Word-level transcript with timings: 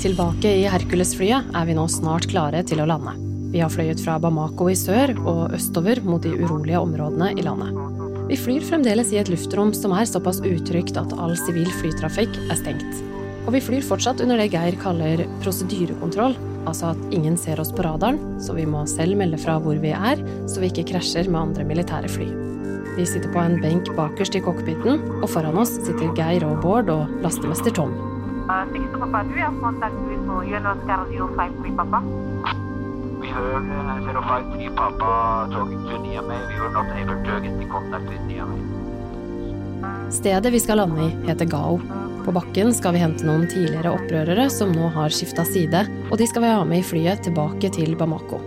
Tilbake 0.00 0.48
i 0.56 0.62
Hercules-flyet 0.72 1.50
er 1.52 1.66
vi 1.68 1.74
nå 1.76 1.82
snart 1.92 2.24
klare 2.30 2.62
til 2.64 2.80
å 2.80 2.86
lande. 2.88 3.12
Vi 3.52 3.60
har 3.60 3.68
fløyet 3.72 4.00
fra 4.00 4.14
Bamako 4.22 4.70
i 4.72 4.76
sør 4.78 5.12
og 5.18 5.52
østover 5.58 6.00
mot 6.06 6.22
de 6.24 6.32
urolige 6.38 6.80
områdene 6.80 7.32
i 7.34 7.44
landet. 7.44 7.76
Vi 8.30 8.38
flyr 8.38 8.64
fremdeles 8.64 9.12
i 9.12 9.18
et 9.20 9.28
luftrom 9.28 9.74
som 9.76 9.92
er 9.92 10.08
såpass 10.08 10.40
utrygt 10.46 10.96
at 10.96 11.12
all 11.18 11.36
sivil 11.36 11.68
flytrafikk 11.80 12.40
er 12.46 12.60
stengt. 12.62 13.02
Og 13.44 13.52
vi 13.56 13.64
flyr 13.64 13.84
fortsatt 13.84 14.22
under 14.24 14.40
det 14.40 14.52
Geir 14.54 14.80
kaller 14.80 15.26
prosedyrekontroll, 15.44 16.38
altså 16.70 16.94
at 16.94 17.08
ingen 17.12 17.36
ser 17.40 17.60
oss 17.60 17.72
på 17.74 17.84
radaren, 17.84 18.20
så 18.40 18.56
vi 18.56 18.68
må 18.68 18.86
selv 18.88 19.20
melde 19.20 19.40
fra 19.40 19.58
hvor 19.60 19.80
vi 19.82 19.92
er, 19.96 20.22
så 20.48 20.62
vi 20.62 20.72
ikke 20.72 20.92
krasjer 20.94 21.28
med 21.28 21.42
andre 21.48 21.68
militære 21.68 22.12
fly. 22.12 22.49
Vi 22.96 23.06
sitter 23.06 23.32
på 23.32 23.38
en 23.38 23.60
benk 23.62 23.90
bakerst 23.96 24.34
i 24.34 24.42
cockpiten, 24.44 25.02
og 25.22 25.28
foran 25.30 25.58
oss 25.62 25.76
sitter 25.78 26.10
Geir 26.18 26.44
og 26.48 26.58
Bård 26.64 26.90
og 26.92 27.20
lastemester 27.24 27.74
Tom. 27.74 27.92
Six 28.72 28.82
to 28.92 28.98
Papa, 28.98 29.22
do 29.22 29.30
you 29.30 29.44
have 29.44 29.60
contact 29.60 29.94
with 29.94 30.50
Yellow 30.50 30.74
Scar 30.82 31.06
053 31.06 31.76
Papa? 31.76 32.02
We 33.20 33.28
heard 33.28 33.64
053 34.02 34.70
Papa 34.74 35.48
talking 35.52 35.84
to 35.86 35.98
Niamey. 36.02 36.40
We 36.48 36.60
were 36.60 36.72
not 36.72 36.86
able 36.98 37.14
to 37.22 37.40
get 37.40 37.62
in 37.62 37.68
contact 37.70 38.08
with 38.10 38.20
Niamey. 38.26 38.60
Stedet 40.10 40.52
vi 40.52 40.60
skal 40.60 40.76
lande 40.76 41.04
i, 41.04 41.28
heter 41.28 41.44
Gao. 41.44 41.80
På 42.24 42.32
bakken 42.32 42.74
skal 42.74 42.92
vi 42.92 43.04
hente 43.04 43.24
noen 43.24 43.46
tidligere 43.48 43.94
opprørere 43.94 44.50
som 44.50 44.74
nå 44.74 44.90
har 44.98 45.14
skifta 45.14 45.46
side, 45.46 45.86
og 46.10 46.18
de 46.18 46.26
skal 46.26 46.42
vi 46.42 46.52
ha 46.52 46.66
med 46.66 46.82
i 46.82 46.88
flyet 46.90 47.22
tilbake 47.24 47.70
til 47.78 47.94
Bamako. 47.96 48.42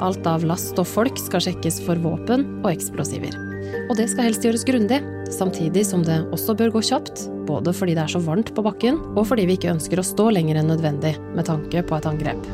Alt 0.00 0.24
av 0.30 0.46
last 0.46 0.78
og 0.78 0.86
folk 0.88 1.18
skal 1.18 1.42
sjekkes 1.50 1.82
for 1.84 1.98
våpen 2.00 2.46
og 2.62 2.70
eksplosiver. 2.70 3.49
Og 3.90 3.96
det 3.98 4.06
skal 4.10 4.28
helst 4.28 4.44
gjøres 4.46 4.64
grundig, 4.66 5.00
samtidig 5.34 5.84
som 5.86 6.04
det 6.06 6.20
også 6.34 6.54
bør 6.58 6.72
gå 6.76 6.82
kjapt, 6.90 7.24
både 7.48 7.74
fordi 7.74 7.96
det 7.98 8.04
er 8.04 8.12
så 8.14 8.22
varmt 8.22 8.52
på 8.54 8.64
bakken, 8.66 9.00
og 9.14 9.26
fordi 9.30 9.46
vi 9.50 9.58
ikke 9.58 9.72
ønsker 9.74 10.00
å 10.00 10.06
stå 10.06 10.30
lenger 10.36 10.60
enn 10.60 10.70
nødvendig 10.70 11.16
med 11.34 11.46
tanke 11.48 11.82
på 11.86 11.98
et 11.98 12.08
angrep. 12.10 12.50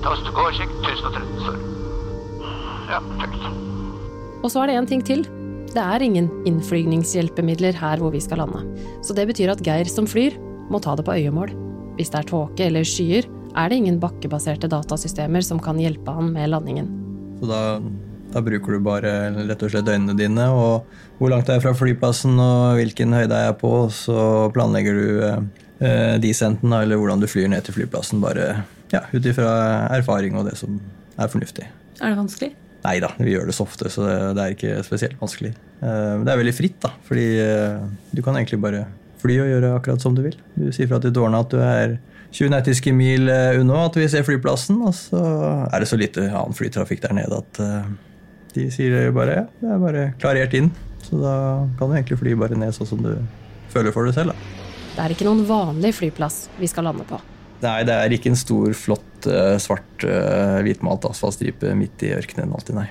Og 0.00 0.54
sjekk 0.56 0.72
1013, 0.82 1.26
sorry. 1.44 1.60
Ja, 2.90 2.98
perfekt. 3.04 3.42
Og 4.40 4.48
så 4.50 4.62
er 4.62 4.70
det 4.70 4.78
en 4.80 4.88
ting 4.88 5.02
til. 5.06 5.26
Det 5.70 5.82
er 5.82 6.02
ingen 6.02 6.30
innflygningshjelpemidler 6.48 7.76
her 7.78 8.00
hvor 8.02 8.10
vi 8.14 8.22
skal 8.24 8.40
lande. 8.42 8.64
Så 9.06 9.14
det 9.14 9.28
betyr 9.30 9.52
at 9.52 9.62
Geir 9.62 9.90
som 9.90 10.08
flyr, 10.10 10.34
må 10.70 10.80
ta 10.82 10.96
det 10.98 11.04
på 11.06 11.14
øyemål. 11.14 11.52
Hvis 11.98 12.10
det 12.10 12.22
er 12.22 12.30
tåke 12.30 12.66
eller 12.66 12.86
skyer, 12.86 13.28
er 13.58 13.70
det 13.70 13.80
ingen 13.80 13.98
bakkebaserte 14.02 14.70
datasystemer 14.70 15.44
som 15.46 15.60
kan 15.62 15.78
hjelpe 15.78 16.14
han 16.14 16.32
med 16.34 16.50
landingen. 16.50 16.90
Så 17.40 17.50
da, 17.50 17.60
da 18.30 18.42
bruker 18.46 18.76
du 18.76 18.82
bare 18.84 19.12
rett 19.48 19.62
og 19.66 19.72
slett 19.72 19.88
øynene 19.90 20.14
dine 20.18 20.44
og 20.54 20.86
hvor 21.18 21.32
langt 21.32 21.48
er 21.50 21.58
jeg 21.58 21.64
fra 21.66 21.72
flyplassen 21.76 22.38
og 22.40 22.78
hvilken 22.78 23.12
høyde 23.16 23.34
er 23.36 23.48
jeg 23.50 23.56
på, 23.60 23.72
så 23.92 24.20
planlegger 24.54 24.96
du 24.96 25.08
eh, 25.26 26.14
descenten 26.22 26.72
eller 26.76 26.96
hvordan 27.00 27.20
du 27.20 27.26
flyr 27.30 27.50
ned 27.52 27.66
til 27.66 27.76
flyplassen 27.76 28.22
bare 28.22 28.62
ja, 28.94 29.02
ut 29.12 29.26
ifra 29.26 29.50
erfaring 29.98 30.38
og 30.40 30.46
det 30.48 30.56
som 30.58 30.78
er 31.20 31.28
fornuftig. 31.30 31.66
Er 32.00 32.14
det 32.14 32.20
vanskelig? 32.22 32.52
Nei 32.80 32.94
da, 33.04 33.10
vi 33.20 33.34
gjør 33.34 33.50
det 33.50 33.54
så 33.58 33.66
ofte, 33.66 33.90
så 33.92 34.06
det, 34.06 34.14
det 34.38 34.44
er 34.46 34.54
ikke 34.54 34.76
spesielt 34.86 35.18
vanskelig. 35.20 35.50
Eh, 35.84 36.14
Det 36.24 36.32
er 36.32 36.40
veldig 36.40 36.54
fritt, 36.56 36.78
da, 36.80 36.94
fordi 37.10 37.26
eh, 37.44 37.82
du 38.16 38.22
kan 38.24 38.38
egentlig 38.40 38.60
bare 38.62 38.86
fly 39.20 39.36
og 39.42 39.50
gjøre 39.50 39.74
akkurat 39.76 40.00
som 40.00 40.14
du 40.16 40.22
vil. 40.24 40.38
Du 40.56 40.70
sier 40.72 40.88
fra 40.88 40.96
til 41.04 41.12
Dorna 41.12 41.42
at 41.44 41.52
du 41.52 41.58
er 41.60 41.98
20 42.32 42.54
nautiske 42.54 42.92
mil 42.96 43.28
eh, 43.28 43.58
unna 43.60 43.82
at 43.90 43.98
vi 44.00 44.06
ser 44.08 44.24
flyplassen, 44.24 44.78
og 44.86 44.94
så 44.96 45.20
er 45.66 45.82
det 45.84 45.90
så 45.90 45.98
lite 46.00 46.24
annen 46.30 46.56
flytrafikk 46.56 47.02
der 47.04 47.18
nede 47.18 47.42
at 47.42 47.60
eh, 47.60 47.90
de 48.56 48.68
sier 48.74 49.10
bare 49.16 49.36
ja, 49.42 49.44
det 49.60 49.74
er 49.74 49.82
bare 49.82 50.06
klarert 50.22 50.54
inn. 50.58 50.70
Så 51.02 51.18
da 51.20 51.34
kan 51.78 51.90
du 51.90 51.96
egentlig 51.96 52.20
fly 52.20 52.36
bare 52.38 52.58
ned 52.58 52.74
sånn 52.76 52.88
som 52.88 53.02
du 53.04 53.12
føler 53.72 53.94
for 53.94 54.06
det 54.06 54.14
selv. 54.16 54.34
da. 54.34 54.56
Det 54.94 55.04
er 55.04 55.14
ikke 55.14 55.26
noen 55.28 55.44
vanlig 55.48 55.94
flyplass 55.96 56.42
vi 56.58 56.68
skal 56.70 56.88
lande 56.90 57.06
på. 57.08 57.18
Nei, 57.60 57.78
det 57.88 57.94
er 57.94 58.14
ikke 58.16 58.32
en 58.32 58.40
stor, 58.40 58.72
flott, 58.76 59.26
eh, 59.28 59.56
svart, 59.60 60.04
eh, 60.04 60.58
hvitmalt 60.64 61.04
asfaltstripe 61.10 61.74
midt 61.76 62.04
i 62.06 62.14
ørkenen 62.16 62.54
alltid, 62.56 62.78
nei. 62.80 62.88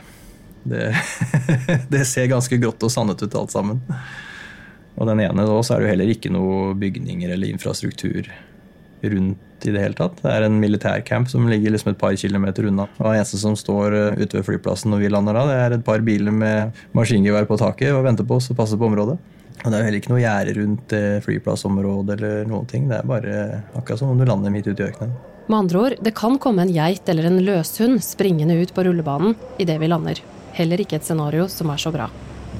Det, 0.69 0.91
det 1.93 2.03
ser 2.05 2.29
ganske 2.29 2.59
grått 2.61 2.83
og 2.85 2.93
sandet 2.93 3.23
ut 3.23 3.37
alt 3.39 3.53
sammen. 3.53 3.81
Og 4.99 5.07
den 5.09 5.23
ene 5.23 5.47
da, 5.47 5.57
så 5.63 5.75
er 5.75 5.81
det 5.81 5.87
jo 5.87 5.93
heller 5.93 6.13
ikke 6.13 6.31
noe 6.33 6.75
bygninger 6.77 7.33
eller 7.33 7.49
infrastruktur 7.49 8.29
rundt 9.03 9.65
i 9.67 9.73
det 9.73 9.81
hele 9.83 9.97
tatt. 9.97 10.19
Det 10.23 10.31
er 10.31 10.45
en 10.45 10.59
militærcamp 10.61 11.29
som 11.31 11.47
ligger 11.49 11.73
liksom 11.73 11.91
et 11.93 11.99
par 11.99 12.15
kilometer 12.19 12.69
unna. 12.69 12.87
Og 12.99 13.09
det 13.09 13.17
eneste 13.19 13.39
som 13.41 13.57
står 13.59 13.97
eh, 13.97 14.21
ute 14.21 14.39
ved 14.39 14.47
flyplassen 14.47 14.93
når 14.93 15.03
vi 15.03 15.11
lander 15.11 15.35
da, 15.35 15.45
det 15.49 15.57
er 15.59 15.75
et 15.77 15.85
par 15.87 16.03
biler 16.05 16.35
med 16.35 16.79
maskingevær 16.97 17.49
på 17.49 17.59
taket 17.59 17.93
og 17.95 18.05
venter 18.07 18.27
på 18.27 18.39
oss 18.39 18.51
og 18.53 18.59
passer 18.59 18.79
på 18.79 18.87
området. 18.89 19.17
Og 19.59 19.65
det 19.67 19.75
er 19.75 19.81
jo 19.81 19.87
heller 19.89 19.99
ikke 19.99 20.13
noe 20.13 20.23
gjerde 20.23 20.55
rundt 20.61 20.95
eh, 20.95 21.17
flyplassområdet 21.25 22.15
eller 22.15 22.47
noen 22.47 22.69
ting. 22.69 22.87
Det 22.91 23.01
er 23.01 23.09
bare 23.09 23.35
akkurat 23.73 23.99
som 23.99 24.13
om 24.13 24.19
du 24.19 24.27
lander 24.27 24.53
midt 24.53 24.69
ute 24.71 24.79
i 24.79 24.87
ørkenen. 24.87 25.17
Med 25.49 25.57
andre 25.63 25.79
ord, 25.81 25.95
det 26.05 26.13
kan 26.15 26.37
komme 26.37 26.63
en 26.63 26.71
geit 26.71 27.09
eller 27.09 27.25
en 27.25 27.41
løshund 27.41 28.03
springende 28.05 28.59
ut 28.61 28.73
på 28.75 28.85
rullebanen 28.85 29.33
idet 29.59 29.79
vi 29.81 29.89
lander. 29.89 30.21
Heller 30.55 30.81
ikke 30.81 30.99
et 30.99 31.07
scenario 31.07 31.49
som 31.51 31.71
er 31.73 31.81
så 31.81 31.91
bra. 31.93 32.07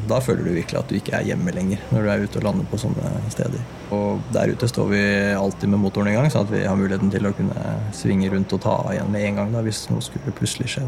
Da 0.09 0.17
føler 0.23 0.47
du 0.47 0.55
virkelig 0.55 0.79
at 0.79 0.89
du 0.89 0.95
ikke 0.97 1.13
er 1.19 1.27
hjemme 1.27 1.53
lenger 1.53 1.81
når 1.93 2.05
du 2.05 2.09
er 2.09 2.23
ute 2.25 2.39
og 2.39 2.47
lander 2.47 2.65
på 2.71 2.79
sånne 2.81 3.11
steder. 3.29 3.61
Og 3.93 4.23
der 4.33 4.49
ute 4.53 4.69
står 4.69 4.89
vi 4.89 5.03
alltid 5.37 5.69
med 5.69 5.83
motoren 5.83 6.09
i 6.09 6.15
gang, 6.17 6.29
sånn 6.33 6.47
at 6.47 6.53
vi 6.53 6.63
har 6.65 6.77
muligheten 6.79 7.13
til 7.13 7.29
å 7.29 7.33
kunne 7.37 7.75
svinge 7.95 8.31
rundt 8.33 8.55
og 8.57 8.63
ta 8.65 8.75
av 8.81 8.91
igjen 8.95 9.13
med 9.13 9.27
en 9.27 9.41
gang 9.41 9.53
da, 9.53 9.63
hvis 9.65 9.85
noe 9.91 10.01
skulle 10.05 10.33
plutselig 10.39 10.73
skje. 10.73 10.85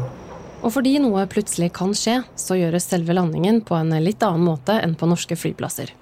Og 0.62 0.70
fordi 0.74 0.96
noe 1.02 1.24
plutselig 1.30 1.72
kan 1.74 1.94
skje, 1.98 2.20
så 2.38 2.58
gjøres 2.58 2.86
selve 2.90 3.14
landingen 3.14 3.62
på 3.66 3.78
en 3.78 3.94
litt 4.02 4.22
annen 4.26 4.46
måte 4.46 4.78
enn 4.82 4.94
på 4.98 5.08
norske 5.10 5.38
flyplasser. 5.38 5.94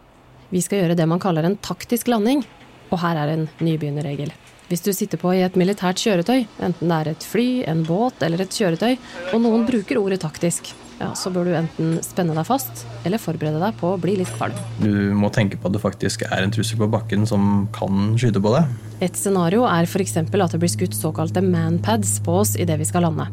Vi 0.50 0.60
skal 0.64 0.82
gjøre 0.82 0.96
det 0.98 1.06
man 1.08 1.22
kaller 1.22 1.46
en 1.46 1.60
taktisk 1.62 2.08
landing, 2.10 2.42
og 2.90 3.00
her 3.04 3.20
er 3.20 3.32
en 3.36 3.48
nybegynnerregel. 3.62 4.32
Hvis 4.70 4.84
du 4.86 4.92
sitter 4.94 5.18
på 5.18 5.32
i 5.34 5.42
et 5.42 5.56
militært 5.58 5.98
kjøretøy, 5.98 6.44
enten 6.62 6.92
det 6.92 6.98
er 6.98 7.08
et 7.12 7.24
fly, 7.26 7.48
en 7.70 7.82
båt 7.86 8.20
eller 8.22 8.44
et 8.44 8.54
kjøretøy, 8.54 8.94
og 9.32 9.42
noen 9.42 9.64
bruker 9.66 9.98
ordet 9.98 10.20
taktisk, 10.22 10.74
ja, 11.00 11.14
så 11.16 11.30
bør 11.32 11.48
du 11.48 11.54
enten 11.56 11.94
spenne 12.04 12.34
deg 12.36 12.44
fast 12.44 12.84
eller 13.08 13.20
forberede 13.20 13.60
deg 13.62 13.76
på 13.80 13.94
å 13.94 14.00
bli 14.00 14.18
litt 14.20 14.30
kvalm. 14.36 14.56
Du 14.82 15.14
må 15.16 15.30
tenke 15.32 15.56
på 15.56 15.70
at 15.70 15.76
det 15.76 15.80
faktisk 15.80 16.26
er 16.28 16.44
en 16.44 16.52
trussel 16.52 16.76
på 16.82 16.90
bakken 16.92 17.24
som 17.28 17.64
kan 17.72 18.12
skyte 18.20 18.42
på 18.42 18.52
deg. 18.52 18.68
Et 19.00 19.16
scenario 19.16 19.64
er 19.64 19.88
f.eks. 19.88 20.18
at 20.20 20.28
det 20.28 20.60
blir 20.60 20.72
skutt 20.72 20.96
såkalte 20.96 21.40
manpads 21.44 22.18
på 22.24 22.36
oss 22.42 22.52
idet 22.60 22.76
vi 22.82 22.88
skal 22.88 23.08
lande. 23.08 23.30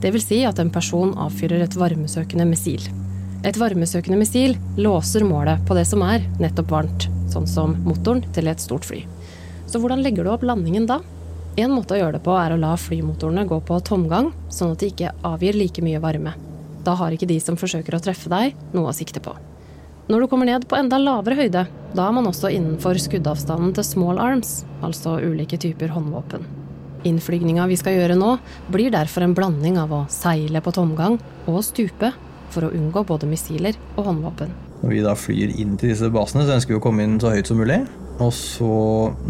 Det 0.00 0.10
vil 0.14 0.24
si 0.24 0.40
at 0.48 0.58
en 0.58 0.72
person 0.72 1.12
avfyrer 1.20 1.62
et 1.62 1.76
varmesøkende 1.78 2.46
missil. 2.48 2.86
Et 3.44 3.58
varmesøkende 3.60 4.16
missil 4.16 4.56
låser 4.80 5.26
målet 5.28 5.60
på 5.68 5.76
det 5.76 5.84
som 5.90 6.02
er 6.06 6.24
nettopp 6.40 6.72
varmt, 6.72 7.08
sånn 7.30 7.48
som 7.50 7.74
motoren 7.84 8.22
til 8.32 8.48
et 8.48 8.62
stort 8.62 8.88
fly. 8.88 9.02
Så 9.68 9.82
hvordan 9.82 10.00
legger 10.02 10.24
du 10.24 10.32
opp 10.32 10.46
landingen 10.46 10.88
da? 10.88 11.02
En 11.60 11.74
måte 11.74 11.92
å 11.92 12.00
gjøre 12.00 12.16
det 12.16 12.24
på 12.24 12.32
er 12.40 12.54
å 12.54 12.58
la 12.60 12.72
flymotorene 12.80 13.44
gå 13.50 13.60
på 13.68 13.76
tomgang, 13.84 14.30
sånn 14.48 14.72
at 14.72 14.80
de 14.80 14.88
ikke 14.88 15.12
avgir 15.28 15.58
like 15.60 15.84
mye 15.84 16.00
varme. 16.00 16.32
Da 16.82 16.96
har 16.98 17.14
ikke 17.14 17.28
de 17.30 17.38
som 17.42 17.58
forsøker 17.58 17.94
å 17.94 18.02
treffe 18.02 18.30
deg, 18.32 18.56
noe 18.74 18.90
å 18.90 18.96
sikte 18.96 19.22
på. 19.22 19.34
Når 20.10 20.24
du 20.24 20.28
kommer 20.28 20.48
ned 20.48 20.66
på 20.66 20.74
enda 20.74 20.98
lavere 20.98 21.38
høyde, 21.38 21.62
da 21.94 22.06
er 22.08 22.16
man 22.16 22.26
også 22.26 22.50
innenfor 22.50 22.98
skuddavstanden 22.98 23.70
til 23.76 23.86
small 23.86 24.18
arms, 24.18 24.64
altså 24.82 25.20
ulike 25.22 25.60
typer 25.62 25.92
håndvåpen. 25.94 26.42
Innflygninga 27.06 27.68
vi 27.70 27.78
skal 27.78 27.96
gjøre 27.96 28.16
nå, 28.18 28.34
blir 28.74 28.90
derfor 28.94 29.24
en 29.26 29.34
blanding 29.34 29.78
av 29.78 29.94
å 29.94 30.02
seile 30.10 30.62
på 30.62 30.74
tomgang 30.74 31.20
og 31.50 31.62
stupe 31.66 32.12
for 32.52 32.66
å 32.66 32.72
unngå 32.74 33.04
både 33.06 33.30
missiler 33.30 33.78
og 33.96 34.10
håndvåpen. 34.10 34.50
Når 34.82 34.90
vi 34.90 35.02
da 35.04 35.14
flyr 35.14 35.54
inn 35.62 35.78
til 35.78 35.92
disse 35.92 36.10
basene, 36.10 36.44
så 36.46 36.56
ønsker 36.56 36.74
vi 36.74 36.80
å 36.80 36.82
komme 36.82 37.06
inn 37.06 37.20
så 37.22 37.30
høyt 37.30 37.46
som 37.46 37.62
mulig. 37.62 37.78
Og 38.22 38.34
så 38.34 38.74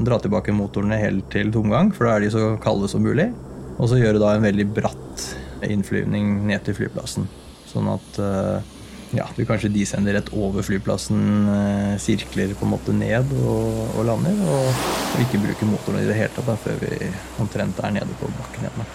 dra 0.04 0.19
tilbake 0.20 0.54
motorene 0.56 0.98
helt 1.00 1.28
til 1.32 1.52
tomgang, 1.52 1.92
for 1.92 2.08
da 2.08 2.16
er 2.16 2.24
de 2.24 2.32
så 2.32 2.48
kalde 2.64 2.88
som 2.88 3.04
mulig. 3.04 3.28
Og 3.76 3.92
så 3.92 4.00
gjøre 4.00 4.20
da 4.20 4.32
en 4.34 4.48
veldig 4.48 4.69
bratt 4.72 5.28
innflyvning 5.69 6.40
ned 6.48 6.64
til 6.66 6.80
flyplassen. 6.80 7.28
Sånn 7.72 7.88
at 7.88 8.19
eh, 8.21 8.72
ja, 9.16 9.27
du 9.37 9.44
kanskje 9.49 9.69
desender 9.73 10.17
rett 10.17 10.32
over 10.32 10.64
flyplassen, 10.64 11.23
eh, 11.49 11.94
sirkler 12.00 12.55
på 12.56 12.67
en 12.67 12.73
måte 12.73 12.94
ned 12.96 13.32
og, 13.43 13.96
og 13.96 14.06
lander. 14.08 14.38
Og, 14.49 14.85
og 15.12 15.25
ikke 15.25 15.41
bruker 15.43 15.69
motoren 15.69 16.02
i 16.02 16.08
det 16.08 16.17
hele 16.17 16.32
tatt 16.37 16.49
da, 16.49 16.56
før 16.61 16.79
vi 16.81 17.11
omtrent 17.43 17.81
er 17.85 17.96
nede 17.99 18.20
på 18.20 18.31
bakken 18.38 18.69
igjen. 18.69 18.93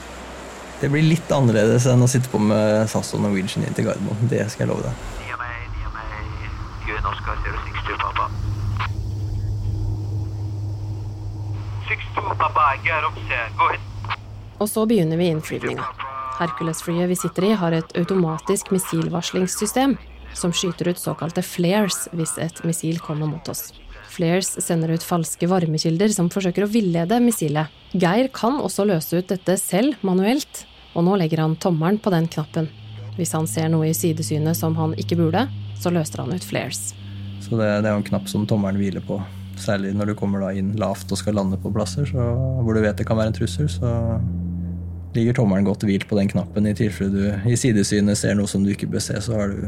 Det 0.77 0.91
blir 0.93 1.05
litt 1.05 1.31
annerledes 1.33 1.87
enn 1.89 2.05
å 2.05 2.09
sitte 2.09 2.29
på 2.29 2.41
med 2.41 2.85
SAS 2.89 3.15
og 3.17 3.23
Norwegian 3.25 3.65
inn 3.65 3.77
til 3.77 3.87
Gardermoen. 3.89 4.29
Det 4.29 4.43
skal 4.53 4.67
jeg 4.67 4.73
love 4.73 4.85
deg. 4.85 5.05
Niamey, 5.23 5.63
Niamey, 5.77 6.51
UN 6.91 7.09
Oscar 7.13 7.39
062 7.45 7.97
Papa. 8.01 8.29
62 11.89 12.37
Papa, 12.41 12.69
get 12.85 13.09
up 13.09 13.17
there. 13.29 13.81
Og 14.57 14.69
så 14.69 14.85
begynner 14.89 15.17
vi 15.17 15.33
innflyvninga. 15.33 16.16
Hercules-flyet 16.37 17.09
vi 17.09 17.17
sitter 17.17 17.49
i, 17.49 17.55
har 17.57 17.73
et 17.73 17.97
automatisk 17.97 18.71
missilvarslingssystem 18.75 19.97
som 20.37 20.53
skyter 20.53 20.91
ut 20.91 21.01
såkalte 21.01 21.41
flares 21.45 22.05
hvis 22.13 22.35
et 22.41 22.61
missil 22.67 22.99
kommer 23.01 23.29
mot 23.29 23.49
oss. 23.49 23.71
Flares 24.11 24.53
sender 24.63 24.93
ut 24.95 25.05
falske 25.05 25.49
varmekilder 25.49 26.13
som 26.13 26.29
forsøker 26.33 26.65
å 26.65 26.71
villede 26.71 27.19
missilet. 27.23 27.73
Geir 27.93 28.29
kan 28.33 28.59
også 28.61 28.85
løse 28.87 29.19
ut 29.19 29.29
dette 29.31 29.57
selv 29.61 29.97
manuelt, 30.05 30.65
og 30.93 31.05
nå 31.07 31.17
legger 31.21 31.43
han 31.43 31.57
tommelen 31.61 31.99
på 32.01 32.13
den 32.13 32.29
knappen. 32.31 32.69
Hvis 33.17 33.33
han 33.33 33.49
ser 33.49 33.71
noe 33.73 33.89
i 33.89 33.97
sidesynet 33.97 34.57
som 34.57 34.77
han 34.77 34.93
ikke 35.01 35.17
burde, 35.19 35.47
så 35.81 35.91
løser 35.93 36.23
han 36.23 36.33
ut 36.33 36.45
flares. 36.45 36.93
Så 37.41 37.57
det, 37.57 37.67
det 37.81 37.89
er 37.89 37.95
jo 37.95 38.01
en 38.01 38.09
knapp 38.11 38.29
som 38.29 38.45
tommelen 38.49 38.79
hviler 38.81 39.03
på. 39.05 39.19
Særlig 39.57 39.95
når 39.97 40.11
du 40.11 40.17
kommer 40.17 40.43
da 40.45 40.51
inn 40.53 40.75
lavt 40.77 41.09
og 41.11 41.17
skal 41.17 41.37
lande 41.39 41.57
på 41.61 41.71
plasser 41.73 42.09
hvor 42.13 42.77
du 42.77 42.83
vet 42.83 42.97
det 42.99 43.07
kan 43.09 43.17
være 43.17 43.33
en 43.33 43.37
trussel. 43.37 43.69
Så 43.71 43.89
ligger 45.17 45.37
tommelen 45.41 45.65
godt 45.67 45.85
hvilt 45.87 46.07
på 46.09 46.17
den 46.19 46.29
knappen. 46.31 46.67
I 46.69 46.75
tilfelle 46.77 47.11
du 47.11 47.49
i 47.49 47.57
sidesynet 47.59 48.19
ser 48.19 48.37
noe 48.37 48.49
som 48.49 48.63
du 48.65 48.71
ikke 48.73 48.89
bør 48.91 49.03
se, 49.03 49.19
så 49.23 49.37
har 49.39 49.53
du 49.53 49.61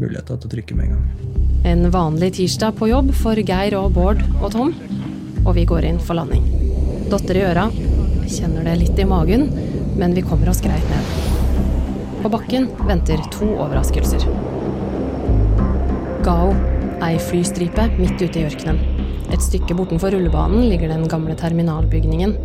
mulighet 0.00 0.30
til 0.30 0.38
å 0.38 0.52
trykke 0.54 0.78
med 0.78 0.88
en 0.88 0.96
gang. 0.96 1.38
En 1.72 1.90
vanlig 1.94 2.32
tirsdag 2.38 2.78
på 2.78 2.88
jobb 2.90 3.12
for 3.14 3.38
Geir 3.38 3.76
og 3.78 3.92
Bård 3.96 4.22
og 4.40 4.48
Tom, 4.54 4.72
og 5.44 5.52
vi 5.58 5.66
går 5.68 5.86
inn 5.90 6.00
for 6.02 6.18
landing. 6.18 6.46
Dotter 7.10 7.38
i 7.38 7.44
øra, 7.46 7.68
kjenner 8.30 8.66
det 8.66 8.78
litt 8.80 8.98
i 8.98 9.06
magen, 9.08 9.48
men 9.98 10.16
vi 10.16 10.24
kommer 10.26 10.50
oss 10.50 10.62
greit 10.64 10.86
ned. 10.90 11.12
På 12.22 12.30
bakken 12.32 12.68
venter 12.88 13.20
to 13.34 13.48
overraskelser. 13.52 14.24
Gao, 16.22 16.52
ei 17.02 17.16
flystripe 17.18 17.88
midt 17.98 18.20
ute 18.22 18.38
i 18.38 18.46
ørkenen. 18.46 18.78
Et 19.32 19.42
stykke 19.42 19.74
bortenfor 19.74 20.12
rullebanen 20.14 20.68
ligger 20.70 20.92
den 20.92 21.08
gamle 21.10 21.34
terminalbygningen. 21.38 22.36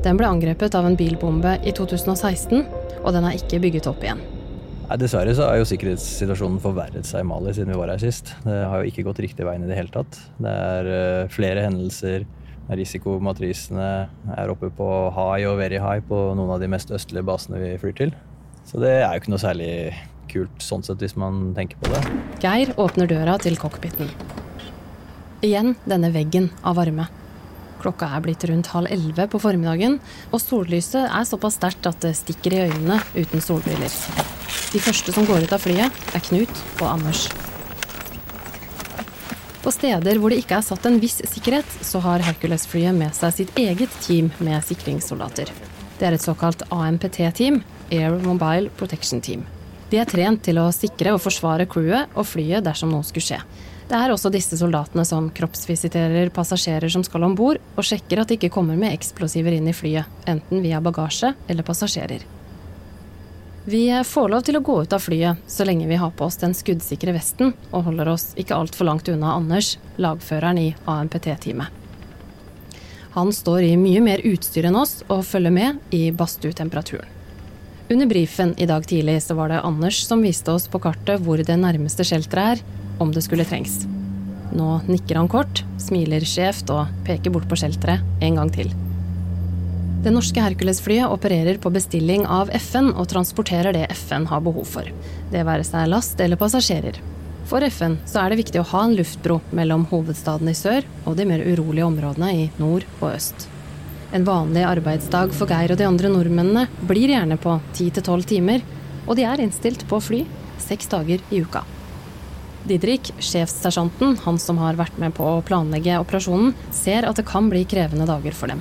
Den 0.00 0.16
ble 0.16 0.28
angrepet 0.32 0.72
av 0.78 0.86
en 0.88 0.94
bilbombe 0.96 1.58
i 1.60 1.72
2016, 1.76 2.62
og 3.02 3.12
den 3.12 3.26
er 3.28 3.34
ikke 3.36 3.58
bygget 3.60 3.88
opp 3.90 4.00
igjen. 4.04 4.22
Nei, 4.88 4.96
dessverre 4.98 5.34
så 5.36 5.50
har 5.50 5.58
jo 5.60 5.66
sikkerhetssituasjonen 5.68 6.56
forverret 6.62 7.06
seg 7.06 7.22
i 7.22 7.26
Mali 7.28 7.52
siden 7.54 7.74
vi 7.74 7.78
var 7.78 7.92
her 7.92 8.00
sist. 8.00 8.32
Det 8.46 8.56
har 8.72 8.80
jo 8.80 8.88
ikke 8.88 9.04
gått 9.06 9.20
riktig 9.22 9.44
veien 9.46 9.66
i 9.66 9.68
det 9.68 9.76
hele 9.76 9.92
tatt. 9.92 10.16
Det 10.40 10.54
er 10.72 10.88
uh, 10.88 11.28
flere 11.30 11.66
hendelser. 11.66 12.24
Risikomatrisene 12.70 13.90
er 14.38 14.50
oppe 14.50 14.72
på 14.72 14.88
high 15.12 15.46
og 15.50 15.60
very 15.60 15.78
high 15.82 16.00
på 16.06 16.24
noen 16.38 16.56
av 16.56 16.64
de 16.64 16.70
mest 16.72 16.90
østlige 16.96 17.26
basene 17.28 17.60
vi 17.60 17.76
flyr 17.82 17.96
til. 18.00 18.16
Så 18.66 18.80
det 18.80 18.96
er 19.02 19.12
jo 19.12 19.20
ikke 19.20 19.34
noe 19.36 19.44
særlig 19.44 19.70
kult 20.32 20.64
sånn 20.64 20.86
sett, 20.86 21.02
hvis 21.02 21.18
man 21.18 21.50
tenker 21.56 21.76
på 21.82 21.92
det. 21.92 22.02
Geir 22.40 22.72
åpner 22.80 23.10
døra 23.10 23.36
til 23.42 23.60
cockpiten. 23.60 24.08
Igjen 25.44 25.74
denne 25.84 26.14
veggen 26.14 26.48
av 26.64 26.80
varme. 26.80 27.10
Klokka 27.80 28.10
er 28.12 28.24
blitt 28.24 28.44
rundt 28.48 28.70
halv 28.74 28.90
elleve 28.92 29.26
på 29.32 29.40
formiddagen, 29.40 29.98
og 30.30 30.42
sollyset 30.42 31.06
er 31.06 31.28
såpass 31.28 31.56
sterkt 31.56 31.88
at 31.88 32.00
det 32.04 32.12
stikker 32.18 32.56
i 32.56 32.64
øynene 32.68 33.00
uten 33.16 33.44
solbriller. 33.44 33.94
De 34.70 34.82
første 34.82 35.14
som 35.14 35.26
går 35.28 35.46
ut 35.46 35.54
av 35.56 35.62
flyet, 35.64 36.02
er 36.14 36.24
Knut 36.28 36.60
og 36.80 36.86
Anders. 36.92 37.28
På 39.60 39.72
steder 39.74 40.16
hvor 40.20 40.32
det 40.32 40.40
ikke 40.40 40.56
er 40.56 40.64
satt 40.64 40.86
en 40.88 41.00
viss 41.02 41.18
sikkerhet, 41.28 41.68
så 41.84 42.00
har 42.04 42.24
Hercules-flyet 42.24 42.96
med 42.96 43.16
seg 43.16 43.34
sitt 43.36 43.58
eget 43.60 43.92
team 44.04 44.30
med 44.40 44.64
sikringssoldater. 44.64 45.52
Det 46.00 46.08
er 46.08 46.16
et 46.16 46.24
såkalt 46.24 46.64
AMPT-team, 46.72 47.60
Air 47.92 48.16
Mobile 48.24 48.72
Protection 48.80 49.20
Team. 49.20 49.44
De 49.90 49.98
er 50.00 50.08
trent 50.08 50.40
til 50.46 50.60
å 50.62 50.70
sikre 50.72 51.12
og 51.12 51.20
forsvare 51.20 51.66
crewet 51.68 52.14
og 52.14 52.24
flyet 52.30 52.64
dersom 52.64 52.92
noe 52.94 53.04
skulle 53.04 53.26
skje. 53.26 53.40
Det 53.90 53.98
er 53.98 54.12
også 54.14 54.30
disse 54.30 54.54
soldatene 54.54 55.02
som 55.02 55.32
kroppsvisiterer 55.34 56.28
passasjerer 56.30 56.92
som 56.94 57.02
skal 57.02 57.24
om 57.26 57.32
bord, 57.34 57.58
og 57.74 57.82
sjekker 57.82 58.20
at 58.22 58.30
de 58.30 58.36
ikke 58.38 58.52
kommer 58.54 58.78
med 58.78 58.94
eksplosiver 58.94 59.56
inn 59.56 59.66
i 59.66 59.74
flyet, 59.74 60.06
enten 60.30 60.62
via 60.62 60.78
bagasje 60.78 61.32
eller 61.50 61.66
passasjerer. 61.66 62.22
Vi 63.66 63.82
får 64.06 64.30
lov 64.30 64.46
til 64.46 64.60
å 64.60 64.62
gå 64.62 64.76
ut 64.84 64.94
av 64.94 65.02
flyet 65.02 65.42
så 65.50 65.66
lenge 65.66 65.90
vi 65.90 65.98
har 65.98 66.14
på 66.14 66.28
oss 66.28 66.38
den 66.38 66.54
skuddsikre 66.54 67.16
vesten 67.18 67.50
og 67.72 67.88
holder 67.90 68.12
oss 68.14 68.28
ikke 68.38 68.54
altfor 68.54 68.86
langt 68.86 69.10
unna 69.10 69.34
Anders, 69.34 69.74
lagføreren 69.98 70.62
i 70.62 70.68
AMPT-teamet. 70.86 71.66
Han 73.18 73.34
står 73.34 73.72
i 73.72 73.76
mye 73.76 74.00
mer 74.06 74.22
utstyr 74.22 74.70
enn 74.70 74.78
oss 74.78 75.00
og 75.08 75.26
følger 75.26 75.50
med 75.50 75.94
i 75.94 76.06
badstuetemperaturen. 76.14 77.10
Under 77.90 78.06
brifen 78.06 78.54
i 78.54 78.70
dag 78.70 78.86
tidlig 78.86 79.18
så 79.24 79.34
var 79.34 79.50
det 79.50 79.64
Anders 79.66 79.98
som 80.06 80.22
viste 80.22 80.54
oss 80.54 80.70
på 80.70 80.78
kartet 80.78 81.26
hvor 81.26 81.42
det 81.42 81.58
nærmeste 81.58 82.06
shelteret 82.06 82.60
er, 82.60 82.68
om 83.00 83.12
det 83.14 83.24
skulle 83.24 83.46
trengs. 83.48 83.82
Nå 84.52 84.80
nikker 84.86 85.18
han 85.18 85.30
kort, 85.30 85.64
smiler 85.80 86.24
skjevt 86.26 86.70
og 86.74 86.90
peker 87.06 87.32
bort 87.34 87.48
på 87.50 87.58
shelteret 87.58 88.24
en 88.24 88.40
gang 88.40 88.50
til. 88.54 88.72
Det 90.00 90.12
norske 90.14 90.40
Hercules-flyet 90.40 91.12
opererer 91.12 91.58
på 91.60 91.72
bestilling 91.74 92.24
av 92.24 92.48
FN 92.56 92.88
og 92.94 93.10
transporterer 93.10 93.76
det 93.76 93.86
FN 93.92 94.24
har 94.30 94.40
behov 94.40 94.64
for. 94.64 94.88
Det 95.32 95.44
være 95.44 95.66
seg 95.68 95.90
last 95.92 96.20
eller 96.24 96.40
passasjerer. 96.40 96.96
For 97.50 97.64
FN 97.68 97.98
så 98.08 98.22
er 98.22 98.32
det 98.32 98.40
viktig 98.40 98.62
å 98.62 98.68
ha 98.72 98.84
en 98.86 98.94
luftbro 98.96 99.40
mellom 99.56 99.84
hovedstaden 99.90 100.48
i 100.48 100.56
sør 100.56 100.86
og 101.04 101.18
de 101.18 101.26
mer 101.28 101.44
urolige 101.44 101.88
områdene 101.88 102.30
i 102.32 102.46
nord 102.62 102.86
og 103.00 103.10
øst. 103.12 103.48
En 104.16 104.24
vanlig 104.26 104.62
arbeidsdag 104.66 105.34
for 105.36 105.50
Geir 105.50 105.74
og 105.74 105.78
de 105.78 105.86
andre 105.86 106.08
nordmennene 106.10 106.64
blir 106.88 107.12
gjerne 107.12 107.36
på 107.38 107.58
10-12 107.74 108.24
timer, 108.32 108.64
og 109.06 109.18
de 109.18 109.26
er 109.28 109.44
innstilt 109.44 109.84
på 109.90 109.98
å 109.98 110.02
fly 110.02 110.24
seks 110.64 110.90
dager 110.90 111.22
i 111.30 111.42
uka. 111.44 111.62
Didrik, 112.68 113.12
sjefssersjanten, 113.18 114.18
han 114.24 114.38
som 114.38 114.58
har 114.60 114.76
vært 114.76 114.98
med 115.00 115.14
på 115.16 115.24
å 115.24 115.40
planlegge 115.46 115.96
operasjonen, 116.02 116.52
ser 116.74 117.08
at 117.08 117.16
det 117.16 117.24
kan 117.28 117.48
bli 117.48 117.64
krevende 117.68 118.08
dager 118.08 118.36
for 118.36 118.52
dem. 118.52 118.60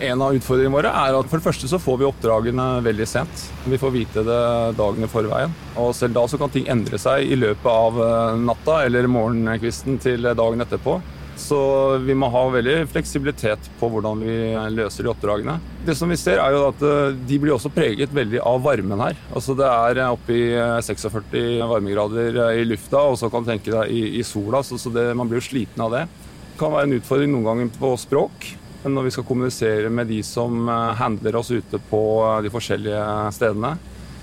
En 0.00 0.22
av 0.24 0.32
utfordringene 0.32 0.72
våre 0.72 0.90
er 0.96 1.12
at 1.12 1.26
for 1.28 1.36
det 1.36 1.44
første 1.44 1.68
så 1.68 1.76
får 1.82 1.98
vi 2.00 2.06
oppdragene 2.08 2.66
veldig 2.86 3.06
sent. 3.08 3.42
Vi 3.68 3.76
får 3.80 3.92
vite 3.92 4.22
det 4.24 4.40
dagen 4.78 5.04
i 5.04 5.10
forveien. 5.10 5.52
Og 5.82 5.90
selv 5.96 6.16
da 6.16 6.24
så 6.30 6.40
kan 6.40 6.52
ting 6.54 6.70
endre 6.72 6.96
seg 7.00 7.28
i 7.28 7.36
løpet 7.36 7.68
av 7.68 7.98
eh, 8.00 8.38
natta 8.40 8.78
eller 8.86 9.10
morgenkvisten 9.12 10.00
til 10.00 10.30
dagen 10.30 10.64
etterpå. 10.64 10.96
Så 11.40 11.58
vi 12.04 12.14
må 12.14 12.28
ha 12.30 12.42
veldig 12.52 12.84
fleksibilitet 12.92 13.70
på 13.80 13.88
hvordan 13.90 14.20
vi 14.22 14.36
løser 14.76 15.06
de 15.06 15.12
oppdragene. 15.12 15.56
Det 15.86 15.96
som 15.96 16.10
vi 16.12 16.18
ser 16.20 16.38
er 16.42 16.52
jo 16.54 16.66
at 16.68 16.82
eh, 16.84 17.16
De 17.26 17.38
blir 17.40 17.54
også 17.54 17.72
preget 17.72 18.12
veldig 18.14 18.42
av 18.44 18.60
varmen 18.64 19.00
her. 19.00 19.18
Altså 19.32 19.56
Det 19.58 19.66
er 19.66 20.02
oppi 20.06 20.40
46 20.84 21.64
varmegrader 21.70 22.40
i 22.60 22.66
lufta, 22.68 23.06
og 23.08 23.18
så 23.20 23.32
kan 23.32 23.44
du 23.44 23.52
tenke 23.54 23.72
deg 23.72 23.92
i, 23.92 24.18
i 24.20 24.24
sola. 24.26 24.62
Så, 24.66 24.78
så 24.80 24.92
det, 24.94 25.10
man 25.16 25.30
blir 25.30 25.40
jo 25.40 25.48
sliten 25.50 25.86
av 25.86 25.96
det. 25.96 26.06
Det 26.50 26.58
kan 26.60 26.74
være 26.76 26.90
en 26.90 26.98
utfordring 26.98 27.32
noen 27.32 27.48
ganger 27.48 27.76
på 27.80 27.94
språk 28.00 28.50
når 28.88 29.02
vi 29.04 29.12
skal 29.12 29.26
kommunisere 29.28 29.90
med 29.92 30.08
de 30.08 30.22
som 30.24 30.68
eh, 30.68 30.92
handler 31.00 31.36
oss 31.40 31.50
ute 31.52 31.80
på 31.90 32.02
eh, 32.24 32.42
de 32.46 32.52
forskjellige 32.52 33.06
stedene. 33.36 33.74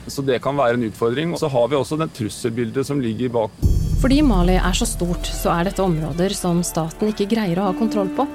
Så 0.07 0.23
det 0.25 0.39
kan 0.41 0.57
være 0.57 0.79
en 0.79 0.87
utfordring. 0.87 1.33
Og 1.33 1.41
så 1.41 1.51
har 1.51 1.67
vi 1.67 1.77
også 1.77 1.99
det 1.99 2.13
trusselbildet 2.15 2.87
som 2.87 3.01
ligger 3.03 3.33
bak. 3.33 3.76
Fordi 3.97 4.19
Mali 4.21 4.53
er 4.61 4.75
så 4.77 4.85
stort, 4.85 5.25
så 5.25 5.49
er 5.55 5.65
dette 5.67 5.81
områder 5.81 6.33
som 6.38 6.59
staten 6.65 7.09
ikke 7.09 7.25
greier 7.31 7.57
å 7.57 7.71
ha 7.71 7.73
kontroll 7.77 8.11
på. 8.13 8.27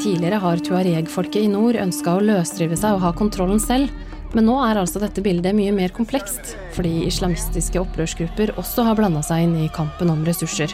Tidligere 0.00 0.38
har 0.40 0.62
tuareg-folket 0.64 1.44
i 1.44 1.50
nord 1.52 1.76
ønska 1.76 2.16
å 2.16 2.24
løsrive 2.24 2.78
seg 2.80 2.96
og 2.96 3.04
ha 3.04 3.12
kontrollen 3.16 3.60
selv. 3.60 3.92
Men 4.32 4.48
nå 4.48 4.56
er 4.64 4.80
altså 4.80 5.02
dette 5.02 5.20
bildet 5.20 5.52
mye 5.52 5.74
mer 5.76 5.92
komplekst, 5.92 6.54
fordi 6.72 7.04
islamistiske 7.04 7.76
opprørsgrupper 7.82 8.54
også 8.56 8.86
har 8.88 8.96
blanda 8.96 9.20
seg 9.26 9.44
inn 9.44 9.58
i 9.66 9.70
kampen 9.76 10.08
om 10.08 10.24
ressurser. 10.24 10.72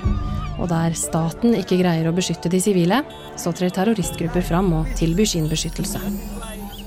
Og 0.63 0.71
der 0.71 0.95
staten 0.95 1.59
ikke 1.59 1.81
greier 1.83 2.07
å 2.07 2.15
beskytte 2.15 2.53
de 2.53 2.63
sivile, 2.63 3.03
så 3.35 3.51
trer 3.51 3.75
terroristgrupper 3.75 4.47
fram 4.47 4.71
og 4.79 4.95
tilbyr 5.03 5.35
sin 5.35 5.51
beskyttelse. 5.51 6.38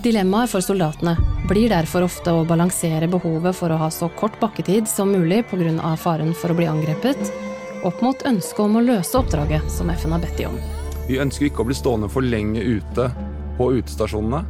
Dilemmaet 0.01 0.49
for 0.49 0.65
soldatene 0.65 1.11
blir 1.45 1.69
derfor 1.69 2.07
ofte 2.07 2.31
å 2.33 2.45
balansere 2.49 3.05
behovet 3.11 3.53
for 3.53 3.69
å 3.69 3.75
ha 3.77 3.89
så 3.93 4.07
kort 4.17 4.39
bakketid 4.41 4.87
som 4.89 5.11
mulig 5.13 5.43
pga. 5.51 5.95
faren 5.95 6.33
for 6.33 6.49
å 6.49 6.55
bli 6.57 6.65
angrepet, 6.65 7.19
opp 7.83 8.01
mot 8.01 8.23
ønsket 8.25 8.59
om 8.59 8.77
å 8.77 8.81
løse 8.81 9.13
oppdraget 9.19 9.69
som 9.69 9.89
FN 9.89 10.11
har 10.11 10.23
bedt 10.23 10.37
de 10.37 10.47
om. 10.47 10.57
Vi 11.05 11.19
ønsker 11.21 11.45
ikke 11.45 11.61
å 11.61 11.67
bli 11.69 11.77
stående 11.77 12.09
for 12.09 12.21
lenge 12.25 12.61
ute 12.61 13.11
på 13.59 13.69
utestasjonene. 13.77 14.41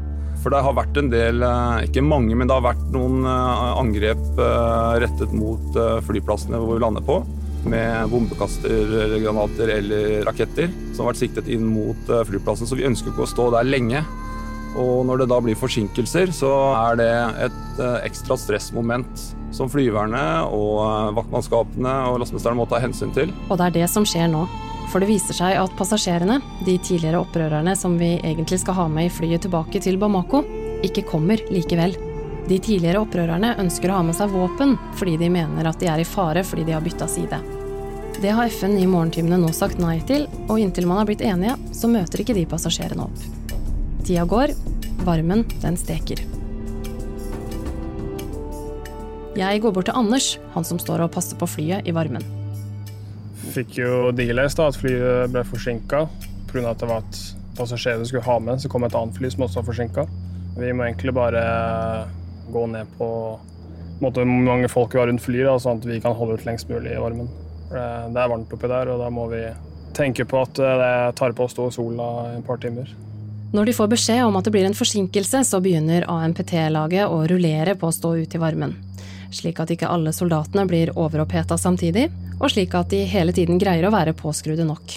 For 0.41 0.55
det 0.55 0.63
har 0.63 0.73
vært 0.73 0.97
en 0.97 1.11
del, 1.11 1.43
eh, 1.43 1.83
ikke 1.89 2.01
mange, 2.01 2.33
men 2.33 2.47
det 2.47 2.55
har 2.55 2.63
vært 2.63 2.87
noen 2.95 3.25
eh, 3.25 3.75
angrep 3.75 4.39
eh, 4.39 4.99
rettet 5.03 5.33
mot 5.33 5.75
flyplassene 6.07 6.63
hvor 6.63 6.79
vi 6.79 6.85
lander 6.85 7.03
på. 7.03 7.25
Med 7.67 8.07
bombekastergranater 8.09 9.67
eller 9.67 10.23
raketter 10.23 10.71
som 10.95 11.03
har 11.03 11.11
vært 11.11 11.25
siktet 11.27 11.51
inn 11.51 11.67
mot 11.67 12.07
flyplassen. 12.07 12.65
Så 12.65 12.79
vi 12.79 12.87
ønsker 12.87 13.11
ikke 13.11 13.27
å 13.27 13.33
stå 13.35 13.51
der 13.51 13.67
lenge. 13.67 14.07
Og 14.79 15.05
når 15.07 15.23
det 15.23 15.29
da 15.31 15.39
blir 15.43 15.59
forsinkelser, 15.59 16.31
så 16.35 16.51
er 16.77 16.99
det 16.99 17.11
et 17.47 17.81
ekstra 18.07 18.37
stressmoment 18.39 19.29
som 19.51 19.69
flyverne 19.71 20.23
og 20.47 21.15
vaktmannskapene 21.17 21.95
og 22.11 22.21
lastemesterne 22.23 22.59
må 22.59 22.67
ta 22.71 22.79
hensyn 22.79 23.11
til. 23.15 23.33
Og 23.49 23.57
det 23.59 23.67
er 23.67 23.79
det 23.81 23.89
som 23.91 24.07
skjer 24.07 24.31
nå. 24.31 24.45
For 24.91 25.03
det 25.03 25.07
viser 25.07 25.35
seg 25.35 25.55
at 25.55 25.75
passasjerene, 25.79 26.41
de 26.67 26.75
tidligere 26.83 27.21
opprørerne 27.23 27.75
som 27.79 27.95
vi 27.99 28.17
egentlig 28.17 28.59
skal 28.63 28.75
ha 28.79 28.87
med 28.91 29.07
i 29.07 29.13
flyet 29.13 29.45
tilbake 29.45 29.79
til 29.83 29.99
Bamako, 29.99 30.43
ikke 30.83 31.05
kommer 31.07 31.39
likevel. 31.51 31.95
De 32.49 32.57
tidligere 32.59 32.99
opprørerne 33.03 33.53
ønsker 33.61 33.91
å 33.91 33.99
ha 33.99 34.03
med 34.03 34.17
seg 34.17 34.33
våpen 34.33 34.75
fordi 34.99 35.15
de 35.21 35.29
mener 35.31 35.67
at 35.69 35.79
de 35.79 35.87
er 35.91 36.01
i 36.01 36.07
fare 36.07 36.43
fordi 36.43 36.65
de 36.67 36.75
har 36.75 36.83
bytta 36.83 37.07
side. 37.07 37.39
Det 38.21 38.33
har 38.35 38.51
FN 38.51 38.75
i 38.77 38.89
morgentimene 38.89 39.39
nå 39.39 39.53
sagt 39.55 39.79
nei 39.81 39.99
til, 40.05 40.27
og 40.49 40.59
inntil 40.59 40.89
man 40.89 41.01
har 41.01 41.07
blitt 41.09 41.23
enige, 41.25 41.55
så 41.73 41.89
møter 41.89 42.21
ikke 42.21 42.35
de 42.37 42.49
passasjerene 42.49 43.07
opp. 43.07 43.40
Tida 44.11 44.27
går, 44.27 44.51
varmen 45.07 45.45
den 45.63 45.79
steker. 45.79 46.19
Jeg 49.39 49.63
går 49.63 49.71
bort 49.71 49.87
til 49.87 49.95
Anders, 49.95 50.33
han 50.51 50.67
som 50.67 50.83
står 50.83 51.05
og 51.07 51.13
passer 51.15 51.39
på 51.39 51.47
flyet 51.47 51.87
i 51.87 51.95
varmen 51.95 52.25
fikk 53.51 53.77
jo 53.81 54.11
deleis 54.15 54.55
da, 54.57 54.69
at 54.69 54.79
flyet 54.79 55.31
ble 55.33 55.43
forsinka 55.47 56.05
pga. 56.51 56.63
at 56.71 56.81
det 56.81 56.89
var 56.89 57.03
et 57.03 57.21
passasjer 57.57 57.99
du 57.99 58.07
skulle 58.07 58.25
ha 58.25 58.39
med. 58.39 58.61
Så 58.61 58.71
kom 58.71 58.85
et 58.87 58.95
annet 58.95 59.17
fly 59.17 59.31
som 59.31 59.45
også 59.45 59.61
var 59.61 59.69
forsinka. 59.71 60.05
Vi 60.57 60.73
må 60.73 60.87
egentlig 60.87 61.13
bare 61.15 61.43
gå 62.51 62.65
ned 62.67 62.87
på 62.97 63.07
hvor 64.01 64.25
mange 64.25 64.69
folk 64.71 64.95
vi 64.95 64.99
har 64.99 65.07
rundt 65.11 65.21
flyet, 65.21 65.61
sånn 65.61 65.77
at 65.79 65.85
vi 65.85 65.99
kan 66.01 66.15
holde 66.17 66.39
ut 66.39 66.45
lengst 66.47 66.71
mulig 66.71 66.95
i 66.95 67.01
varmen. 67.01 67.29
Det 67.69 68.17
er 68.17 68.31
varmt 68.31 68.51
oppi 68.51 68.67
der, 68.71 68.89
og 68.89 69.03
da 69.03 69.11
må 69.13 69.27
vi 69.31 69.43
tenke 69.95 70.25
på 70.25 70.41
at 70.41 70.59
eh, 70.59 70.79
det 70.81 71.15
tar 71.19 71.35
på 71.37 71.45
å 71.45 71.51
stå 71.51 71.67
i 71.69 71.75
sola 71.75 72.07
i 72.31 72.39
et 72.39 72.47
par 72.47 72.59
timer. 72.63 72.89
Når 73.51 73.67
de 73.67 73.73
får 73.75 73.89
beskjed 73.91 74.21
om 74.23 74.37
at 74.39 74.47
det 74.47 74.53
blir 74.55 74.63
en 74.63 74.77
forsinkelse, 74.77 75.43
så 75.43 75.59
begynner 75.59 76.05
AMPT-laget 76.07 77.11
å 77.11 77.17
rullere 77.27 77.75
på 77.75 77.89
å 77.89 77.95
stå 77.95 78.13
ute 78.21 78.39
i 78.39 78.41
varmen. 78.41 78.77
Slik 79.31 79.59
at 79.59 79.73
ikke 79.75 79.89
alle 79.91 80.13
soldatene 80.15 80.63
blir 80.69 80.93
overoppheta 80.95 81.57
samtidig, 81.59 82.07
og 82.39 82.47
slik 82.53 82.75
at 82.79 82.91
de 82.93 83.03
hele 83.11 83.35
tiden 83.35 83.59
greier 83.59 83.87
å 83.87 83.91
være 83.91 84.15
påskrudde 84.15 84.63
nok. 84.67 84.95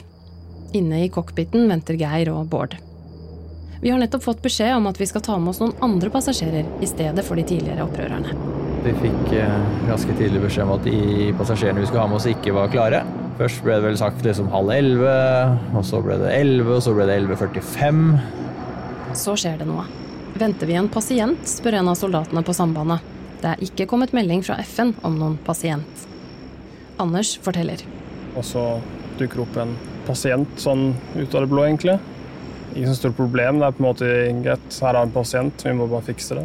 Inne 0.79 1.03
i 1.03 1.11
cockpiten 1.11 1.67
venter 1.71 1.99
Geir 1.99 2.31
og 2.31 2.47
Bård. 2.51 2.77
Vi 3.83 3.91
har 3.91 3.99
nettopp 3.99 4.23
fått 4.25 4.43
beskjed 4.43 4.77
om 4.77 4.87
at 4.87 5.01
vi 5.03 5.11
skal 5.11 5.23
ta 5.27 5.35
med 5.39 5.51
oss 5.51 5.61
noen 5.61 5.75
andre 5.83 6.13
passasjerer 6.15 6.71
i 6.83 6.87
stedet 6.89 7.27
for 7.27 7.37
de 7.37 7.45
tidligere 7.51 7.85
opprørerne. 7.85 8.39
Vi 8.87 8.95
fikk 9.03 9.35
eh, 9.35 9.67
ganske 9.89 10.15
tidlig 10.19 10.45
beskjed 10.47 10.69
om 10.69 10.77
at 10.77 10.87
de 10.87 11.35
passasjerene 11.41 11.83
vi 11.83 11.91
skulle 11.91 12.07
ha 12.07 12.13
med 12.13 12.21
oss, 12.21 12.31
ikke 12.31 12.55
var 12.55 12.71
klare. 12.73 13.03
Først 13.35 13.67
ble 13.67 13.81
det 13.81 13.89
vel 13.89 13.99
sagt 13.99 14.23
liksom 14.23 14.47
halv 14.55 14.71
elleve, 14.71 15.19
og 15.75 15.85
så 15.87 15.99
ble 16.07 16.21
det 16.23 16.33
elleve, 16.39 16.79
og 16.79 16.87
så 16.87 16.95
ble 16.95 17.11
det 17.11 17.19
11.45. 17.25 18.44
Så 19.15 19.37
skjer 19.39 19.61
det 19.61 19.67
noe. 19.69 19.85
Venter 20.35 20.67
vi 20.67 20.75
en 20.75 20.89
pasient, 20.91 21.47
spør 21.47 21.79
en 21.79 21.91
av 21.93 21.99
soldatene 21.99 22.43
på 22.43 22.55
sambandet. 22.57 23.05
Det 23.43 23.53
er 23.53 23.63
ikke 23.63 23.87
kommet 23.91 24.15
melding 24.17 24.43
fra 24.43 24.57
FN 24.67 24.95
om 25.07 25.19
noen 25.21 25.37
pasient. 25.47 26.07
Anders 26.99 27.37
forteller. 27.45 27.85
Og 28.35 28.43
så 28.47 28.65
dukker 29.21 29.45
opp 29.45 29.59
en 29.63 29.77
pasient 30.09 30.59
sånn 30.61 30.89
ut 31.15 31.35
av 31.35 31.45
det 31.45 31.51
blå, 31.53 31.63
egentlig. 31.69 31.99
Ikke 32.75 32.91
så 32.91 32.97
stort 32.99 33.19
problem. 33.21 33.61
Det 33.61 33.69
er 33.69 33.77
på 33.77 33.85
en 33.85 33.89
måte 33.89 34.11
greit. 34.43 34.81
Her 34.83 34.99
er 34.99 35.07
en 35.07 35.15
pasient, 35.15 35.67
vi 35.69 35.77
må 35.79 35.87
bare 35.91 36.09
fikse 36.09 36.41
det. 36.41 36.45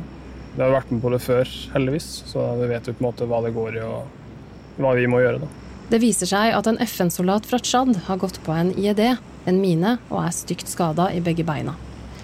Vi 0.53 0.61
har 0.61 0.75
vært 0.75 0.93
med 0.93 1.01
på 1.01 1.13
det 1.13 1.21
før, 1.23 1.49
heldigvis, 1.73 2.11
så 2.29 2.45
vi 2.59 2.69
vet 2.69 2.89
jo 2.89 2.93
på 2.93 3.03
en 3.03 3.09
måte 3.09 3.29
hva 3.29 3.41
det 3.45 3.55
går 3.57 3.79
i 3.79 3.83
og 3.87 4.79
hva 4.79 4.93
vi 4.97 5.09
må 5.09 5.23
gjøre. 5.23 5.41
da. 5.41 5.49
Det 5.89 6.03
viser 6.03 6.29
seg 6.29 6.53
at 6.53 6.67
en 6.69 6.77
FN-soldat 6.85 7.47
fra 7.49 7.57
Tsjad 7.63 7.95
har 8.05 8.21
gått 8.21 8.37
på 8.45 8.53
en 8.53 8.75
IED, 8.77 9.01
en 9.49 9.61
mine, 9.61 9.97
og 10.11 10.27
er 10.27 10.35
stygt 10.35 10.69
skada 10.69 11.09
i 11.15 11.23
begge 11.25 11.45
beina. 11.47 11.73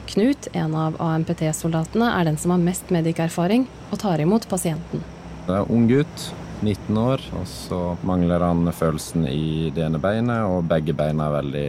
Knut, 0.05 0.47
en 0.53 0.75
av 0.77 0.99
AMPT-soldatene, 1.01 2.11
er 2.13 2.27
den 2.27 2.37
som 2.37 2.53
har 2.53 2.61
mest 2.61 2.91
medikerfaring 2.93 3.65
og 3.89 3.99
tar 4.03 4.21
imot 4.21 4.45
pasienten. 4.51 5.01
Det 5.47 5.55
er 5.57 5.71
ung 5.73 5.87
gutt, 5.89 6.27
19 6.61 6.97
år, 6.97 7.23
og 7.39 7.47
så 7.49 7.79
mangler 8.05 8.45
han 8.45 8.69
følelsen 8.73 9.25
i 9.29 9.71
det 9.73 9.83
ene 9.87 10.01
beinet, 10.01 10.45
og 10.45 10.69
begge 10.69 10.93
beina 10.97 11.27
er 11.27 11.35
veldig 11.39 11.65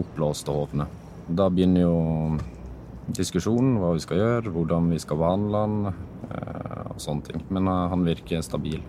oppblåste 0.00 0.52
og 0.52 0.62
hovne. 0.62 0.88
Da 1.28 1.48
begynner 1.52 1.84
jo 1.84 1.96
diskusjonen, 3.12 3.76
hva 3.80 3.92
vi 3.96 4.02
skal 4.04 4.20
gjøre, 4.20 4.52
hvordan 4.54 4.88
vi 4.92 5.00
skal 5.02 5.20
behandle 5.20 5.62
han, 5.62 5.76
uh, 6.32 6.88
og 6.94 7.00
sånne 7.02 7.28
ting. 7.28 7.44
Men 7.52 7.68
uh, 7.68 7.86
han 7.92 8.06
virker 8.06 8.44
stabil. 8.44 8.80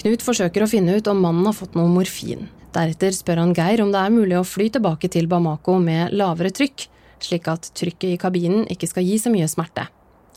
Knut 0.00 0.24
forsøker 0.26 0.64
å 0.64 0.70
finne 0.70 0.98
ut 0.98 1.10
om 1.10 1.22
mannen 1.22 1.46
har 1.46 1.56
fått 1.56 1.76
noe 1.78 1.90
morfin. 1.90 2.48
Deretter 2.74 3.14
spør 3.14 3.44
han 3.44 3.54
Geir 3.54 3.84
om 3.84 3.92
det 3.94 4.00
er 4.02 4.14
mulig 4.14 4.34
å 4.40 4.46
fly 4.46 4.66
tilbake 4.74 5.10
til 5.12 5.28
Bamako 5.30 5.78
med 5.82 6.14
lavere 6.16 6.50
trykk, 6.54 6.88
slik 7.22 7.48
at 7.52 7.70
trykket 7.76 8.14
i 8.14 8.20
kabinen 8.20 8.64
ikke 8.72 8.88
skal 8.90 9.06
gi 9.06 9.18
så 9.20 9.32
mye 9.32 9.48
smerte. 9.50 9.86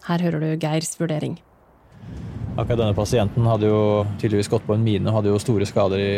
Her 0.08 0.24
hører 0.24 0.44
du 0.44 0.50
Geirs 0.62 0.94
vurdering. 1.00 1.38
Akkurat 2.58 2.80
denne 2.80 2.98
pasienten 2.98 3.46
hadde 3.46 3.70
jo 3.70 3.82
tydeligvis 4.18 4.50
gått 4.50 4.66
på 4.66 4.74
en 4.74 4.86
mine 4.86 5.12
og 5.12 5.20
hadde 5.20 5.30
jo 5.30 5.42
store 5.42 5.66
skader 5.70 6.02
i, 6.02 6.14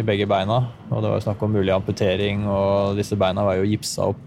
i 0.00 0.04
begge 0.06 0.24
beina. 0.30 0.62
Og 0.88 1.02
det 1.02 1.10
var 1.10 1.18
jo 1.18 1.24
snakk 1.26 1.42
om 1.44 1.52
mulig 1.52 1.74
amputering, 1.74 2.46
og 2.48 2.96
disse 2.96 3.18
beina 3.20 3.44
var 3.44 3.58
jo 3.58 3.68
gipsa 3.68 4.08
opp. 4.12 4.22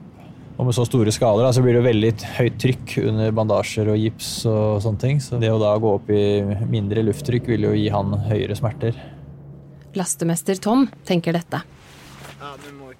Og 0.55 0.69
med 0.69 0.75
så 0.77 0.85
store 0.87 1.11
skader 1.11 1.43
da, 1.43 1.49
så 1.51 1.63
blir 1.63 1.75
det 1.75 1.81
jo 1.81 1.87
veldig 1.89 2.11
høyt 2.37 2.59
trykk 2.61 2.93
under 3.09 3.33
bandasjer 3.35 3.89
og 3.91 3.99
gips 3.99 4.29
og 4.47 4.77
sånne 4.85 5.01
ting. 5.01 5.17
Så 5.23 5.39
det 5.41 5.49
å 5.51 5.59
da 5.59 5.73
gå 5.81 5.95
opp 5.97 6.11
i 6.13 6.21
mindre 6.69 7.03
lufttrykk 7.09 7.49
vil 7.51 7.67
jo 7.67 7.73
gi 7.75 7.89
han 7.91 8.13
høyere 8.29 8.55
smerter. 8.55 9.01
Lastemester 9.97 10.61
Tom 10.61 10.85
tenker 11.07 11.35
dette. 11.35 11.63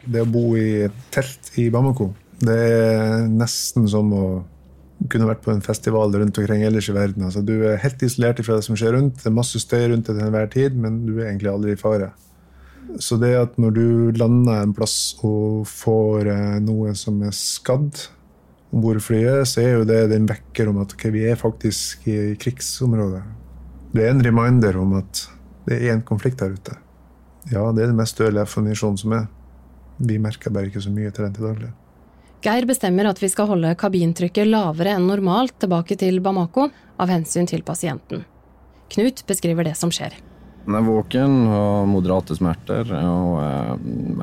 Det 0.06 0.26
å 0.26 0.28
bo 0.28 0.50
i 0.58 0.88
telt 1.14 1.54
i 1.62 1.70
Bamako, 1.72 2.10
det 2.44 2.56
er 2.56 3.26
nesten 3.32 3.88
som 3.88 4.12
å 4.16 4.26
kunne 5.12 5.28
vært 5.28 5.44
på 5.46 5.52
en 5.54 5.64
festival 5.64 6.14
rundt 6.16 6.38
omkring 6.40 6.64
ellers 6.66 6.90
i 6.90 6.96
verden. 6.96 7.26
Altså, 7.28 7.44
du 7.46 7.54
er 7.68 7.82
helt 7.84 8.02
isolert 8.06 8.42
fra 8.46 8.58
det 8.58 8.66
som 8.68 8.78
skjer 8.80 8.96
rundt. 8.96 9.20
Det 9.22 9.30
er 9.30 9.36
masse 9.36 9.60
støy 9.62 9.90
rundt 9.92 10.08
deg 10.08 10.18
til 10.18 10.28
enhver 10.28 10.50
tid, 10.52 10.78
men 10.80 11.04
du 11.06 11.18
er 11.20 11.30
egentlig 11.30 11.52
aldri 11.52 11.76
i 11.76 11.80
fare. 11.80 12.12
Så 13.02 13.18
det 13.20 13.34
at 13.38 13.58
når 13.60 13.76
du 13.76 13.88
lander 14.20 14.62
en 14.62 14.76
plass 14.76 15.16
og 15.26 15.66
får 15.68 16.30
eh, 16.32 16.58
noe 16.64 16.94
som 16.98 17.18
er 17.26 17.34
skadd 17.36 18.06
om 18.72 18.84
bord 18.84 19.00
i 19.00 19.04
flyet, 19.04 19.50
så 19.50 19.64
er 19.64 19.72
jo 19.80 19.88
det 19.90 20.02
den 20.14 20.28
vekker 20.30 20.72
om 20.72 20.82
at 20.84 20.96
okay, 20.96 21.12
vi 21.16 21.26
er 21.28 21.40
faktisk 21.40 22.08
i 22.12 22.36
krigsområdet. 22.40 23.24
Det 23.96 24.04
er 24.04 24.14
en 24.14 24.24
reminder 24.24 24.80
om 24.80 24.98
at 25.00 25.26
det 25.68 25.80
er 25.82 25.96
en 25.96 26.06
konflikt 26.06 26.42
der 26.44 26.56
ute. 26.56 26.76
Ja, 27.52 27.70
det 27.72 27.84
er 27.84 27.92
den 27.92 28.00
mest 28.00 28.18
dødelige 28.18 28.48
ammunisjonen 28.48 29.02
som 29.02 29.18
er. 29.18 29.26
Vi 29.98 30.18
merker 30.20 30.54
bare 30.54 30.70
ikke 30.72 30.84
så 30.84 30.92
mye 30.92 31.12
til 31.14 31.28
den 31.28 31.36
til 31.36 31.48
daglig. 31.48 31.72
Geir 32.46 32.68
bestemmer 32.70 33.08
at 33.10 33.18
vi 33.18 33.26
skal 33.32 33.48
holde 33.50 33.72
kabintrykket 33.82 34.46
lavere 34.46 34.92
enn 34.94 35.08
normalt 35.10 35.56
tilbake 35.64 35.96
til 35.98 36.20
Bamako, 36.22 36.68
av 37.02 37.10
hensyn 37.10 37.48
til 37.50 37.64
pasienten. 37.66 38.22
Knut 38.94 39.24
beskriver 39.26 39.66
det 39.66 39.74
som 39.80 39.90
skjer. 39.90 40.14
Han 40.68 40.78
er 40.78 40.86
våken 40.86 41.34
og 41.50 41.88
moderate 41.90 42.38
smerter 42.38 42.92
og 43.00 43.40
eh, 43.42 43.74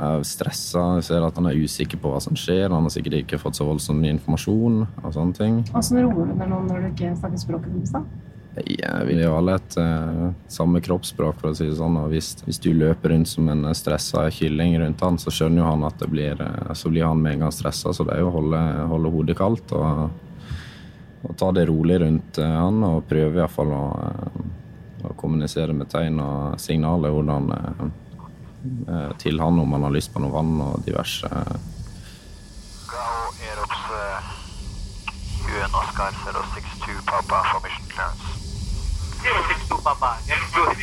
er 0.07 0.23
stressa. 0.27 0.85
Jeg 1.01 1.09
ser 1.09 1.27
at 1.27 1.39
han 1.39 1.51
er 1.51 1.59
usikker 1.59 1.99
på 2.03 2.13
hva 2.15 2.23
som 2.23 2.39
skjer. 2.39 2.69
Han 2.71 2.87
har 2.87 2.95
sikkert 2.95 3.25
ikke 3.25 3.43
fått 3.43 3.59
så 3.59 3.67
voldsomt 3.67 3.99
mye 3.99 4.15
informasjon. 4.15 4.85
og 5.03 5.15
sånne 5.19 5.39
ting. 5.39 5.59
Hvordan 5.73 6.07
roer 6.07 6.31
du 6.31 6.37
deg 6.39 6.51
nå 6.55 6.63
når 6.69 6.79
du 6.87 6.89
ikke 6.93 7.15
snakker 7.19 7.43
språket 7.43 7.75
deres? 7.75 8.07
Ja, 8.55 9.05
vi 9.07 9.25
har 9.25 9.39
alle 9.39 9.55
et 9.57 9.77
uh, 9.81 10.31
samme 10.49 10.81
kroppsspråk, 10.85 11.39
for 11.41 11.51
å 11.51 11.55
si 11.57 11.71
det 11.71 11.77
sånn. 11.79 11.97
og 11.97 12.11
hvis, 12.13 12.35
hvis, 12.45 12.61
du 12.61 12.75
løper 12.77 13.15
rundt 13.15 13.31
som 13.31 13.49
en 13.49 13.65
stressa 13.75 14.27
kylling 14.29 14.77
rundt 14.83 15.01
han, 15.01 15.17
så 15.19 15.33
skjønner 15.33 15.63
jo 15.63 15.71
han 15.71 15.87
at 15.89 15.97
det 16.03 16.11
blir, 16.13 16.37
uh, 16.37 16.75
så 16.77 16.93
blir 16.93 17.07
han 17.09 17.23
med 17.23 17.39
en 17.39 17.47
gang 17.47 17.55
stressa. 17.55 17.95
Så 17.97 18.05
det 18.05 18.19
er 18.19 18.21
jo 18.21 18.29
å 18.29 18.37
holde, 18.37 18.61
holde 18.93 19.13
hodet 19.15 19.39
kaldt 19.39 19.73
og, 19.73 20.03
og, 21.23 21.33
ta 21.41 21.49
det 21.57 21.65
rolig 21.71 21.97
rundt 22.05 22.43
uh, 22.45 22.51
han, 22.59 22.85
og 22.91 23.07
prøve 23.09 23.41
iallfall 23.41 23.73
å, 23.73 23.83
eh, 24.11 24.45
å 25.09 25.15
kommunisere 25.17 25.73
med 25.73 25.89
tegn 25.91 26.21
og 26.21 26.61
signaler 26.61 27.15
hvordan, 27.15 27.49
eh, 27.57 27.83
eh, 28.93 29.09
til 29.23 29.41
han 29.41 29.65
om 29.65 29.73
han 29.79 29.89
har 29.89 29.97
lyst 29.97 30.13
på 30.13 30.21
noe 30.21 30.35
vann 30.35 30.61
og 30.61 30.85
diverse. 30.85 31.33
Gao 32.93 33.33
Erops, 33.49 33.83
uh, 33.97 34.31
UN 35.49 35.81
Oscar 35.81 36.13
062 36.21 37.01
Papa 37.09 37.43
for 37.49 37.65
mission 37.65 37.89
clearance. 37.89 38.32
062 39.83 39.85
Papa, 39.85 40.15
next 40.29 40.53
close. 40.55 40.77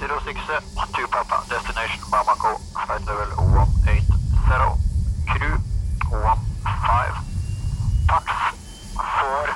062 0.00 1.06
Papa, 1.08 1.44
destination 1.48 2.00
Bamako, 2.10 2.58
flight 2.86 3.06
level 3.06 3.30
180. 3.52 4.06
Crew 5.28 5.56
one 6.10 6.38
five. 6.64 7.14
Pax 8.08 8.26
four 8.96 9.46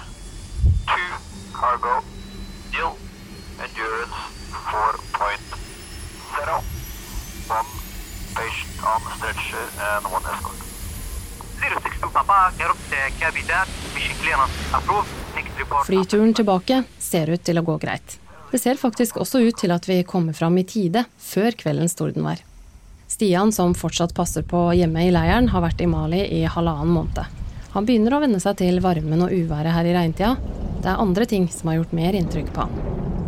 two. 0.87 1.11
Cargo. 1.53 2.03
Nil. 2.73 2.97
Endurance 3.57 4.13
4.0. 4.53 6.61
1 7.49 7.65
patient 8.37 8.85
on 8.85 9.01
stretcher 9.17 9.65
and 9.81 10.05
one 10.13 10.21
escort. 10.29 10.61
062 11.61 12.11
Papa, 12.13 12.53
Aerops 12.59 12.93
Cabinet, 13.19 13.69
mission 13.95 14.15
clearance 14.21 14.53
approved. 14.75 15.09
Flyturen 15.87 16.35
tilbake 16.35 16.83
ser 16.99 17.31
ut 17.31 17.43
til 17.45 17.59
å 17.61 17.63
gå 17.63 17.77
greit. 17.79 18.19
Det 18.51 18.61
ser 18.63 18.79
faktisk 18.79 19.17
også 19.19 19.41
ut 19.43 19.57
til 19.59 19.73
at 19.75 19.89
vi 19.89 20.03
kommer 20.07 20.37
fram 20.37 20.59
i 20.61 20.65
tide, 20.65 21.03
før 21.19 21.57
kveldens 21.59 21.97
tordenvær. 21.99 22.45
Stian, 23.11 23.53
som 23.53 23.75
fortsatt 23.75 24.15
passer 24.15 24.47
på 24.47 24.69
hjemme 24.75 25.07
i 25.07 25.11
leiren, 25.15 25.49
har 25.51 25.65
vært 25.65 25.83
i 25.83 25.89
Mali 25.91 26.23
i 26.39 26.45
halvannen 26.51 26.95
måned. 26.95 27.43
Han 27.75 27.87
begynner 27.87 28.17
å 28.17 28.21
venne 28.23 28.39
seg 28.43 28.59
til 28.61 28.79
varmen 28.85 29.25
og 29.27 29.35
uværet 29.35 29.75
her 29.75 29.87
i 29.87 29.95
regntida. 29.95 30.37
Det 30.83 30.89
er 30.93 31.03
andre 31.03 31.27
ting 31.29 31.49
som 31.51 31.71
har 31.71 31.81
gjort 31.81 31.95
mer 31.99 32.17
inntrykk 32.19 32.53
på 32.55 32.67
han. 32.67 32.79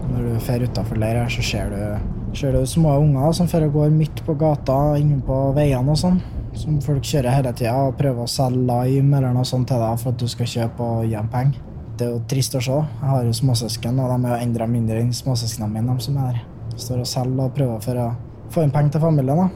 Når 0.09 0.25
du 0.25 0.33
drar 0.47 0.65
utafor 0.71 1.01
leir 1.03 1.21
her, 1.21 1.31
så 1.33 1.45
ser 1.45 1.75
du, 1.75 2.11
ser 2.39 2.55
du 2.55 2.63
små 2.67 2.97
unger 3.03 3.35
som 3.37 3.51
fører 3.51 3.71
går 3.75 3.91
midt 3.95 4.23
på 4.27 4.39
gata, 4.39 4.79
inne 4.99 5.21
på 5.27 5.41
veiene 5.59 5.95
og 5.95 6.01
sånn. 6.01 6.21
Som 6.59 6.79
folk 6.83 7.07
kjører 7.07 7.37
hele 7.37 7.53
tida 7.59 7.75
og 7.89 7.99
prøver 7.99 8.25
å 8.25 8.31
selge 8.31 8.65
lime 8.67 9.19
eller 9.19 9.35
noe 9.37 9.47
sånt 9.47 9.69
til 9.71 9.83
deg 9.83 10.01
for 10.01 10.15
at 10.15 10.23
du 10.23 10.31
skal 10.31 10.51
kjøpe 10.55 10.91
og 10.95 11.07
gi 11.07 11.15
dem 11.19 11.29
penger. 11.35 11.68
Det 11.99 12.07
er 12.07 12.13
jo 12.15 12.19
trist 12.31 12.55
å 12.55 12.61
se. 12.63 12.75
Jeg 12.79 13.11
har 13.11 13.25
jo 13.27 13.35
småsøsken, 13.35 13.97
og 13.99 14.13
de 14.13 14.29
er 14.29 14.35
jo 14.37 14.47
enda 14.47 14.67
mindre 14.71 15.01
enn 15.03 15.15
småsøsknene 15.15 15.73
mine. 15.73 16.01
som 16.01 16.17
er 16.17 16.37
der. 16.37 16.45
Står 16.77 17.01
og 17.03 17.07
selger 17.11 17.45
og 17.45 17.55
prøver 17.55 17.81
for 17.83 17.99
å 17.99 18.13
få 18.55 18.63
inn 18.63 18.71
penger 18.71 18.93
til 18.93 19.01
familien. 19.01 19.37
da. 19.37 19.49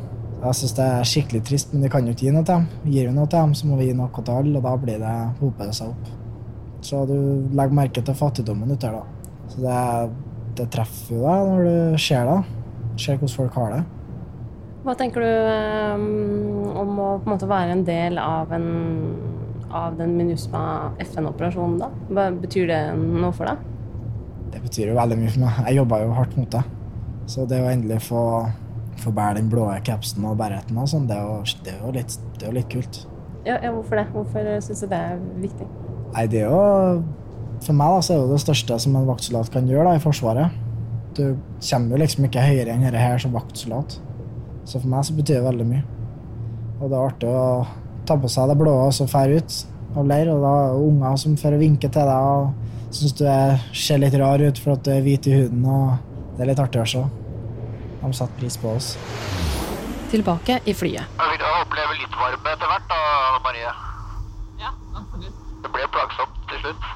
Jeg 0.43 0.59
syns 0.59 0.75
det 0.75 0.87
er 0.91 1.05
skikkelig 1.07 1.45
trist, 1.47 1.73
men 1.73 1.83
vi 1.83 1.89
kan 1.89 2.07
jo 2.07 2.13
ikke 2.13 2.27
gi 2.27 2.33
noe 2.35 2.43
til 2.43 2.55
dem. 2.55 2.67
Gir 2.91 3.07
vi 3.09 3.15
noe 3.15 3.29
til 3.31 3.39
dem, 3.39 3.55
så 3.55 3.67
må 3.67 3.77
vi 3.79 3.87
gi 3.87 3.95
noe 3.95 4.11
til 4.11 4.35
alle, 4.35 4.57
og 4.59 4.63
da 4.67 4.75
blir 4.77 4.99
det, 4.99 5.15
hoper 5.39 5.71
seg 5.71 5.93
opp. 5.93 6.11
Så 6.83 7.05
du 7.07 7.15
legger 7.55 7.79
merke 7.79 8.03
til 8.03 8.19
fattigdommen 8.19 8.75
ute 8.75 8.91
her, 8.91 8.99
da. 8.99 9.37
Så 9.53 9.63
det, 9.63 9.79
det 10.59 10.71
treffer 10.75 11.15
jo 11.15 11.23
deg 11.23 11.53
når 11.53 11.69
du 11.69 11.99
ser 12.03 12.27
det. 12.27 12.39
Ser 12.99 13.21
hvordan 13.21 13.37
folk 13.37 13.61
har 13.61 13.77
det. 13.77 13.83
Hva 14.83 14.97
tenker 14.99 15.23
du 15.23 15.31
um, 15.95 16.07
om 16.83 16.97
å 16.99 17.09
på 17.23 17.29
en 17.29 17.35
måte 17.37 17.47
være 17.47 17.77
en 17.77 17.85
del 17.87 18.19
av, 18.19 18.51
en, 18.51 18.67
av 19.73 19.97
den 19.99 20.17
MINUSMA 20.19 20.63
FN-operasjonen, 21.03 21.79
da? 21.81 21.89
Hva 22.13 22.29
betyr 22.43 22.69
det 22.71 22.81
noe 22.97 23.33
for 23.37 23.49
deg? 23.49 23.69
Det 24.53 24.61
betyr 24.65 24.91
jo 24.93 24.99
veldig 24.99 25.19
mye 25.19 25.33
for 25.33 25.45
meg. 25.47 25.61
Jeg 25.67 25.79
jobba 25.81 26.01
jo 26.03 26.13
hardt 26.17 26.37
mot 26.37 26.51
det. 26.53 26.63
Så 27.33 27.47
det 27.49 27.63
å 27.63 27.71
endelig 27.71 28.03
få, 28.05 28.23
få 29.01 29.15
bære 29.17 29.41
den 29.41 29.49
blå 29.53 29.69
capsen 29.87 30.27
og 30.29 30.37
bærheten 30.41 30.79
og 30.79 30.91
sånn, 30.91 31.09
det, 31.09 31.17
er 31.17 31.57
det, 31.65 31.73
er 31.73 32.03
det 32.03 32.45
er 32.45 32.51
jo 32.51 32.57
litt 32.59 32.71
kult. 32.73 33.01
Ja, 33.47 33.57
ja, 33.57 33.73
hvorfor 33.75 33.99
det? 33.99 34.07
Hvorfor 34.15 34.51
syns 34.63 34.85
du 34.85 34.91
det 34.91 34.99
er 34.99 35.23
viktig? 35.43 35.67
Nei, 36.13 36.27
det 36.31 36.45
er 36.45 36.53
jo 36.53 37.03
For 37.63 37.75
meg 37.79 37.95
da, 37.95 38.03
så 38.05 38.15
er 38.15 38.25
det 38.25 38.35
det 38.35 38.43
største 38.43 38.77
som 38.85 38.97
en 38.99 39.09
vaktsoldat 39.09 39.51
kan 39.55 39.69
gjøre 39.71 39.89
da, 39.89 39.99
i 39.99 40.03
Forsvaret. 40.03 40.61
Du 41.17 41.39
kommer 41.63 41.95
jo 41.95 42.01
liksom 42.03 42.27
ikke 42.27 42.43
høyere 42.43 42.75
enn 42.75 42.85
dette 42.85 43.01
her 43.01 43.21
som 43.23 43.35
vaktsoldat. 43.37 43.99
Så 44.67 44.81
for 44.81 44.91
meg 44.91 45.07
så 45.07 45.15
betyr 45.15 45.39
det 45.39 45.47
veldig 45.47 45.67
mye. 45.69 45.85
Og 46.81 46.91
det 46.91 46.99
er 46.99 47.07
artig 47.07 47.31
å 47.31 47.43
ta 48.07 48.17
på 48.19 48.31
seg 48.31 48.51
det 48.51 48.59
blå 48.61 48.75
og 48.87 48.93
så 48.97 49.07
drar 49.11 49.33
ut 49.33 49.59
og 49.97 50.07
leir. 50.09 50.31
Og 50.33 50.43
da 50.45 50.53
er 50.59 50.71
det 50.73 50.87
unger 50.89 51.19
som 51.21 51.37
får 51.39 51.59
vinke 51.61 51.91
til 51.93 52.09
deg 52.09 52.31
og 52.35 52.93
syns 52.93 53.17
du 53.19 53.25
er, 53.29 53.61
ser 53.77 54.01
litt 54.03 54.17
rar 54.21 54.43
ut 54.43 54.59
for 54.61 54.77
at 54.77 54.85
du 54.87 54.93
er 54.95 55.05
hvit 55.05 55.29
i 55.29 55.37
huden. 55.43 55.65
og 55.65 56.37
Det 56.37 56.45
er 56.45 56.53
litt 56.53 56.63
artig 56.63 56.83
å 56.83 56.89
se. 56.95 57.05
De 58.03 58.13
setter 58.13 58.39
pris 58.41 58.59
på 58.59 58.73
oss. 58.73 58.95
Tilbake 60.13 60.59
i 60.69 60.75
flyet. 60.77 61.21
Jeg 61.21 61.31
vil 61.33 61.45
oppleve 61.63 61.95
litt 61.97 62.17
varme 62.21 62.51
etter 62.53 62.69
hvert, 62.69 62.89
da, 62.91 62.99
Marie. 63.47 63.71
Ja, 64.61 64.73
absolutt. 64.99 65.39
Det 65.63 65.71
ble 65.73 65.87
plagsomt 65.95 66.43
til 66.51 66.61
slutt. 66.67 66.91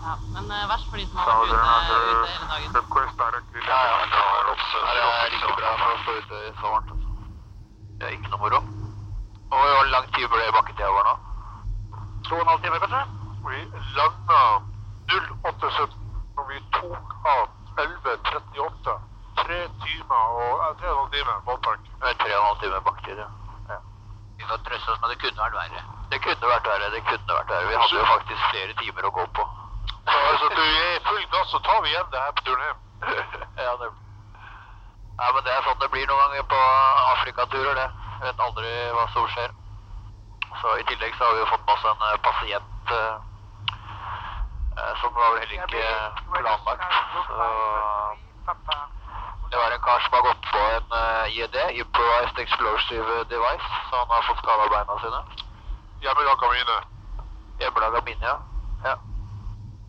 Ja, 0.00 0.14
men 0.34 0.52
eh, 0.54 0.68
verst 0.70 0.86
for 0.90 1.00
de 1.00 1.06
som 1.08 1.18
har 1.20 1.26
vært 1.28 1.50
ute, 1.50 1.64
ute 1.64 2.30
hele 2.30 2.70
dagen. 3.18 3.50
Ja, 3.66 3.80
ja, 3.90 3.96
det 4.10 4.22
også, 4.54 4.84
er 4.90 5.34
ikke 5.38 5.56
bra 5.58 5.72
for 5.80 5.96
å 5.96 5.98
stå 6.04 6.18
ute 6.20 6.44
så 6.60 6.76
varmt. 6.76 7.08
Det 7.98 8.08
er 8.08 8.16
ikke 8.16 8.32
noe 8.32 8.44
moro. 8.46 8.79
Og 9.50 9.58
hvor 9.58 9.86
lang 9.94 10.06
tid 10.14 10.28
ble 10.32 10.50
bakketida 10.54 10.90
vår 10.94 11.06
nå? 11.08 11.14
To 12.26 12.34
og 12.36 12.42
en 12.42 12.50
halv 12.52 12.62
time, 12.64 12.78
kanskje? 12.82 13.02
Vi 13.46 13.58
landa 13.96 14.40
08.17, 15.10 15.96
når 16.36 16.44
vi 16.50 16.58
tok 16.76 17.14
av 17.34 17.46
11.38. 17.84 18.98
Tre 19.40 19.60
timer 19.84 20.34
og 20.42 20.66
eh, 20.66 20.74
tre 20.80 20.92
og 20.94 21.16
en 21.22 21.32
halv 21.48 21.62
time. 21.64 21.94
Det 22.02 22.12
er 22.12 22.20
tre 22.22 22.34
og 22.34 22.42
en 22.42 22.48
halv 22.48 22.60
time 22.64 22.82
bakketid, 22.88 23.22
ja. 23.24 23.30
ja. 23.72 23.78
får 24.50 24.60
trøste 24.68 24.92
oss, 24.92 25.00
men 25.02 25.10
det 25.14 25.18
kunne 25.24 25.42
vært 25.42 25.58
verre. 25.58 25.82
Det 26.12 26.20
kunne 26.26 26.52
vært 26.52 26.70
verre, 26.72 26.92
det 26.94 27.02
kunne 27.08 27.38
vært 27.38 27.54
verre. 27.54 27.70
Vi 27.70 27.80
hadde 27.80 27.98
jo 27.98 28.06
faktisk 28.12 28.44
flere 28.52 28.76
timer 28.82 29.08
å 29.08 29.14
gå 29.18 29.26
på. 29.38 29.48
Så 30.10 30.20
altså, 30.30 30.52
du 30.54 30.62
i 30.62 31.00
full 31.08 31.26
gass, 31.34 31.50
så 31.50 31.58
tar 31.66 31.82
vi 31.82 31.90
igjen 31.90 32.12
det 32.14 32.22
her 32.22 32.36
på 32.38 32.46
turen 32.46 32.68
hjem. 32.68 32.78
ja, 33.66 33.74
det... 33.82 33.90
Nei, 35.20 35.32
men 35.34 35.44
det 35.44 35.52
er 35.52 35.66
sånn 35.66 35.82
det 35.82 35.90
blir 35.92 36.06
noen 36.08 36.22
ganger 36.22 36.46
på 36.54 36.60
Afrikaturer, 37.16 37.74
det. 37.82 37.88
Vet 38.20 38.40
aldri 38.46 38.70
hva 38.94 39.06
som 39.14 39.26
skjer. 39.32 39.50
Så 40.60 40.76
i 40.76 40.86
tillegg 40.90 41.14
så 41.16 41.24
har 41.24 41.36
vi 41.36 41.42
jo 41.42 41.50
fått 41.50 41.66
med 41.66 41.74
oss 41.74 41.84
en 41.88 42.06
eh, 42.06 42.16
pasient 42.26 42.94
eh, 42.96 43.14
eh, 44.76 44.94
som 45.02 45.14
var 45.16 45.36
vel 45.36 45.44
heller 45.44 45.56
ikke 45.62 45.84
planlagt. 46.36 46.98
Så 47.28 47.46
det 49.50 49.58
var 49.58 49.70
en 49.74 49.84
kar 49.86 50.00
som 50.00 50.12
har 50.16 50.22
gått 50.28 50.44
på 50.52 50.58
en 50.58 50.88
eh, 51.00 51.36
IED, 51.36 51.56
Improvised 51.82 52.38
Explosive 52.38 53.24
Device, 53.32 53.70
så 53.90 54.02
han 54.02 54.10
har 54.14 54.22
fått 54.28 54.42
skada 54.42 54.68
beina 54.74 54.98
sine. 55.04 55.20
Hjemmelaga 56.04 56.50
mine. 56.56 56.76
Hjemmelaga 57.60 58.02
mine, 58.06 58.26
ja. 58.26 58.36
ja. 58.84 58.96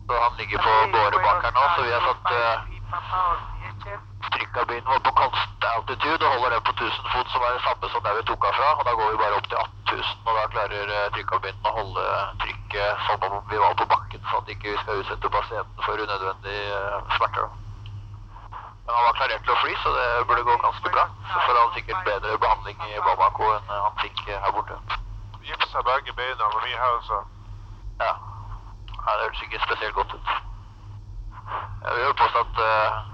Så 0.06 0.22
han 0.24 0.36
ligger 0.36 0.58
på 0.58 0.72
båret 0.94 1.22
bak 1.26 1.44
her 1.44 1.52
nå, 1.58 1.68
så 1.76 1.82
vi 1.82 1.92
har 1.92 2.02
satt 2.08 2.26
uh, 2.32 4.11
trykkabinen 4.36 4.90
vår 4.90 5.02
på 5.06 5.14
constant 5.20 5.52
altitude 5.72 6.26
og 6.26 6.32
holder 6.32 6.50
den 6.56 6.66
på 6.68 6.72
1000 6.72 7.08
fot, 7.12 7.28
som 7.32 7.42
er 7.46 7.56
det 7.56 7.64
samme 7.66 7.88
som 7.92 8.04
der 8.04 8.18
vi 8.18 8.26
tok 8.30 8.46
av 8.48 8.54
fra. 8.58 8.68
Og 8.78 8.84
da 8.86 8.92
går 8.98 9.10
vi 9.10 9.22
bare 9.22 9.38
opp 9.38 9.48
til 9.48 9.58
18 9.62 9.96
000, 9.96 10.12
og 10.26 10.38
da 10.38 10.44
klarer 10.54 10.92
uh, 10.92 11.08
trykkabinen 11.16 11.68
å 11.68 11.74
holde 11.78 12.06
trykket 12.44 13.02
som 13.08 13.26
om 13.28 13.40
vi 13.50 13.64
var 13.64 13.74
på 13.80 13.88
bakken, 13.94 14.22
sånn 14.30 14.44
at 14.44 14.54
ikke 14.54 14.70
vi 14.70 14.78
skal 14.84 15.02
utsette 15.02 15.34
pasienten 15.38 15.86
for 15.86 16.06
unødvendig 16.06 16.58
uh, 16.76 17.16
smerter. 17.16 17.50
Men 18.86 18.94
han 18.96 19.04
var 19.06 19.18
klarert 19.18 19.44
til 19.46 19.54
å 19.54 19.60
fly, 19.62 19.74
så 19.82 19.94
det 19.94 20.06
burde 20.28 20.46
gå 20.48 20.56
ganske 20.64 20.94
bra. 20.94 21.04
Så 21.30 21.44
får 21.46 21.58
han 21.60 21.74
sikkert 21.76 22.08
bedre 22.08 22.38
behandling 22.44 22.82
i 22.88 23.04
Bamako 23.06 23.52
enn 23.54 23.70
han 23.70 24.00
fikk 24.02 24.24
eh, 24.26 24.40
her 24.42 24.54
borte. 24.56 24.78
Gipsa 25.46 25.82
begge 25.86 26.14
beina 26.18 26.48
med 26.54 26.66
mye 26.66 26.80
helse. 26.80 27.20
Ja. 28.02 28.12
Nei, 28.90 29.14
det 29.14 29.22
høres 29.22 29.44
ikke 29.46 29.62
spesielt 29.62 29.94
godt 29.94 30.16
ut. 30.18 30.34
Jeg 31.86 31.94
vil 32.00 32.18
påstå 32.18 32.42
at 32.42 32.60
eh, 32.66 33.11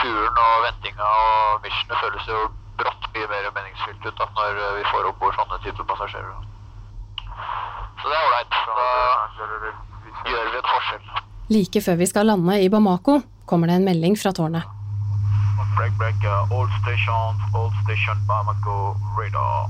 turen 0.00 0.38
og 0.44 0.62
ventinga 0.64 1.06
og 1.06 1.60
missionet 1.64 1.98
føles 2.00 2.28
jo 2.30 2.38
brått 2.80 3.08
mye 3.14 3.26
mer 3.32 3.48
meningsfylt 3.56 4.06
ut 4.06 4.20
da, 4.20 4.28
når 4.36 4.60
vi 4.78 4.84
får 4.88 5.08
opp 5.10 5.18
bord 5.20 5.36
sånne 5.36 5.58
typer 5.64 5.88
passasjerer. 5.90 6.46
Så 8.00 8.08
det 8.08 8.16
er 8.16 8.28
ålreit. 8.28 8.56
Da 8.80 8.88
gjør 10.30 10.48
vi 10.52 10.60
en 10.60 10.70
forskjell. 10.70 11.10
Like 11.50 11.82
før 11.84 11.98
vi 12.00 12.08
skal 12.08 12.30
lande 12.30 12.56
i 12.62 12.70
Bamako, 12.72 13.18
kommer 13.50 13.68
det 13.68 13.80
en 13.80 13.88
melding 13.88 14.16
fra 14.20 14.32
tårnet. 14.32 14.64
Break, 15.76 15.92
break, 16.00 16.24
uh, 16.24 16.48
all 16.56 16.68
stations, 16.80 17.40
all 17.54 17.70
station 17.84 18.18
Bamako 18.28 18.96
radar. 19.18 19.68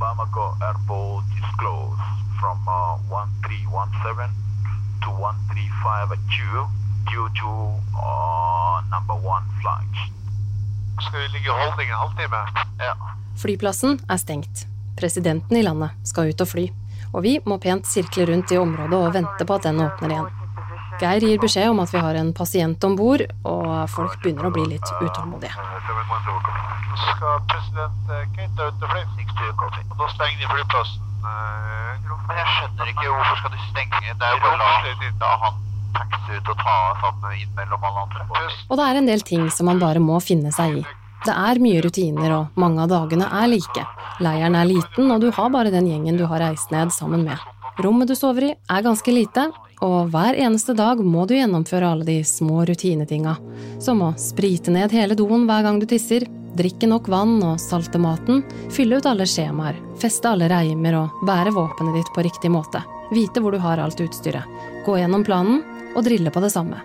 Bamako 0.00 0.48
airport 0.64 1.24
is 1.36 1.48
closed 1.60 2.00
from 2.40 2.58
uh, 2.68 2.96
1317 3.12 4.32
to 5.04 5.10
1352 5.12 6.85
due 7.10 7.28
to 7.40 7.50
uh, 7.96 8.80
number 8.90 9.14
one 9.14 9.44
flight. 9.60 9.96
Skal 11.00 11.20
vi 11.20 11.28
ligge 11.28 11.48
i 11.48 11.56
holdning 11.60 11.88
en 11.90 12.00
halvtime? 12.00 12.40
Ja. 12.80 12.94
Flyplassen 13.36 14.00
er 14.08 14.16
stengt. 14.16 14.66
Presidenten 14.96 15.56
i 15.56 15.62
landet 15.62 15.92
skal 16.08 16.30
ut 16.32 16.40
og 16.40 16.48
fly, 16.48 16.64
og 17.12 17.22
vi 17.26 17.36
må 17.44 17.58
pent 17.60 17.86
sirkle 17.88 18.24
rundt 18.30 18.52
i 18.52 18.58
området 18.58 18.96
og 18.96 19.12
vente 19.14 19.44
på 19.48 19.58
at 19.58 19.68
den 19.68 19.82
åpner 19.84 20.14
igjen. 20.14 20.30
Geir 20.96 21.26
gir 21.28 21.42
beskjed 21.42 21.68
om 21.68 21.82
at 21.84 21.92
vi 21.92 22.00
har 22.00 22.16
en 22.16 22.32
pasient 22.32 22.84
om 22.88 22.96
bord, 22.96 23.20
og 23.44 23.68
folk 23.92 24.16
begynner 24.22 24.48
å 24.48 24.54
bli 24.54 24.64
litt 24.70 24.92
utålmodige. 24.96 25.52
Skal 26.96 27.44
president 27.52 28.08
Kate 28.32 28.70
ut 28.70 28.86
og 28.86 28.94
fly. 28.94 29.04
Da 30.00 30.08
stenger 30.14 30.40
de 30.40 30.48
flyplassen. 30.54 31.04
eh, 31.28 31.92
jeg 32.40 32.48
skjønner 32.54 32.88
ikke 32.94 33.06
hvorfor 33.12 33.36
skal 33.42 33.52
de 33.52 33.60
stenge. 33.68 34.00
Det 34.00 34.24
er 34.24 34.32
jo 34.32 34.40
bare 34.46 34.56
la 34.56 35.36
han 35.44 35.65
taxi 35.96 36.36
ut 36.36 36.52
og 36.52 36.62
ta 36.62 36.76
sammen 37.00 37.40
inn 37.40 37.50
mellom 37.56 37.88
alle 37.88 38.06
andre. 38.06 38.46
Og 38.68 38.78
det 38.78 38.86
er 38.86 39.00
en 39.00 39.10
del 39.10 39.26
ting 39.26 39.50
som 39.54 39.70
man 39.70 39.82
bare 39.82 40.02
må 40.02 40.20
finne 40.24 40.52
seg 40.54 40.80
i. 40.80 40.86
Det 41.26 41.34
er 41.34 41.58
mye 41.58 41.82
rutiner, 41.82 42.32
og 42.36 42.58
mange 42.60 42.84
av 42.84 42.92
dagene 42.92 43.26
er 43.40 43.48
like. 43.50 43.84
Leiren 44.22 44.54
er 44.54 44.68
liten, 44.68 45.10
og 45.10 45.22
du 45.24 45.30
har 45.34 45.50
bare 45.50 45.72
den 45.74 45.88
gjengen 45.90 46.18
du 46.20 46.26
har 46.30 46.42
reist 46.44 46.70
ned 46.74 46.92
sammen 46.94 47.24
med. 47.26 47.40
Rommet 47.82 48.08
du 48.08 48.14
sover 48.16 48.50
i, 48.50 48.54
er 48.54 48.84
ganske 48.84 49.12
lite, 49.12 49.48
og 49.84 50.12
hver 50.12 50.38
eneste 50.38 50.72
dag 50.76 51.02
må 51.04 51.26
du 51.26 51.34
gjennomføre 51.36 51.90
alle 51.92 52.06
de 52.06 52.20
små 52.24 52.64
rutinetinga, 52.68 53.34
som 53.82 54.00
å 54.06 54.14
sprite 54.20 54.72
ned 54.72 54.94
hele 54.96 55.18
doen 55.18 55.44
hver 55.48 55.66
gang 55.66 55.80
du 55.82 55.88
tisser, 55.90 56.24
drikke 56.56 56.88
nok 56.88 57.10
vann 57.12 57.36
og 57.44 57.60
salte 57.60 58.00
maten, 58.00 58.40
fylle 58.72 59.00
ut 59.00 59.08
alle 59.10 59.26
skjemaer, 59.28 59.76
feste 60.00 60.30
alle 60.30 60.48
reimer 60.52 60.96
og 61.02 61.24
bære 61.28 61.52
våpenet 61.52 61.98
ditt 61.98 62.12
på 62.14 62.24
riktig 62.24 62.52
måte, 62.54 62.80
vite 63.12 63.42
hvor 63.42 63.52
du 63.52 63.60
har 63.60 63.82
alt 63.82 64.00
utstyret, 64.00 64.46
gå 64.86 64.96
gjennom 64.96 65.26
planen 65.26 65.60
og 65.96 66.04
drille 66.06 66.30
på 66.30 66.42
det 66.44 66.52
samme. 66.52 66.82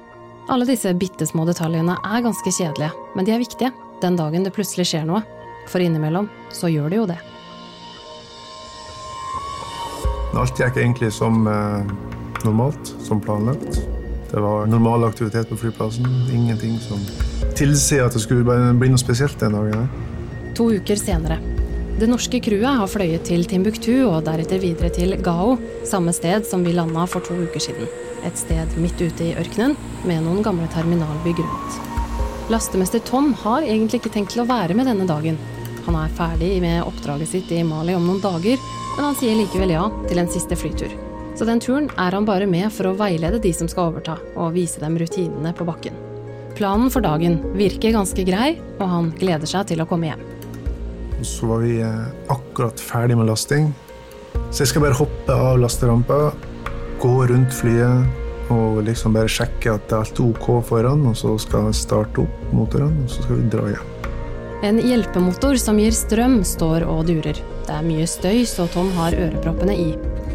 Alle 0.52 0.65
disse 0.65 0.93
bitte 0.97 1.28
små 1.28 1.45
detaljene 1.47 1.97
er 2.02 2.24
ganske 2.26 2.52
kjedelige, 2.52 2.91
men 3.15 3.28
de 3.28 3.36
er 3.36 3.43
viktige 3.43 3.71
den 4.02 4.17
dagen 4.17 4.47
det 4.47 4.54
plutselig 4.56 4.88
skjer 4.89 5.06
noe, 5.06 5.21
for 5.69 5.84
innimellom 5.84 6.30
så 6.52 6.71
gjør 6.71 6.89
det 6.89 6.97
jo 7.02 7.08
det. 7.12 7.19
Alt 10.41 10.58
gikk 10.58 10.80
egentlig 10.80 11.12
som 11.13 11.43
eh, 11.47 11.91
normalt, 12.47 12.93
som 13.04 13.21
planlagt. 13.21 13.82
Det 14.32 14.39
var 14.39 14.65
normal 14.71 15.04
aktivitet 15.04 15.50
på 15.52 15.60
flyplassen. 15.60 16.08
Ingenting 16.34 16.80
som 16.80 17.02
tilsier 17.60 18.08
at 18.08 18.15
det 18.15 18.24
skulle 18.24 18.47
bli 18.80 18.89
noe 18.93 19.02
spesielt 19.02 19.38
den 19.43 19.58
dagen. 19.60 19.89
To 20.58 20.69
uker 20.71 20.97
senere. 20.97 21.38
Det 22.00 22.08
norske 22.10 22.39
crewet 22.41 22.80
har 22.80 22.89
fløyet 22.89 23.28
til 23.28 23.43
Timbuktu 23.45 24.08
og 24.08 24.24
deretter 24.26 24.63
videre 24.63 24.89
til 24.95 25.13
Gao, 25.21 25.58
samme 25.86 26.15
sted 26.15 26.47
som 26.50 26.63
vi 26.65 26.74
landa 26.74 27.04
for 27.12 27.21
to 27.28 27.36
uker 27.43 27.62
siden. 27.62 27.91
Et 28.28 28.38
sted 28.38 28.76
midt 28.78 29.02
ute 29.02 29.26
i 29.26 29.36
ørkenen 29.40 29.78
med 30.08 30.26
noen 30.26 30.44
gamle 30.46 30.68
terminalbygg 30.74 31.42
rundt. 31.42 31.80
Lastemester 32.52 33.00
Tom 33.08 33.32
har 33.42 33.64
egentlig 33.64 34.02
ikke 34.02 34.14
tenkt 34.14 34.36
til 34.36 34.44
å 34.44 34.50
være 34.50 34.76
med 34.78 34.90
denne 34.90 35.08
dagen. 35.10 35.40
Han 35.86 35.98
er 35.98 36.14
ferdig 36.18 36.52
med 36.62 36.84
oppdraget 36.84 37.32
sitt 37.32 37.52
i 37.56 37.64
Mali 37.66 37.96
om 37.98 38.06
noen 38.06 38.22
dager, 38.22 38.60
men 38.98 39.06
han 39.08 39.18
sier 39.18 39.38
likevel 39.40 39.74
ja 39.74 39.88
til 40.10 40.22
en 40.22 40.30
siste 40.30 40.58
flytur. 40.60 40.92
Så 41.40 41.48
den 41.48 41.62
turen 41.64 41.88
er 41.96 42.12
han 42.12 42.28
bare 42.28 42.48
med 42.50 42.68
for 42.76 42.90
å 42.90 42.96
veilede 43.00 43.40
de 43.42 43.54
som 43.56 43.70
skal 43.72 43.90
overta, 43.92 44.18
og 44.36 44.54
vise 44.58 44.82
dem 44.84 44.98
rutinene 45.00 45.54
på 45.56 45.66
bakken. 45.68 45.96
Planen 46.58 46.92
for 46.92 47.02
dagen 47.02 47.40
virker 47.56 47.96
ganske 47.96 48.26
grei, 48.28 48.58
og 48.78 48.86
han 48.92 49.10
gleder 49.18 49.50
seg 49.50 49.72
til 49.72 49.82
å 49.82 49.88
komme 49.90 50.12
hjem. 50.12 50.28
Så 51.26 51.48
var 51.48 51.64
vi 51.64 51.78
eh, 51.86 52.12
akkurat 52.34 52.82
ferdig 52.82 53.16
med 53.18 53.30
lasting. 53.32 53.72
Så 54.52 54.66
jeg 54.66 54.74
skal 54.74 54.84
bare 54.84 55.00
hoppe 55.00 55.36
av 55.36 55.60
lasterampa, 55.62 56.34
gå 57.02 57.16
rundt 57.32 57.54
flyet 57.54 58.52
og 58.52 58.82
liksom 58.86 59.16
bare 59.16 59.32
sjekke 59.32 59.74
at 59.74 59.88
det 59.90 59.96
er 59.96 60.04
alt 60.04 60.22
ok 60.22 60.48
foran, 60.68 61.06
og 61.08 61.16
så 61.18 61.34
skal 61.40 61.70
jeg 61.70 61.80
starte 61.82 62.26
opp 62.26 62.54
motorene, 62.54 63.06
og 63.06 63.12
så 63.12 63.24
skal 63.26 63.40
vi 63.40 63.50
dra 63.54 63.68
hjem. 63.72 63.88
En 64.62 64.78
hjelpemotor 64.78 65.58
som 65.58 65.80
gir 65.82 65.96
strøm, 65.96 66.42
står 66.46 66.86
og 66.86 67.08
durer. 67.08 67.40
Det 67.66 67.74
er 67.74 67.86
mye 67.86 68.06
støy, 68.10 68.44
så 68.46 68.68
Tom 68.70 68.92
har 69.00 69.16
øreproppene 69.18 69.74
i. 69.74 69.88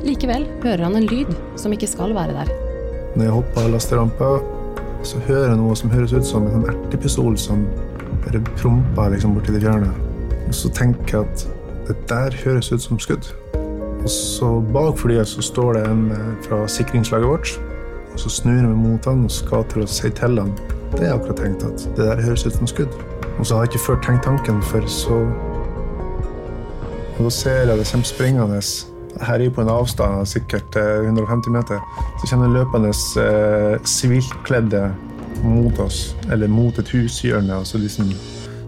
Likevel 0.06 0.48
hører 0.64 0.86
han 0.88 0.98
en 0.98 1.06
lyd 1.06 1.30
som 1.60 1.74
ikke 1.74 1.90
skal 1.90 2.14
være 2.16 2.34
der. 2.34 2.50
Når 3.14 3.28
jeg 3.28 3.36
hopper 3.36 3.68
av 3.68 3.76
lasterampa, 3.76 4.32
så 5.06 5.20
hører 5.28 5.52
jeg 5.52 5.60
noe 5.60 5.76
som 5.78 5.92
høres 5.94 6.16
ut 6.16 6.26
som 6.26 6.48
en 6.48 6.56
sånn 6.56 6.70
ertepistol 6.72 7.38
som 7.38 7.62
bare 8.24 8.42
promper 8.56 9.14
liksom 9.14 9.36
borti 9.36 9.54
det 9.54 9.62
fjerne. 9.62 9.92
Og 10.48 10.54
så 10.54 10.70
tenker 10.74 11.20
jeg 11.20 11.28
at 11.28 11.46
det 11.86 11.96
der 12.10 12.34
høres 12.42 12.72
ut 12.74 12.82
som 12.82 12.98
skudd. 13.02 13.30
Og 14.06 14.10
så 14.10 14.48
bak 14.72 14.98
flyet 14.98 15.26
så 15.26 15.42
står 15.42 15.72
det 15.74 15.80
en 15.90 16.10
eh, 16.14 16.26
fra 16.44 16.60
sikringslaget 16.70 17.26
vårt. 17.26 17.48
Og 18.12 18.20
så 18.22 18.30
snur 18.30 18.60
meg 18.62 18.76
mot 18.78 19.06
han 19.10 19.24
og 19.26 19.32
skal 19.34 19.64
til 19.72 19.82
å 19.82 19.86
si 19.90 20.10
til 20.14 20.38
han 20.38 20.52
det 20.92 21.08
jeg 21.08 21.16
akkurat 21.16 21.40
tenkt 21.42 21.64
at 21.66 21.82
det 21.96 22.04
der 22.06 22.22
høres 22.22 22.44
ut 22.46 22.54
som 22.54 22.68
skudd. 22.70 22.94
Og 23.40 23.48
så 23.48 23.56
har 23.56 23.64
jeg 23.64 23.72
ikke 23.72 23.82
før 23.86 23.98
tenkt 24.06 24.22
tanken, 24.28 24.60
for 24.62 24.86
så 24.86 25.18
Og 27.16 27.24
da 27.24 27.32
ser 27.34 27.58
jeg 27.64 27.80
det 27.80 27.88
kommer 27.90 28.06
springende 28.06 28.60
her 29.26 29.40
er 29.40 29.50
på 29.50 29.64
en 29.64 29.72
avstand 29.72 30.20
av 30.20 30.30
sikkert 30.30 30.76
eh, 30.76 31.02
150 31.08 31.50
meter. 31.50 31.82
Så 32.20 32.30
kommer 32.30 32.46
det 32.46 32.60
løpende 32.60 32.94
eh, 33.24 33.82
sivilkledde 33.82 34.84
mot 35.42 35.82
oss, 35.82 36.16
eller 36.30 36.46
mot 36.46 36.78
et 36.78 36.94
hushjørne, 36.94 37.58
altså 37.58 37.82
liksom, 37.82 38.14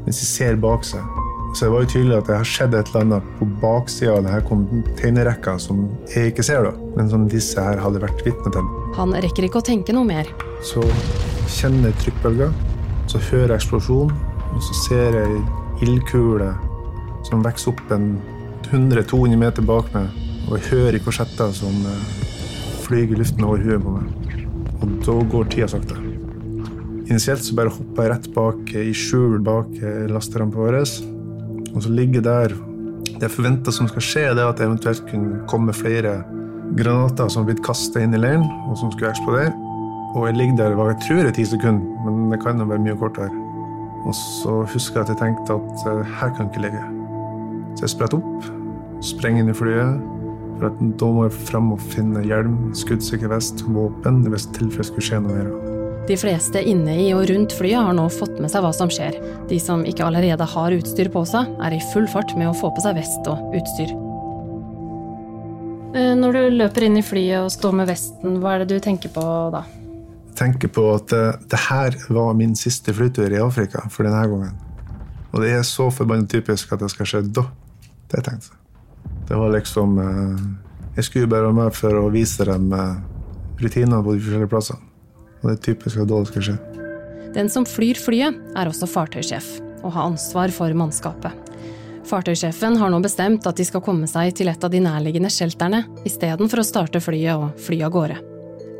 mens 0.04 0.18
de 0.18 0.26
ser 0.26 0.56
bak 0.56 0.84
seg. 0.88 1.17
Så 1.58 1.64
det 1.64 1.72
var 1.72 1.82
jo 1.82 1.88
tydelig 1.90 2.14
at 2.14 2.28
det 2.28 2.36
har 2.38 2.46
skjedd 2.46 2.74
et 2.78 2.90
eller 2.92 3.02
annet 3.02 3.30
på 3.34 3.46
baksida 3.58 4.12
av 4.14 4.20
denne 4.22 4.42
containerrekka 4.46 5.56
som 5.58 5.80
jeg 6.06 6.30
ikke 6.30 6.44
ser, 6.46 6.68
da, 6.68 6.70
men 6.94 7.08
som 7.10 7.24
disse 7.26 7.58
her 7.58 7.80
hadde 7.82 7.98
vært 8.04 8.22
vitne 8.22 8.52
til. 8.54 8.68
Han 8.94 9.16
rekker 9.24 9.48
ikke 9.48 9.58
å 9.58 9.66
tenke 9.66 9.96
noe 9.96 10.06
mer. 10.06 10.30
Så 10.62 10.84
kjenner 11.56 11.90
jeg 11.90 11.98
trykkbølger, 12.04 12.54
så 13.10 13.22
hører 13.32 13.56
jeg 13.56 13.64
eksplosjon, 13.64 14.14
og 14.52 14.62
så 14.68 14.78
ser 14.84 15.18
jeg 15.18 15.42
ildkule 15.88 16.52
som 17.26 17.42
vokser 17.42 17.74
opp 17.74 17.82
en 17.98 18.06
100-200 18.68 19.42
meter 19.42 19.66
bak 19.66 19.90
meg, 19.98 20.14
og 20.46 20.60
jeg 20.60 20.66
hører 20.70 21.02
korsetter 21.02 21.50
som 21.58 21.74
eh, 21.90 22.08
flyr 22.86 23.18
i 23.18 23.18
luften 23.24 23.50
over 23.50 23.66
huet 23.66 23.82
på 23.82 23.98
meg. 23.98 24.48
Og 24.78 24.96
da 25.10 25.20
går 25.34 25.54
tida 25.58 25.72
sakte. 25.74 25.98
Initielt 27.10 27.42
så 27.42 27.58
bare 27.58 27.74
hopper 27.74 28.06
jeg 28.06 28.14
rett 28.14 28.34
bak 28.38 28.74
i 28.78 28.90
skjul 28.94 29.40
bak 29.42 29.74
lasterampa 30.14 30.68
vår. 30.68 30.84
Og 31.74 31.82
så 31.84 31.92
ligger 31.92 32.24
der 32.24 32.54
Det 33.08 33.26
jeg 33.26 33.30
forventa 33.30 33.72
som 33.74 33.88
skal 33.88 34.02
skje, 34.04 34.22
er 34.30 34.40
at 34.44 34.58
det 34.58 34.66
eventuelt 34.66 35.02
kunne 35.10 35.40
komme 35.50 35.72
flere 35.74 36.20
granater 36.76 37.28
som 37.28 37.42
har 37.42 37.48
blitt 37.48 37.64
kastet 37.66 38.04
inn 38.04 38.14
i 38.14 38.20
leiren, 38.20 38.44
og 38.68 38.76
som 38.78 38.92
skulle 38.92 39.10
eksplodere. 39.10 39.50
Og 40.14 40.26
jeg 40.28 40.36
ligger 40.36 40.56
der 40.60 40.76
hva 40.78 40.90
jeg 40.92 41.00
tror 41.06 41.26
er 41.26 41.34
ti 41.34 41.46
sekunder, 41.48 42.04
men 42.04 42.30
det 42.30 42.38
kan 42.44 42.60
jo 42.60 42.68
være 42.68 42.84
mye 42.84 42.96
kortere. 43.00 43.30
Og 44.06 44.14
så 44.14 44.60
husker 44.72 45.00
jeg 45.00 45.08
at 45.08 45.12
jeg 45.14 45.20
tenkte 45.22 45.56
at 45.56 45.82
uh, 45.88 46.04
her 46.20 46.30
kan 46.36 46.46
jeg 46.46 46.52
ikke 46.52 46.64
ligge. 46.68 46.84
Så 47.76 47.86
jeg 47.86 47.94
spretter 47.96 48.20
opp, 48.20 48.50
sprenger 49.04 49.44
inn 49.44 49.52
i 49.52 49.56
flyet. 49.56 49.98
For 50.58 50.74
da 51.00 51.10
må 51.14 51.26
jeg 51.28 51.38
frem 51.48 51.72
og 51.74 51.82
finne 51.94 52.24
hjelm, 52.26 52.60
skuddsikker 52.74 53.34
vest, 53.34 53.66
våpen, 53.66 54.24
hvis 54.26 54.48
tilfellet 54.56 54.92
skulle 54.92 55.10
skje 55.10 55.20
noe 55.24 55.40
mer. 55.40 55.67
De 56.08 56.16
fleste 56.16 56.60
inne 56.64 56.94
i 57.02 57.08
og 57.12 57.26
rundt 57.28 57.52
flyet 57.52 57.84
har 57.84 57.92
nå 57.92 58.06
fått 58.08 58.38
med 58.40 58.48
seg 58.48 58.62
hva 58.64 58.70
som 58.72 58.88
skjer. 58.88 59.18
De 59.50 59.58
som 59.60 59.82
ikke 59.84 60.06
allerede 60.06 60.46
har 60.54 60.72
utstyr 60.72 61.10
på 61.12 61.20
seg, 61.28 61.50
er 61.60 61.76
i 61.76 61.80
full 61.90 62.06
fart 62.08 62.32
med 62.38 62.48
å 62.48 62.54
få 62.56 62.70
på 62.72 62.80
seg 62.80 62.96
vest 62.96 63.28
og 63.28 63.52
utstyr. 63.58 63.92
Eh, 65.92 66.14
når 66.16 66.32
du 66.32 66.56
løper 66.62 66.86
inn 66.86 66.96
i 66.96 67.04
flyet 67.04 67.42
og 67.42 67.52
står 67.52 67.76
med 67.82 67.90
vesten, 67.92 68.40
hva 68.40 68.54
er 68.54 68.64
det 68.64 68.78
du 68.78 68.80
tenker 68.84 69.12
på 69.12 69.26
da? 69.52 69.66
Jeg 70.30 70.38
tenker 70.40 70.72
på 70.72 70.86
at 70.94 71.12
uh, 71.12 71.36
det 71.50 71.60
her 71.66 72.00
var 72.14 72.32
min 72.38 72.56
siste 72.56 72.94
flytur 72.94 73.28
i 73.28 73.42
Afrika 73.42 73.84
for 73.92 74.08
denne 74.08 74.24
gangen. 74.32 74.56
Og 75.34 75.42
det 75.44 75.52
er 75.58 75.64
så 75.66 75.90
forbannet 75.92 76.30
typisk 76.32 76.72
at 76.72 76.80
det 76.84 76.92
skal 76.94 77.10
skje 77.10 77.24
da. 77.36 77.50
Det 78.08 78.24
tenkte 78.24 78.54
jeg. 78.54 78.60
Det 79.28 79.36
var 79.36 79.52
liksom 79.52 79.98
uh, 80.00 80.40
Jeg 80.96 81.04
skulle 81.04 81.28
bare 81.28 81.50
være 81.50 81.60
med 81.66 81.76
for 81.76 82.00
å 82.00 82.08
vise 82.14 82.48
dem 82.48 82.72
rutiner 83.60 84.00
på 84.00 84.14
de 84.14 84.22
forskjellige 84.22 84.56
plassene. 84.56 84.88
Og 85.40 85.50
det 85.50 85.56
er 85.56 85.64
typisk 85.70 86.02
at 86.02 86.10
det 86.10 86.22
skal 86.32 86.46
skje. 86.48 86.56
Den 87.36 87.50
som 87.52 87.66
flyr 87.68 87.98
flyet, 88.00 88.38
er 88.56 88.70
også 88.70 88.88
fartøysjef 88.88 89.58
og 89.84 89.92
har 89.94 90.08
ansvar 90.08 90.50
for 90.54 90.74
mannskapet. 90.74 91.44
Fartøysjefen 92.08 92.78
har 92.80 92.90
nå 92.90 92.98
bestemt 93.04 93.46
at 93.46 93.58
de 93.58 93.66
skal 93.68 93.84
komme 93.84 94.08
seg 94.08 94.32
til 94.38 94.48
et 94.50 94.64
av 94.64 94.72
de 94.72 94.80
nærliggende 94.80 95.30
shelterne 95.30 95.84
istedenfor 96.08 96.62
å 96.62 96.66
starte 96.66 97.02
flyet 97.04 97.36
og 97.36 97.60
fly 97.62 97.82
av 97.84 97.92
gårde. 97.94 98.16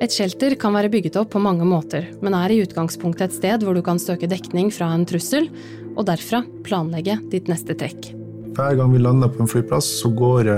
Et 0.01 0.15
shelter 0.15 0.55
kan 0.59 0.75
være 0.75 0.91
bygget 0.93 1.19
opp 1.21 1.33
på 1.35 1.43
mange 1.43 1.67
måter, 1.67 2.07
men 2.23 2.37
er 2.39 2.55
i 2.55 2.61
utgangspunktet 2.63 3.29
et 3.29 3.37
sted 3.37 3.67
hvor 3.67 3.75
du 3.77 3.83
kan 3.85 3.99
søke 3.99 4.31
dekning 4.31 4.71
fra 4.75 4.93
en 4.95 5.07
trussel, 5.09 5.51
og 5.99 6.07
derfra 6.07 6.45
planlegge 6.67 7.19
ditt 7.33 7.51
neste 7.51 7.75
trekk. 7.79 8.13
Hver 8.55 8.79
gang 8.79 8.95
vi 8.95 9.03
lander 9.03 9.31
på 9.31 9.43
en 9.43 9.51
flyplass, 9.51 9.91
så 10.01 10.11
går 10.15 10.49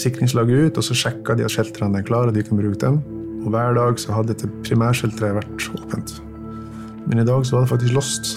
sikringslaget 0.00 0.70
ut, 0.70 0.78
og 0.78 0.86
så 0.86 0.96
sjekker 0.96 1.36
de 1.36 1.46
at 1.46 1.52
shelterne 1.52 2.00
er 2.00 2.06
klare, 2.06 2.30
og 2.30 2.38
de 2.38 2.46
kan 2.46 2.58
bruke 2.58 2.78
dem. 2.80 3.02
Og 3.44 3.52
hver 3.52 3.76
dag 3.76 4.00
så 4.00 4.14
hadde 4.16 4.32
dette 4.32 4.50
primærshelteret 4.64 5.38
vært 5.38 5.68
åpent. 5.76 6.16
Men 7.04 7.20
i 7.20 7.28
dag 7.28 7.44
så 7.44 7.58
var 7.58 7.66
det 7.66 7.72
faktisk 7.74 7.96
lost. 7.96 8.32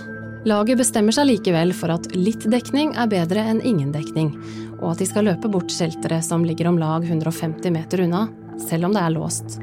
Laget 0.48 0.80
bestemmer 0.80 1.16
seg 1.16 1.28
likevel 1.28 1.74
for 1.76 1.92
at 1.92 2.12
litt 2.16 2.46
dekning 2.48 2.94
er 3.00 3.10
bedre 3.12 3.44
enn 3.52 3.64
ingen 3.68 3.90
dekning, 3.96 4.34
og 4.80 4.94
at 4.94 5.02
de 5.02 5.08
skal 5.10 5.28
løpe 5.28 5.50
bort 5.52 5.72
shelteret 5.74 6.24
som 6.24 6.46
ligger 6.48 6.70
om 6.70 6.78
lag 6.80 7.08
150 7.08 7.74
meter 7.74 8.06
unna, 8.06 8.28
selv 8.70 8.88
om 8.88 8.96
det 8.96 9.04
er 9.04 9.16
låst. 9.16 9.58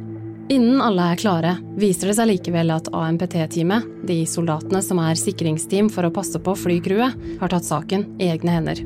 Innen 0.52 0.83
alle 0.85 1.07
er 1.14 1.20
klare, 1.20 1.54
viser 1.80 2.11
det 2.11 2.18
seg 2.18 2.28
likevel 2.28 2.74
at 2.74 2.90
AMPT-teamet, 2.92 3.87
de 4.04 4.18
soldatene 4.28 4.83
som 4.85 5.00
er 5.00 5.16
sikringsteam 5.16 5.88
for 5.92 6.04
å 6.04 6.12
passe 6.12 6.40
på 6.40 6.57
flycrewet, 6.66 7.16
har 7.40 7.52
tatt 7.52 7.64
saken 7.64 8.11
i 8.20 8.28
egne 8.35 8.59
hender. 8.59 8.85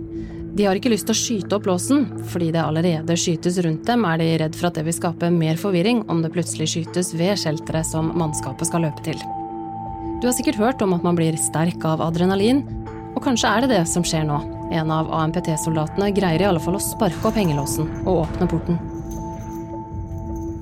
De 0.59 0.65
har 0.67 0.75
ikke 0.75 0.91
lyst 0.91 1.07
til 1.07 1.15
å 1.15 1.19
skyte 1.19 1.55
opp 1.55 1.69
låsen, 1.71 2.01
fordi 2.33 2.49
det 2.51 2.59
allerede 2.59 3.15
skytes 3.15 3.61
rundt 3.63 3.85
dem, 3.87 4.03
er 4.09 4.19
de 4.19 4.27
redd 4.43 4.57
for 4.59 4.67
at 4.67 4.75
det 4.75 4.83
vil 4.89 4.97
skape 4.97 5.31
mer 5.31 5.61
forvirring 5.61 6.01
om 6.11 6.19
det 6.25 6.33
plutselig 6.35 6.67
skytes 6.73 7.13
ved 7.15 7.39
shelteret 7.39 7.87
som 7.87 8.11
mannskapet 8.19 8.67
skal 8.67 8.83
løpe 8.89 9.05
til. 9.07 9.23
Du 10.19 10.27
har 10.27 10.35
sikkert 10.35 10.59
hørt 10.59 10.83
om 10.83 10.97
at 10.99 11.07
man 11.07 11.15
blir 11.15 11.39
sterk 11.39 11.87
av 11.87 12.03
adrenalin, 12.03 12.65
og 13.15 13.23
kanskje 13.23 13.55
er 13.55 13.63
det 13.63 13.77
det 13.77 13.85
som 13.87 14.03
skjer 14.03 14.27
nå. 14.27 14.43
En 14.75 14.91
av 14.91 15.15
AMPT-soldatene 15.23 16.11
greier 16.19 16.43
i 16.43 16.51
alle 16.51 16.63
fall 16.67 16.81
å 16.81 16.83
sparke 16.83 17.31
opp 17.31 17.39
hengelåsen 17.39 17.87
og 18.03 18.25
åpne 18.25 18.51
porten. 18.51 18.98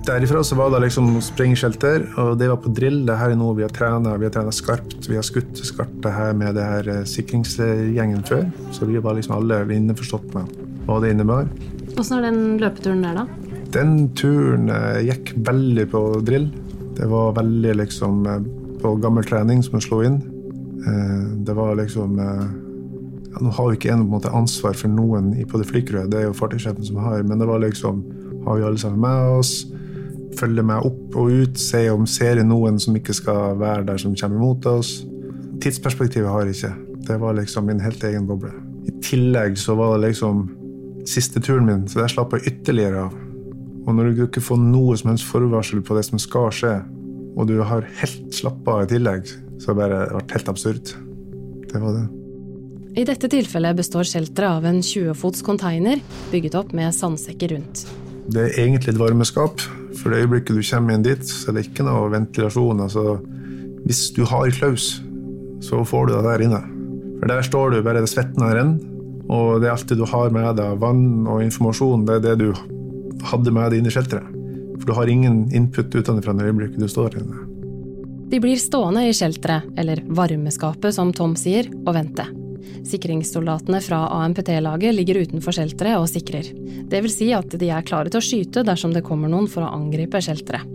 Derifra 0.06 0.44
så 0.44 0.54
var 0.54 0.70
det 0.70 0.84
liksom 0.84 1.16
sprengskjelter, 1.18 2.04
og 2.22 2.36
det 2.38 2.46
var 2.46 2.60
på 2.62 2.70
drill. 2.70 3.00
Det 3.08 3.16
her 3.18 3.32
er 3.34 3.38
noe 3.40 3.56
vi 3.58 3.64
har 3.66 3.72
trena. 3.74 4.12
Vi 4.20 4.28
har 4.28 4.34
trena 4.36 4.52
skarpt. 4.54 5.08
Vi 5.10 5.16
har 5.18 5.26
skutt 5.26 5.58
skarpt 5.66 5.96
det 6.04 6.12
her 6.14 6.36
med 6.38 6.54
det 6.54 6.62
her 6.62 6.90
sikringsgjengen 7.10 8.22
før. 8.28 8.44
Så 8.70 8.86
vi 8.86 9.02
var 9.02 9.18
liksom 9.18 9.34
alle 9.34 9.64
innforstått 9.74 10.30
med 10.36 10.54
hva 10.86 11.00
det 11.02 11.10
innebar. 11.10 11.50
Åssen 11.98 12.20
var 12.20 12.28
den 12.28 12.54
løpeturen 12.62 13.02
der, 13.02 13.18
da? 13.18 13.50
Den 13.74 13.96
turen 14.14 14.70
gikk 15.08 15.34
veldig 15.48 15.90
på 15.90 16.06
drill. 16.22 16.52
Det 16.94 17.10
var 17.10 17.34
veldig 17.42 17.74
liksom 17.82 18.22
på 18.78 18.96
gammel 19.02 19.26
trening 19.26 19.66
som 19.66 19.80
å 19.80 19.84
slå 19.88 20.04
inn. 20.06 20.22
Det 21.42 21.58
var 21.58 21.74
liksom 21.82 22.20
ja, 22.22 23.40
Nå 23.42 23.50
har 23.52 23.72
jo 23.72 23.76
ikke 23.76 23.90
en 23.90 24.04
på 24.04 24.06
en 24.06 24.14
måte 24.20 24.30
ansvar 24.38 24.78
for 24.78 24.88
noen 24.88 25.34
på 25.50 25.58
det 25.58 25.66
flykrøet, 25.68 26.12
det 26.12 26.20
er 26.20 26.28
jo 26.28 26.36
fartøysjefen 26.38 26.86
som 26.86 27.02
har, 27.02 27.24
men 27.26 27.42
det 27.42 27.48
var 27.50 27.58
liksom 27.60 28.04
Har 28.46 28.60
vi 28.60 28.64
alle 28.64 28.78
sammen 28.78 29.02
med 29.02 29.40
oss? 29.40 29.66
Følge 30.38 30.64
meg 30.66 30.86
opp 30.86 31.16
og 31.18 31.32
ut, 31.42 31.60
se 31.60 31.86
om 31.92 32.06
ser 32.08 32.42
noen 32.44 32.80
som 32.82 32.96
ikke 32.98 33.14
skal 33.16 33.56
være 33.60 33.86
der, 33.88 34.00
som 34.02 34.16
kommer 34.18 34.40
imot 34.40 34.66
oss. 34.70 34.98
Tidsperspektivet 35.62 36.28
har 36.30 36.46
jeg 36.46 36.56
ikke. 36.56 36.72
Det 37.06 37.20
var 37.22 37.36
liksom 37.38 37.68
min 37.68 37.80
helt 37.80 38.02
egen 38.04 38.26
boble. 38.28 38.52
I 38.86 38.94
tillegg 39.02 39.56
så 39.58 39.76
var 39.78 39.96
det 39.96 40.10
liksom 40.10 40.46
siste 41.06 41.40
turen 41.40 41.66
min, 41.68 41.86
så 41.88 42.02
der 42.02 42.12
slapp 42.12 42.34
jeg 42.36 42.52
ytterligere 42.52 43.06
av. 43.06 43.16
Og 43.86 43.94
når 43.94 44.10
du 44.10 44.22
ikke 44.26 44.42
får 44.42 44.58
noe 44.58 44.96
som 44.98 45.12
helst 45.12 45.28
forvarsel 45.30 45.82
på 45.86 45.96
det 45.96 46.04
som 46.08 46.20
skal 46.20 46.50
skje, 46.54 46.74
og 47.36 47.50
du 47.50 47.60
har 47.62 47.86
helt 48.00 48.30
slappa 48.34 48.80
av 48.80 48.86
i 48.86 48.94
tillegg, 48.96 49.28
så 49.62 49.72
har 49.72 49.92
det 49.92 50.00
vært 50.16 50.34
helt 50.36 50.50
absurd. 50.52 50.94
Det 51.70 51.82
var 51.82 52.00
det. 52.00 52.06
I 52.96 53.04
dette 53.04 53.28
tilfellet 53.28 53.76
består 53.76 54.08
shelteret 54.08 54.58
av 54.58 54.66
en 54.66 54.80
20-fots 54.80 55.44
container 55.44 56.00
bygget 56.32 56.56
opp 56.56 56.72
med 56.76 56.94
sandsekker 56.96 57.52
rundt. 57.52 57.84
Det 58.32 58.42
er 58.42 58.60
egentlig 58.64 58.94
et 58.94 59.00
varmeskap. 59.00 59.62
For 59.96 60.12
det 60.12 60.24
øyeblikket 60.24 60.58
du 60.58 60.62
kommer 60.66 60.96
inn 60.96 61.04
dit, 61.06 61.24
så 61.24 61.50
er 61.50 61.56
det 61.56 61.66
ikke 61.68 61.86
noe 61.86 62.10
ventilasjon. 62.12 62.82
Altså, 62.84 63.18
hvis 63.86 64.10
du 64.16 64.24
har 64.28 64.50
klaus, 64.54 65.00
så 65.64 65.82
får 65.86 66.08
du 66.08 66.14
det 66.16 66.24
der 66.26 66.44
inne. 66.46 66.62
For 67.20 67.30
der 67.30 67.46
står 67.46 67.72
du 67.72 67.82
bare 67.86 68.02
det 68.04 68.12
svetten 68.12 68.44
renner, 68.44 68.78
og 69.32 69.60
det 69.62 69.70
er 69.70 69.74
alt 69.74 69.88
det 69.90 69.98
du 69.98 70.04
har 70.06 70.30
med 70.34 70.58
deg. 70.58 70.78
Vann 70.82 71.26
og 71.26 71.42
informasjon, 71.42 72.06
det 72.06 72.20
er 72.20 72.24
det 72.28 72.36
du 72.44 73.26
hadde 73.26 73.54
med 73.54 73.72
deg 73.72 73.80
inn 73.80 73.90
i 73.90 73.94
shelteret. 73.94 74.32
For 74.76 74.90
du 74.90 74.96
har 74.98 75.10
ingen 75.10 75.46
input 75.56 75.94
utenfra 75.94 76.34
det 76.36 76.50
øyeblikket 76.50 76.82
du 76.82 76.88
står 76.90 77.18
inne. 77.22 77.46
De 78.26 78.40
blir 78.42 78.58
stående 78.58 79.06
i 79.06 79.14
shelteret, 79.14 79.70
eller 79.78 80.02
varmeskapet 80.18 80.94
som 80.94 81.12
Tom 81.14 81.36
sier, 81.38 81.70
og 81.86 81.94
vente. 81.94 82.26
Sikringssoldatene 82.86 83.80
fra 83.82 84.04
AMPT-laget 84.20 84.94
ligger 84.94 85.20
utenfor 85.24 85.56
shelteret 85.56 85.98
og 85.98 86.08
sikrer. 86.10 86.48
Det 86.86 87.02
vil 87.02 87.12
si 87.12 87.32
at 87.34 87.54
de 87.58 87.70
er 87.72 87.86
klare 87.86 88.12
til 88.12 88.20
å 88.20 88.26
skyte 88.26 88.64
dersom 88.66 88.94
det 88.94 89.04
kommer 89.06 89.32
noen 89.32 89.48
for 89.50 89.66
å 89.66 89.72
angripe 89.74 90.20
shelteret. 90.22 90.66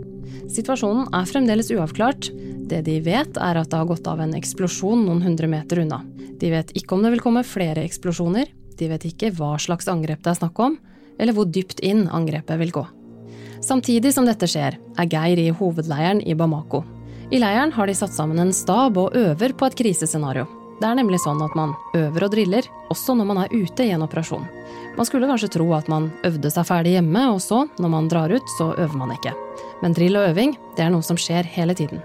Situasjonen 0.52 1.08
er 1.16 1.28
fremdeles 1.30 1.72
uavklart. 1.72 2.32
Det 2.68 2.82
de 2.88 2.98
vet, 3.04 3.38
er 3.40 3.60
at 3.60 3.72
det 3.72 3.80
har 3.80 3.88
gått 3.88 4.08
av 4.08 4.20
en 4.24 4.36
eksplosjon 4.36 5.06
noen 5.06 5.24
hundre 5.24 5.48
meter 5.52 5.84
unna. 5.84 6.02
De 6.42 6.52
vet 6.52 6.72
ikke 6.76 6.96
om 6.96 7.04
det 7.06 7.12
vil 7.14 7.24
komme 7.24 7.46
flere 7.48 7.84
eksplosjoner, 7.86 8.50
de 8.80 8.88
vet 8.90 9.06
ikke 9.12 9.30
hva 9.38 9.54
slags 9.62 9.88
angrep 9.92 10.24
det 10.24 10.34
er 10.34 10.40
snakk 10.40 10.60
om, 10.64 10.80
eller 11.20 11.38
hvor 11.38 11.48
dypt 11.48 11.84
inn 11.86 12.08
angrepet 12.10 12.60
vil 12.60 12.74
gå. 12.74 12.86
Samtidig 13.62 14.14
som 14.16 14.26
dette 14.26 14.50
skjer, 14.50 14.80
er 14.80 15.12
Geir 15.12 15.40
i 15.40 15.52
hovedleiren 15.54 16.24
i 16.26 16.34
Bamako. 16.34 16.82
I 17.32 17.40
leiren 17.40 17.72
har 17.76 17.88
de 17.88 17.96
satt 17.96 18.16
sammen 18.16 18.42
en 18.42 18.56
stab 18.56 18.98
og 18.98 19.16
øver 19.16 19.54
på 19.56 19.70
et 19.70 19.78
krisescenario. 19.84 20.48
Det 20.82 20.90
er 20.90 20.98
nemlig 20.98 21.20
sånn 21.22 21.42
at 21.46 21.54
man 21.54 21.76
øver 21.94 22.24
og 22.26 22.32
driller, 22.34 22.66
også 22.90 23.14
når 23.14 23.28
man 23.30 23.40
er 23.44 23.52
ute 23.54 23.86
i 23.86 23.92
en 23.94 24.02
operasjon. 24.02 24.48
Man 24.98 25.06
skulle 25.06 25.28
kanskje 25.30 25.52
tro 25.54 25.68
at 25.78 25.92
man 25.92 26.08
øvde 26.26 26.50
seg 26.50 26.66
ferdig 26.66 26.96
hjemme, 26.96 27.28
og 27.36 27.38
så, 27.44 27.68
når 27.78 27.92
man 27.94 28.10
drar 28.10 28.34
ut, 28.34 28.56
så 28.58 28.72
øver 28.74 28.98
man 28.98 29.14
ikke. 29.14 29.36
Men 29.84 29.94
drill 29.94 30.18
og 30.18 30.32
øving, 30.32 30.56
det 30.78 30.88
er 30.88 30.90
noe 30.90 31.06
som 31.06 31.20
skjer 31.22 31.46
hele 31.54 31.78
tiden. 31.78 32.02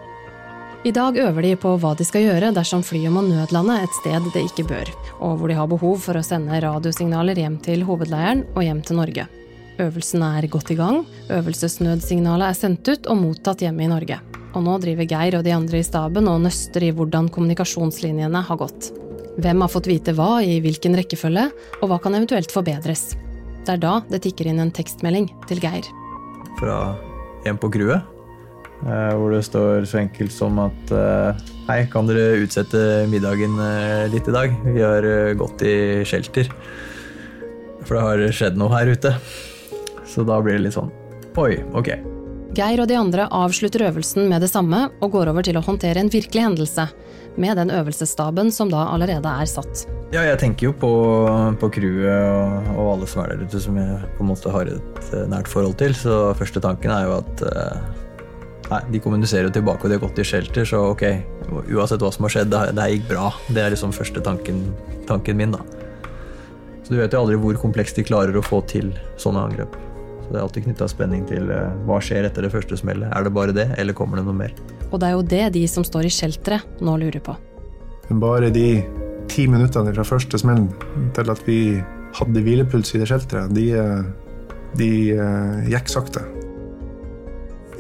I 0.85 0.93
dag 0.93 1.17
øver 1.19 1.43
de 1.43 1.55
på 1.57 1.73
hva 1.81 1.95
de 1.97 2.05
skal 2.05 2.27
gjøre 2.29 2.53
dersom 2.55 2.85
flyet 2.85 3.11
må 3.11 3.25
nødlande 3.25 3.81
et 3.81 3.97
sted 4.03 4.29
det 4.37 4.45
ikke 4.45 4.69
bør, 4.69 4.93
og 5.25 5.41
hvor 5.41 5.51
de 5.51 5.57
har 5.57 5.73
behov 5.73 5.97
for 6.05 6.21
å 6.21 6.27
sende 6.27 6.61
radiosignaler 6.63 7.41
hjem 7.41 7.57
til 7.65 7.83
hovedleiren 7.89 8.45
og 8.53 8.63
hjem 8.63 8.85
til 8.85 9.01
Norge. 9.01 9.27
Øvelsen 9.81 10.23
er 10.23 10.53
godt 10.53 10.71
i 10.77 10.79
gang, 10.79 11.03
øvelsesnødsignalet 11.33 12.53
er 12.53 12.61
sendt 12.61 12.93
ut 12.93 13.09
og 13.09 13.25
mottatt 13.25 13.65
hjemme 13.65 13.89
i 13.89 13.91
Norge. 13.97 14.21
Og 14.57 14.65
nå 14.65 14.79
driver 14.81 15.05
Geir 15.05 15.37
og 15.37 15.45
de 15.45 15.53
andre 15.53 15.83
i 15.83 15.85
staben 15.85 16.29
og 16.31 16.41
nøster 16.47 16.87
i 16.87 16.93
hvordan 16.97 17.29
kommunikasjonslinjene 17.33 18.41
har 18.49 18.61
gått. 18.61 18.89
Hvem 19.37 19.61
har 19.61 19.69
fått 19.69 19.91
vite 19.91 20.15
hva 20.17 20.39
i 20.41 20.57
hvilken 20.65 20.97
rekkefølge, 20.97 21.51
og 21.83 21.91
hva 21.91 22.01
kan 22.01 22.17
eventuelt 22.17 22.53
forbedres? 22.55 23.11
Det 23.67 23.75
er 23.75 23.83
da 23.83 23.99
det 24.09 24.23
tikker 24.25 24.49
inn 24.49 24.63
en 24.63 24.73
tekstmelding 24.73 25.29
til 25.51 25.61
Geir. 25.61 25.85
Fra 26.57 26.79
en 27.45 27.61
på 27.61 27.69
crewet, 27.75 28.01
eh, 28.87 29.13
hvor 29.13 29.37
det 29.37 29.45
står 29.45 29.85
så 29.91 30.01
enkelt 30.07 30.33
som 30.33 30.57
at 30.65 30.97
eh, 30.97 31.45
Hei, 31.67 31.81
kan 31.91 32.09
dere 32.09 32.39
utsette 32.41 32.81
middagen 33.11 33.61
eh, 33.61 34.07
litt 34.09 34.31
i 34.31 34.37
dag? 34.39 34.57
Vi 34.65 34.81
har 34.81 35.05
gått 35.37 35.67
i 35.67 35.77
shelter. 36.09 36.49
For 37.85 37.99
det 37.99 38.05
har 38.07 38.27
skjedd 38.41 38.57
noe 38.57 38.73
her 38.73 38.89
ute. 38.89 39.13
Så 40.09 40.25
da 40.25 40.41
blir 40.41 40.57
det 40.57 40.69
litt 40.69 40.79
sånn 40.79 40.95
Oi, 41.37 41.59
ok. 41.77 42.16
Geir 42.57 42.81
og 42.81 42.89
de 42.89 42.97
andre 42.97 43.27
avslutter 43.37 43.85
øvelsen 43.91 44.31
med 44.31 44.41
det 44.41 44.49
samme 44.49 44.87
og 45.05 45.11
går 45.13 45.29
over 45.29 45.45
til 45.45 45.59
å 45.59 45.65
håndtere 45.65 46.01
en 46.01 46.09
virkelig 46.13 46.41
hendelse, 46.41 46.87
med 47.37 47.59
den 47.61 47.69
øvelsesstaben 47.69 48.49
som 48.55 48.71
da 48.73 48.87
allerede 48.95 49.29
er 49.29 49.49
satt. 49.51 49.83
Ja, 50.15 50.23
jeg 50.25 50.39
tenker 50.41 50.71
jo 50.71 50.73
på, 50.81 50.91
på 51.61 51.69
crewet 51.75 52.09
og, 52.09 52.71
og, 52.73 52.89
alle 52.95 53.09
som 53.11 53.21
er 53.21 53.35
der 53.35 53.45
ute, 53.45 53.61
som 53.61 53.77
jeg 53.77 53.99
på 54.17 54.25
en 54.25 54.31
måte 54.31 54.55
har 54.55 54.73
et 54.73 55.13
eh, 55.13 55.27
nært 55.29 55.51
forhold 55.53 55.77
til. 55.83 55.93
Så 55.99 56.17
første 56.39 56.63
tanken 56.65 56.95
er 56.95 57.05
jo 57.11 57.19
at 57.19 57.45
uh, 57.45 58.03
Nei, 58.67 58.81
de 58.91 58.99
kommuniserer 58.99 59.47
jo 59.47 59.53
tilbake, 59.55 59.85
og 59.85 59.93
de 59.93 59.95
har 59.95 60.03
gått 60.03 60.17
i 60.19 60.25
shelter, 60.27 60.65
så 60.67 60.81
ok, 60.91 61.05
uansett 61.71 62.03
hva 62.03 62.09
som 62.11 62.27
har 62.27 62.33
skjedd, 62.35 62.51
det, 62.51 62.81
her 62.81 62.95
gikk 62.97 63.05
bra. 63.13 63.29
Det 63.47 63.63
er 63.63 63.71
liksom 63.71 63.93
første 63.95 64.25
tanken, 64.27 64.65
tanken 65.07 65.39
min, 65.39 65.55
da. 65.55 65.61
Så 66.83 66.97
du 66.97 66.99
vet 66.99 67.15
jo 67.15 67.21
aldri 67.21 67.39
hvor 67.39 67.61
komplekst 67.63 68.01
de 68.01 68.09
klarer 68.09 68.35
å 68.35 68.43
få 68.43 68.65
til 68.67 68.91
sånne 69.23 69.45
angrep. 69.47 69.79
Så 70.27 70.33
det 70.33 70.39
er 70.41 70.43
alltid 70.43 70.65
knytta 70.67 70.89
spenning 70.91 71.27
til 71.29 71.51
uh, 71.55 71.71
hva 71.87 72.01
skjer 72.03 72.27
etter 72.27 72.43
det 72.43 72.51
første 72.51 72.79
smellet. 72.81 73.07
Er 73.15 73.23
det 73.23 73.31
bare 73.35 73.55
det, 73.55 73.69
eller 73.79 73.95
kommer 73.95 74.19
det 74.19 74.27
noe 74.27 74.35
mer? 74.35 74.55
Og 74.91 74.99
det 74.99 75.07
er 75.07 75.15
jo 75.15 75.27
det 75.35 75.45
de 75.55 75.63
som 75.71 75.87
står 75.87 76.09
i 76.09 76.11
shelteret 76.11 76.83
nå 76.83 76.97
lurer 76.99 77.23
på. 77.23 77.37
Bare 78.19 78.51
de 78.51 78.83
ti 79.31 79.47
minuttene 79.51 79.95
fra 79.95 80.07
første 80.07 80.39
smellen 80.39 80.67
til 81.15 81.31
at 81.31 81.43
vi 81.47 81.61
hadde 82.17 82.43
hvilepuls 82.43 82.95
i 82.95 83.01
det 83.03 83.07
shelteret, 83.11 83.55
de, 83.55 83.69
eh, 83.79 84.03
de 84.81 84.91
uh, 85.15 85.63
gikk 85.71 85.95
sakte. 85.95 86.25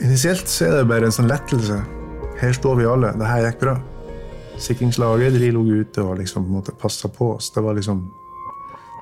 Initielt 0.04 0.46
så 0.50 0.68
er 0.68 0.78
det 0.78 0.88
bare 0.90 1.10
en 1.10 1.18
sånn 1.18 1.30
lettelse. 1.30 1.80
Her 2.38 2.54
står 2.54 2.78
vi 2.78 2.88
alle, 2.90 3.14
det 3.18 3.26
her 3.30 3.46
gikk 3.48 3.62
bra. 3.64 3.76
Sikringslaget 4.62 5.40
de 5.40 5.50
lå 5.50 5.66
ute 5.82 6.04
og 6.04 6.20
liksom 6.20 6.46
passa 6.78 7.10
på 7.10 7.34
oss. 7.34 7.50
Det 7.50 7.64
var 7.64 7.74
liksom 7.74 8.06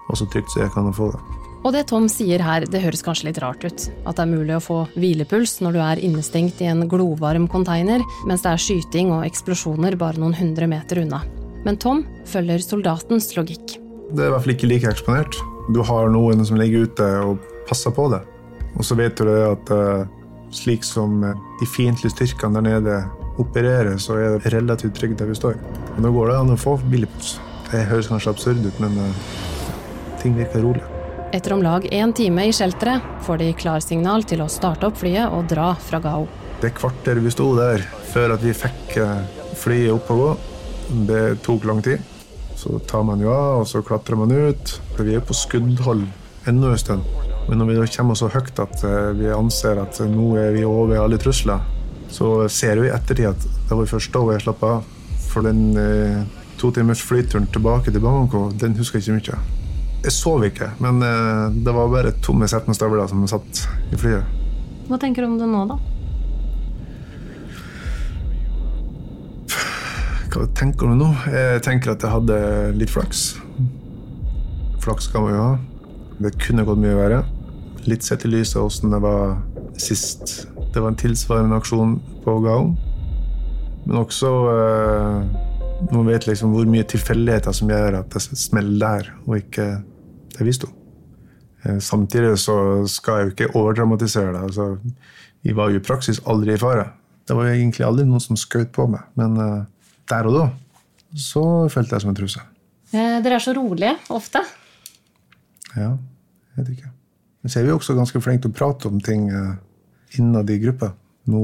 var 0.08 0.16
så 0.16 0.26
trygt 0.32 0.50
som 0.52 0.62
jeg 0.62 0.72
kan 0.72 0.94
få 0.94 1.10
det. 1.12 1.43
Og 1.64 1.72
det 1.72 1.86
Tom 1.88 2.10
sier 2.12 2.42
her, 2.44 2.66
det 2.68 2.82
høres 2.82 3.00
kanskje 3.04 3.30
litt 3.30 3.38
rart 3.40 3.62
ut. 3.64 3.86
At 4.04 4.18
det 4.18 4.26
er 4.26 4.32
mulig 4.34 4.52
å 4.58 4.62
få 4.62 4.82
hvilepuls 5.00 5.56
når 5.64 5.76
du 5.76 5.80
er 5.80 6.02
innestengt 6.04 6.60
i 6.60 6.68
en 6.68 6.84
glovarm 6.90 7.46
container, 7.48 8.04
mens 8.28 8.44
det 8.44 8.52
er 8.52 8.60
skyting 8.60 9.14
og 9.16 9.24
eksplosjoner 9.24 9.96
bare 10.00 10.20
noen 10.20 10.36
hundre 10.36 10.68
meter 10.68 11.00
unna. 11.06 11.22
Men 11.64 11.80
Tom 11.80 12.02
følger 12.28 12.60
soldatens 12.60 13.30
logikk. 13.38 13.78
Det 14.12 14.20
er 14.20 14.28
i 14.28 14.34
hvert 14.34 14.44
fall 14.44 14.54
ikke 14.58 14.68
like 14.68 14.92
eksponert. 14.92 15.40
Du 15.72 15.80
har 15.88 16.12
noen 16.12 16.44
som 16.44 16.60
ligger 16.60 16.84
ute 16.84 17.08
og 17.24 17.40
passer 17.70 17.94
på 17.96 18.10
det. 18.12 18.20
Og 18.76 18.84
så 18.84 18.98
vet 19.00 19.16
du 19.16 19.24
det 19.24 19.40
at 19.48 19.72
uh, 19.72 20.04
slik 20.54 20.84
som 20.86 21.22
eh, 21.24 21.44
de 21.58 21.66
fiendtlige 21.66 22.12
styrkene 22.12 22.60
der 22.60 22.66
nede 22.68 22.98
opererer, 23.42 23.96
så 23.98 24.18
er 24.20 24.36
det 24.36 24.52
relativt 24.52 24.98
trygt 25.00 25.18
der 25.18 25.32
vi 25.32 25.38
står. 25.38 25.56
Og 25.96 26.02
nå 26.04 26.12
går 26.14 26.30
det 26.30 26.40
an 26.42 26.54
å 26.54 26.60
få 26.60 26.76
hvilepuls. 26.84 27.38
Det 27.72 27.86
høres 27.88 28.10
kanskje 28.12 28.34
absurd 28.36 28.66
ut, 28.68 28.82
men 28.84 29.00
uh, 29.00 29.22
ting 30.20 30.36
virker 30.36 30.62
rolig. 30.62 30.84
Etter 31.34 31.52
om 31.52 31.62
lag 31.62 31.82
én 31.90 32.12
time 32.14 32.44
i 32.46 32.52
shelteret 32.54 33.02
får 33.26 33.40
de 33.40 33.48
klarsignal 33.58 34.22
til 34.22 34.44
å 34.44 34.46
starte 34.46 34.86
opp 34.86 35.00
flyet 35.00 35.32
og 35.34 35.48
dra 35.50 35.72
fra 35.82 35.98
Gao. 35.98 36.28
Det 36.62 36.70
kvarter 36.76 37.18
vi 37.18 37.32
sto 37.34 37.48
der 37.56 37.82
før 38.12 38.36
at 38.36 38.44
vi 38.44 38.52
fikk 38.54 38.92
eh, 39.02 39.40
flyet 39.58 39.90
opp 39.96 40.12
og 40.14 40.20
gå, 40.20 40.28
det 41.08 41.22
tok 41.42 41.66
lang 41.66 41.80
tid. 41.82 42.04
Så 42.54 42.78
tar 42.86 43.02
man 43.08 43.24
jo 43.24 43.32
av, 43.34 43.64
og 43.64 43.66
så 43.66 43.82
klatrer 43.82 44.20
man 44.20 44.30
ut. 44.30 44.76
Vi 45.00 45.16
er 45.18 45.24
på 45.26 45.34
skuddhold 45.34 46.04
ennå 46.46 46.70
en 46.70 46.78
stund. 46.78 47.02
Men 47.48 47.58
når 47.58 47.72
vi 47.72 47.90
kommer 47.96 48.20
så 48.20 48.30
høyt 48.30 48.62
at 48.62 48.86
eh, 48.86 49.10
vi 49.18 49.34
anser 49.34 49.82
at 49.82 49.98
nå 50.06 50.28
er 50.38 50.54
vi 50.54 50.62
over 50.68 51.02
alle 51.02 51.18
trusler, 51.18 51.66
så 52.14 52.46
ser 52.46 52.78
vi 52.78 52.92
i 52.92 52.94
ettertid 52.94 53.32
at 53.32 53.42
det 53.42 53.74
var 53.74 53.90
først 53.90 54.14
da 54.14 54.22
jeg 54.36 54.46
slapp 54.46 54.62
av. 54.70 54.86
For 55.32 55.42
den 55.50 55.66
eh, 55.82 56.22
to 56.62 56.70
timers 56.70 57.02
flyturen 57.02 57.50
tilbake 57.50 57.90
til 57.90 58.06
Bangkok, 58.06 58.54
den 58.62 58.78
husker 58.78 59.02
jeg 59.02 59.10
ikke 59.10 59.18
mye 59.18 59.42
av. 59.42 59.63
Jeg 60.04 60.12
sov 60.12 60.42
ikke, 60.44 60.68
men 60.84 61.00
eh, 61.00 61.54
det 61.64 61.72
var 61.72 61.88
bare 61.88 62.12
tomme 62.24 62.44
setmestøvler 62.50 63.08
som 63.08 63.22
satt 63.30 63.62
i 63.88 63.96
flyet. 63.96 64.26
Hva 64.84 64.98
tenker 65.00 65.24
du 65.24 65.30
om 65.30 65.38
det 65.40 65.48
nå, 65.48 65.62
da? 65.70 65.78
Hva 70.34 70.44
tenker 70.58 70.90
du 70.90 70.98
nå? 70.98 71.08
Jeg 71.32 71.62
tenker 71.64 71.94
at 71.94 72.04
jeg 72.04 72.12
hadde 72.12 72.36
litt 72.76 72.92
flaks. 72.92 73.22
Flaks 74.84 75.08
kan 75.08 75.24
man 75.24 75.32
jo 75.32 75.40
ha. 75.40 75.54
Det 76.20 76.34
kunne 76.42 76.66
gått 76.68 76.82
mye 76.82 76.98
verre. 76.98 77.22
Litt 77.88 78.04
sett 78.04 78.26
i 78.28 78.32
lys 78.32 78.52
av 78.58 78.68
åssen 78.68 78.92
det 78.92 79.00
var 79.00 79.38
sist. 79.80 80.44
Det 80.74 80.82
var 80.82 80.92
en 80.92 81.00
tilsvarende 81.00 81.56
aksjon 81.62 81.96
på 82.26 82.36
Gaon. 82.44 82.74
Men 83.86 84.02
også 84.02 84.34
eh, 84.52 85.40
Noen 85.90 86.06
vet 86.08 86.28
liksom 86.28 86.52
hvor 86.54 86.68
mye 86.70 86.84
tilfeldigheter 86.88 87.56
som 87.56 87.72
gjør 87.72 87.98
at 88.02 88.12
det 88.14 88.22
smeller 88.24 88.78
der, 88.84 89.08
og 89.26 89.40
ikke 89.40 89.66
det 90.38 90.46
visste 90.46 90.68
hun. 90.68 90.80
Eh, 91.64 91.78
samtidig 91.78 92.38
så 92.38 92.86
skal 92.90 93.18
jeg 93.18 93.26
jo 93.26 93.32
ikke 93.34 93.52
overdramatisere 93.56 94.32
det. 94.32 94.42
Altså, 94.42 94.78
vi 95.42 95.54
var 95.56 95.70
jo 95.70 95.80
i 95.80 95.84
praksis 95.84 96.20
aldri 96.26 96.54
i 96.54 96.60
fare. 96.60 96.88
Det 97.28 97.36
var 97.36 97.48
jo 97.48 97.54
egentlig 97.54 97.86
aldri 97.86 98.04
noen 98.08 98.20
som 98.20 98.36
skjøt 98.36 98.72
på 98.74 98.86
meg. 98.90 99.04
Men 99.16 99.38
uh, 99.40 99.64
der 100.10 100.28
og 100.28 100.36
da 100.38 100.48
så 101.14 101.44
følte 101.70 101.94
jeg 101.94 102.02
som 102.02 102.10
en 102.10 102.18
trussel. 102.18 102.42
Eh, 102.90 103.20
dere 103.22 103.38
er 103.38 103.42
så 103.42 103.54
rolige 103.54 103.94
ofte. 104.12 104.42
Ja, 105.76 105.92
jeg 105.94 106.58
vet 106.58 106.72
ikke. 106.74 106.90
Men 107.42 107.52
så 107.52 107.60
er 107.60 107.68
vi 107.68 107.74
også 107.74 107.94
ganske 107.94 108.20
flinke 108.24 108.44
til 108.44 108.52
å 108.52 108.56
prate 108.56 108.90
om 108.90 108.98
ting 109.04 109.28
innad 110.18 110.50
i 110.50 110.58
gruppa. 110.62 110.90
Nå 111.30 111.42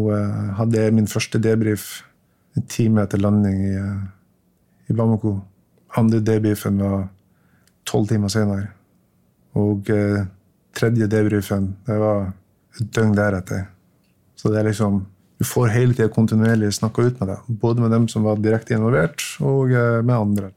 hadde 0.56 0.82
jeg 0.82 0.96
min 0.96 1.08
første 1.10 1.38
debrief 1.42 1.86
en 2.58 2.66
time 2.72 3.04
etter 3.04 3.22
landing 3.22 3.60
i, 3.68 3.84
i 4.90 4.96
Bamako. 4.96 5.36
Andre 6.00 6.22
debriefen 6.24 6.82
var 6.82 7.06
tolv 7.86 8.10
timer 8.10 8.32
senere. 8.32 8.72
Og 9.58 9.90
eh, 9.90 10.22
tredje 10.76 11.08
debrifen, 11.10 11.72
det 11.86 11.98
var 11.98 12.30
et 12.78 12.92
døgn 12.94 13.16
deretter. 13.16 13.66
Så 14.38 14.52
det 14.52 14.60
er 14.60 14.70
liksom 14.70 15.06
Du 15.40 15.46
får 15.48 15.70
hele 15.72 15.94
tida 15.96 16.10
kontinuerlig 16.12 16.68
snakka 16.76 17.02
ut 17.02 17.20
med 17.20 17.30
deg. 17.30 17.44
Både 17.62 17.80
med 17.80 17.90
dem 17.94 18.08
som 18.12 18.26
var 18.28 18.36
direkte 18.36 18.74
involvert, 18.76 19.22
og 19.40 19.70
eh, 19.72 20.02
med 20.04 20.12
andre. 20.12 20.50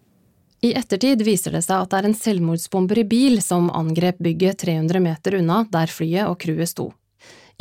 I 0.59 0.73
ettertid 0.75 1.23
viser 1.23 1.55
det 1.55 1.61
seg 1.63 1.85
at 1.85 1.93
det 1.93 2.01
er 2.01 2.07
en 2.09 2.17
selvmordsbomber 2.19 2.99
i 2.99 3.05
bil 3.07 3.37
som 3.43 3.69
angrep 3.71 4.19
bygget 4.19 4.59
300 4.65 4.99
meter 4.99 5.37
unna 5.39 5.61
der 5.71 5.87
flyet 5.87 6.27
og 6.27 6.35
crewet 6.43 6.73
sto. 6.73 6.89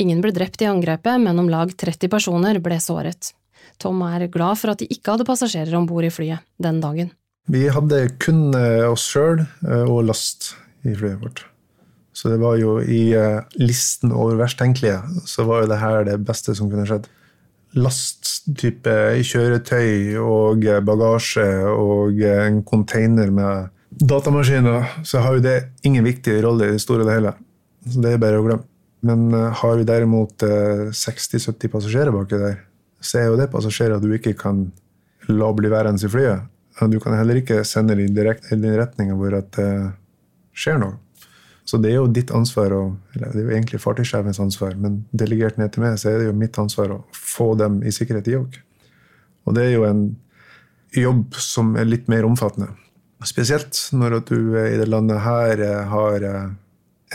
Ingen 0.03 0.19
ble 0.19 0.33
drept 0.35 0.65
i 0.65 0.67
angrepet, 0.67 1.15
men 1.23 1.39
om 1.39 1.47
lag 1.47 1.71
30 1.71 2.11
personer 2.11 2.59
ble 2.59 2.81
såret. 2.83 3.31
Tom 3.79 4.03
er 4.03 4.27
glad 4.27 4.59
for 4.59 4.73
at 4.73 4.83
de 4.83 4.89
ikke 4.91 5.15
hadde 5.15 5.27
passasjerer 5.27 5.79
om 5.79 5.87
bord 5.87 6.03
i 6.03 6.11
flyet 6.11 6.43
den 6.59 6.83
dagen. 6.83 7.13
Vi 7.47 7.69
hadde 7.71 8.01
kun 8.19 8.51
eh, 8.51 8.83
oss 8.83 9.07
sjøl 9.15 9.45
og 9.63 10.03
last 10.11 10.57
i 10.83 10.95
flyet 10.95 11.21
vårt. 11.21 11.45
Så 12.13 12.29
det 12.29 12.37
var 12.37 12.59
jo 12.61 12.77
i 12.81 13.15
uh, 13.17 13.41
listen 13.57 14.13
over 14.13 14.37
verst 14.43 14.59
tenkelige, 14.61 14.99
så 15.25 15.45
var 15.49 15.63
jo 15.63 15.69
det 15.71 15.81
her 15.81 16.03
det 16.07 16.19
beste 16.27 16.53
som 16.55 16.69
kunne 16.69 16.85
skjedd. 16.87 17.07
Lasttype 17.73 18.97
kjøretøy 19.25 20.19
og 20.21 20.67
bagasje 20.85 21.47
og 21.73 22.21
en 22.29 22.61
container 22.67 23.33
med 23.33 23.71
datamaskiner, 23.97 24.85
så 25.05 25.23
har 25.25 25.39
jo 25.39 25.45
det 25.45 25.57
ingen 25.85 26.05
viktig 26.05 26.37
rolle 26.45 26.69
i 26.69 26.75
det 26.75 26.83
store 26.83 27.01
og 27.01 27.09
det 27.09 27.17
hele. 27.17 27.33
Så 27.89 28.03
det 28.05 28.13
er 28.13 28.21
bare 28.21 28.41
å 28.41 28.45
glemme. 28.45 28.67
Men 29.03 29.33
har 29.33 29.73
vi 29.75 29.83
derimot 29.83 30.45
uh, 30.47 30.53
eh, 30.87 30.93
60-70 30.95 31.73
passasjerer 31.73 32.13
baki 32.15 32.37
der, 32.39 32.61
så 33.03 33.19
er 33.19 33.25
jo 33.27 33.39
det 33.41 33.49
passasjerer 33.51 33.99
du 33.99 34.13
ikke 34.15 34.31
kan 34.39 34.67
la 35.27 35.49
bli 35.57 35.71
værende 35.73 35.99
i 36.05 36.11
flyet. 36.13 36.45
Du 36.87 36.95
kan 37.03 37.17
heller 37.17 37.41
ikke 37.41 37.65
sende 37.67 37.97
dem 37.99 38.13
direkte 38.15 38.55
i 38.55 38.61
den 38.61 38.77
retninga 38.79 39.17
hvor 39.17 39.35
at 39.37 39.59
skjer 40.53 40.79
noe. 40.81 40.97
Så 41.63 41.79
det 41.79 41.93
er 41.93 42.01
jo 42.01 42.09
ditt 42.11 42.31
ansvar, 42.35 42.73
og, 42.75 42.95
eller 43.15 43.31
det 43.31 43.39
er 43.39 43.47
jo 43.47 43.55
egentlig 43.55 43.79
fartøysjefens 43.79 44.41
ansvar, 44.43 44.75
men 44.79 45.03
delegert 45.15 45.59
ned 45.59 45.71
til 45.71 45.85
meg, 45.85 45.95
så 45.99 46.11
er 46.11 46.19
det 46.19 46.27
jo 46.27 46.35
mitt 46.35 46.59
ansvar 46.59 46.91
å 46.91 46.99
få 47.15 47.53
dem 47.59 47.79
i 47.87 47.93
sikkerhet, 47.95 48.27
de 48.27 48.39
òg. 48.41 48.57
Og 49.47 49.55
det 49.55 49.67
er 49.67 49.77
jo 49.77 49.85
en 49.87 50.03
jobb 50.93 51.37
som 51.39 51.73
er 51.79 51.87
litt 51.87 52.09
mer 52.11 52.27
omfattende. 52.27 52.73
Spesielt 53.23 53.79
når 53.95 54.17
at 54.19 54.31
du 54.33 54.57
i 54.59 54.75
det 54.79 54.89
landet 54.91 55.23
her 55.23 55.61
eh, 55.63 55.85
har 55.87 56.25
eh, 56.27 56.51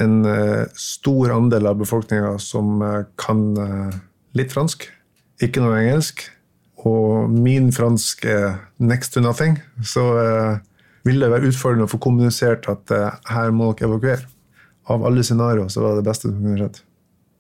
en 0.00 0.16
eh, 0.24 0.64
stor 0.78 1.34
andel 1.34 1.68
av 1.68 1.80
befolkninga 1.82 2.36
som 2.40 2.80
kan 3.20 3.44
litt 4.38 4.54
fransk, 4.54 4.86
ikke 5.44 5.62
noe 5.62 5.80
engelsk. 5.82 6.24
Og 6.88 7.28
min 7.34 7.72
fransk 7.74 8.24
er 8.30 8.60
next 8.78 9.12
to 9.12 9.20
nothing. 9.20 9.58
Så 9.82 10.04
eh, 10.98 11.06
vil 11.06 11.22
det 11.22 11.30
være 11.32 11.52
utfordrende 11.52 11.86
å 11.88 11.92
få 11.92 12.00
kommunisert 12.02 12.68
at 12.70 12.92
eh, 12.94 13.08
her 13.32 13.54
må 13.54 13.72
dere 13.72 13.90
evakuere. 13.90 14.28
Av 14.88 15.04
alle 15.04 15.24
scenarioer 15.24 15.68
så 15.72 15.82
var 15.84 15.94
det 15.94 16.02
det 16.02 16.08
beste 16.08 16.30
som 16.30 16.38
kunne 16.40 16.58
skjedd. 16.58 16.82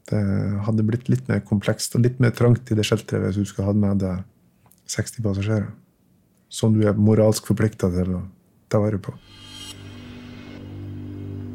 Det 0.08 0.22
hadde 0.64 0.86
blitt 0.88 1.08
litt 1.12 1.26
mer 1.28 1.42
komplekst 1.44 1.96
og 1.96 2.04
litt 2.04 2.20
mer 2.20 2.32
trangt 2.36 2.70
i 2.72 2.76
det 2.76 2.86
shelteret 2.88 3.28
hvis 3.28 3.40
du 3.42 3.48
skulle 3.48 3.68
hatt 3.68 3.80
med 3.80 4.00
deg 4.04 4.24
60 4.88 5.24
passasjerer. 5.24 5.68
Som 6.48 6.76
du 6.76 6.86
er 6.88 6.96
moralsk 6.96 7.48
forplikta 7.50 7.90
til 7.92 8.14
å 8.16 8.22
ta 8.72 8.80
vare 8.80 9.00
på. 9.00 9.12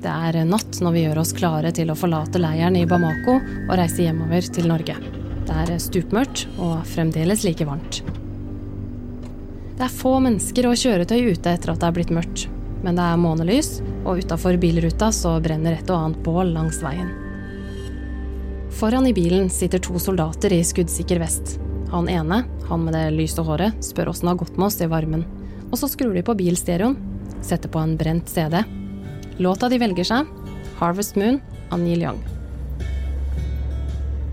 Det 0.04 0.12
er 0.12 0.42
natt 0.46 0.82
når 0.84 0.94
vi 0.94 1.06
gjør 1.06 1.22
oss 1.22 1.32
klare 1.38 1.72
til 1.74 1.94
å 1.94 1.98
forlate 1.98 2.42
leiren 2.42 2.76
i 2.76 2.84
Bamako 2.90 3.38
og 3.40 3.78
reise 3.80 4.04
hjemover 4.04 4.50
til 4.54 4.68
Norge. 4.70 4.98
Det 5.48 5.62
er 5.64 5.80
stupmørkt 5.80 6.46
og 6.58 6.84
fremdeles 6.92 7.48
like 7.48 7.66
varmt. 7.68 8.04
Det 9.74 9.88
er 9.88 9.94
få 9.94 10.20
mennesker 10.22 10.68
og 10.70 10.78
kjøretøy 10.78 11.32
ute 11.34 11.50
etter 11.50 11.72
at 11.74 11.82
det 11.82 11.88
er 11.88 11.96
blitt 11.96 12.14
mørkt. 12.14 12.46
Men 12.84 12.98
det 13.00 13.06
er 13.08 13.18
månelys, 13.18 13.80
og 14.04 14.22
utafor 14.22 14.60
bilruta 14.62 15.10
så 15.16 15.38
brenner 15.42 15.80
et 15.80 15.90
og 15.90 15.98
annet 15.98 16.20
bål 16.26 16.52
langs 16.54 16.82
veien. 16.84 17.10
Foran 18.78 19.08
i 19.10 19.14
bilen 19.16 19.50
sitter 19.54 19.82
to 19.82 19.98
soldater 20.02 20.54
i 20.54 20.62
skuddsikker 20.66 21.22
vest. 21.22 21.56
Han 21.94 22.10
ene, 22.10 22.44
han 22.68 22.86
med 22.86 22.94
det 22.98 23.08
lyse 23.16 23.42
håret, 23.42 23.82
spør 23.86 24.12
åssen 24.12 24.30
det 24.30 24.34
har 24.34 24.42
gått 24.44 24.60
med 24.60 24.68
oss 24.68 24.80
i 24.82 24.90
varmen. 24.92 25.26
Og 25.72 25.80
så 25.82 25.90
skrur 25.90 26.14
de 26.14 26.26
på 26.26 26.38
bilstereoen, 26.38 26.98
setter 27.42 27.72
på 27.72 27.82
en 27.82 27.98
brent 27.98 28.30
CD. 28.30 28.62
Låta 29.42 29.70
de 29.70 29.82
velger 29.82 30.06
seg, 30.06 30.30
'Harvest 30.78 31.18
Moon' 31.18 31.42
av 31.72 31.80
Neil 31.80 32.02
Young. 32.02 32.22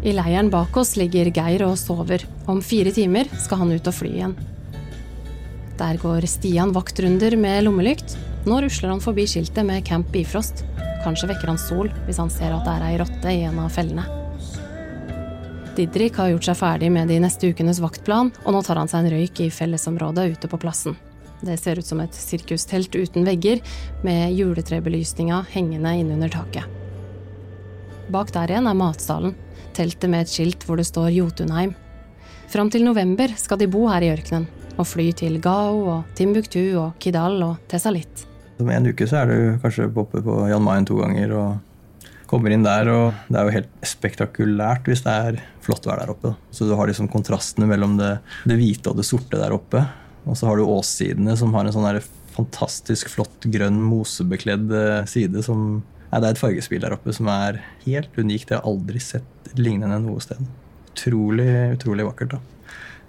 I 0.03 0.13
leiren 0.13 0.51
bak 0.51 0.77
oss 0.77 0.97
ligger 0.97 1.33
Geir 1.33 1.65
og 1.65 1.77
sover. 1.79 2.25
Om 2.49 2.61
fire 2.65 2.93
timer 2.93 3.29
skal 3.39 3.59
han 3.59 3.73
ut 3.73 3.87
og 3.87 3.95
fly 3.95 4.09
igjen. 4.09 4.37
Der 5.81 5.97
går 5.97 6.27
Stian 6.29 6.75
vaktrunder 6.77 7.33
med 7.41 7.65
lommelykt. 7.65 8.19
Nå 8.45 8.59
rusler 8.61 8.91
han 8.93 9.01
forbi 9.01 9.25
skiltet 9.25 9.65
med 9.65 9.81
Camp 9.89 10.11
Bifrost. 10.13 10.67
Kanskje 11.07 11.31
vekker 11.31 11.49
han 11.49 11.61
Sol 11.61 11.89
hvis 12.05 12.21
han 12.21 12.29
ser 12.33 12.53
at 12.53 12.67
det 12.67 12.75
er 12.75 12.85
ei 12.85 12.99
rotte 13.01 13.33
i 13.33 13.47
en 13.49 13.63
av 13.63 13.73
fellene. 13.73 14.05
Didrik 15.79 16.19
har 16.21 16.35
gjort 16.35 16.51
seg 16.51 16.59
ferdig 16.61 16.91
med 16.93 17.09
de 17.09 17.17
neste 17.25 17.49
ukenes 17.49 17.81
vaktplan, 17.81 18.29
og 18.45 18.53
nå 18.53 18.61
tar 18.67 18.77
han 18.77 18.93
seg 18.93 19.07
en 19.07 19.15
røyk 19.15 19.41
i 19.41 19.49
fellesområdet 19.55 20.27
ute 20.35 20.53
på 20.53 20.61
plassen. 20.61 20.99
Det 21.41 21.57
ser 21.57 21.81
ut 21.81 21.89
som 21.89 22.05
et 22.05 22.13
sirkustelt 22.13 22.93
uten 22.93 23.25
vegger, 23.25 23.65
med 24.05 24.37
juletrebelysninga 24.37 25.47
hengende 25.55 25.97
innunder 26.03 26.37
taket. 26.37 26.69
Bak 28.13 28.35
der 28.37 28.53
igjen 28.53 28.69
er 28.69 28.77
matsalen, 28.77 29.33
teltet 29.73 30.13
med 30.13 30.27
et 30.27 30.35
skilt 30.35 30.69
hvor 30.69 30.77
det 30.77 30.91
står 30.91 31.09
Jotunheim. 31.17 31.73
Fram 32.53 32.69
til 32.69 32.85
november 32.85 33.33
skal 33.41 33.63
de 33.63 33.71
bo 33.71 33.87
her 33.89 34.05
i 34.05 34.13
ørkenen, 34.13 34.51
og 34.81 34.89
fly 34.89 35.11
til 35.17 35.39
Gao 35.45 35.81
og 35.95 36.13
Timbuktu 36.17 36.63
og 36.81 36.95
Kidal 37.03 37.41
og 37.45 37.59
Tessalit. 37.71 38.27
Om 38.61 38.71
en 38.73 38.91
uke 38.91 39.09
så 39.09 39.23
er 39.23 39.31
du 39.31 39.59
kanskje 39.63 39.89
oppe 39.89 40.23
på 40.25 40.37
Jan 40.51 40.65
Mayen 40.65 40.89
to 40.89 40.99
ganger 41.01 41.35
og 41.37 41.51
kommer 42.31 42.55
inn 42.55 42.65
der, 42.65 42.89
og 42.93 43.17
det 43.27 43.39
er 43.41 43.49
jo 43.49 43.55
helt 43.57 43.89
spektakulært 43.91 44.87
hvis 44.87 45.03
det 45.03 45.15
er 45.15 45.41
flott 45.65 45.89
vær 45.89 46.01
der 46.03 46.13
oppe. 46.13 46.35
Så 46.55 46.69
du 46.69 46.77
har 46.79 46.89
liksom 46.89 47.11
kontrastene 47.11 47.69
mellom 47.69 47.97
det, 47.99 48.19
det 48.47 48.59
hvite 48.61 48.93
og 48.93 49.01
det 49.01 49.09
sorte 49.09 49.41
der 49.41 49.57
oppe. 49.57 49.83
Og 50.29 50.39
så 50.39 50.47
har 50.47 50.61
du 50.61 50.69
åssidene 50.69 51.35
som 51.41 51.53
har 51.57 51.67
en 51.67 51.75
sånn 51.75 52.03
fantastisk 52.31 53.11
flott 53.11 53.49
grønn 53.51 53.81
mosebekledd 53.83 54.71
eh, 54.77 55.01
side 55.11 55.43
som 55.47 55.83
Nei, 56.11 56.19
det 56.19 56.27
er 56.27 56.33
et 56.35 56.41
fargespill 56.41 56.81
der 56.83 56.95
oppe 56.97 57.13
som 57.15 57.29
er 57.31 57.61
helt 57.85 58.17
unikt. 58.19 58.51
Jeg 58.51 58.59
har 58.59 58.67
aldri 58.67 58.99
sett 58.99 59.53
lignende 59.55 60.01
noe 60.03 60.19
sted. 60.19 60.41
Utrolig, 60.91 61.47
utrolig 61.77 62.07
vakkert. 62.09 62.35
da. 62.35 62.60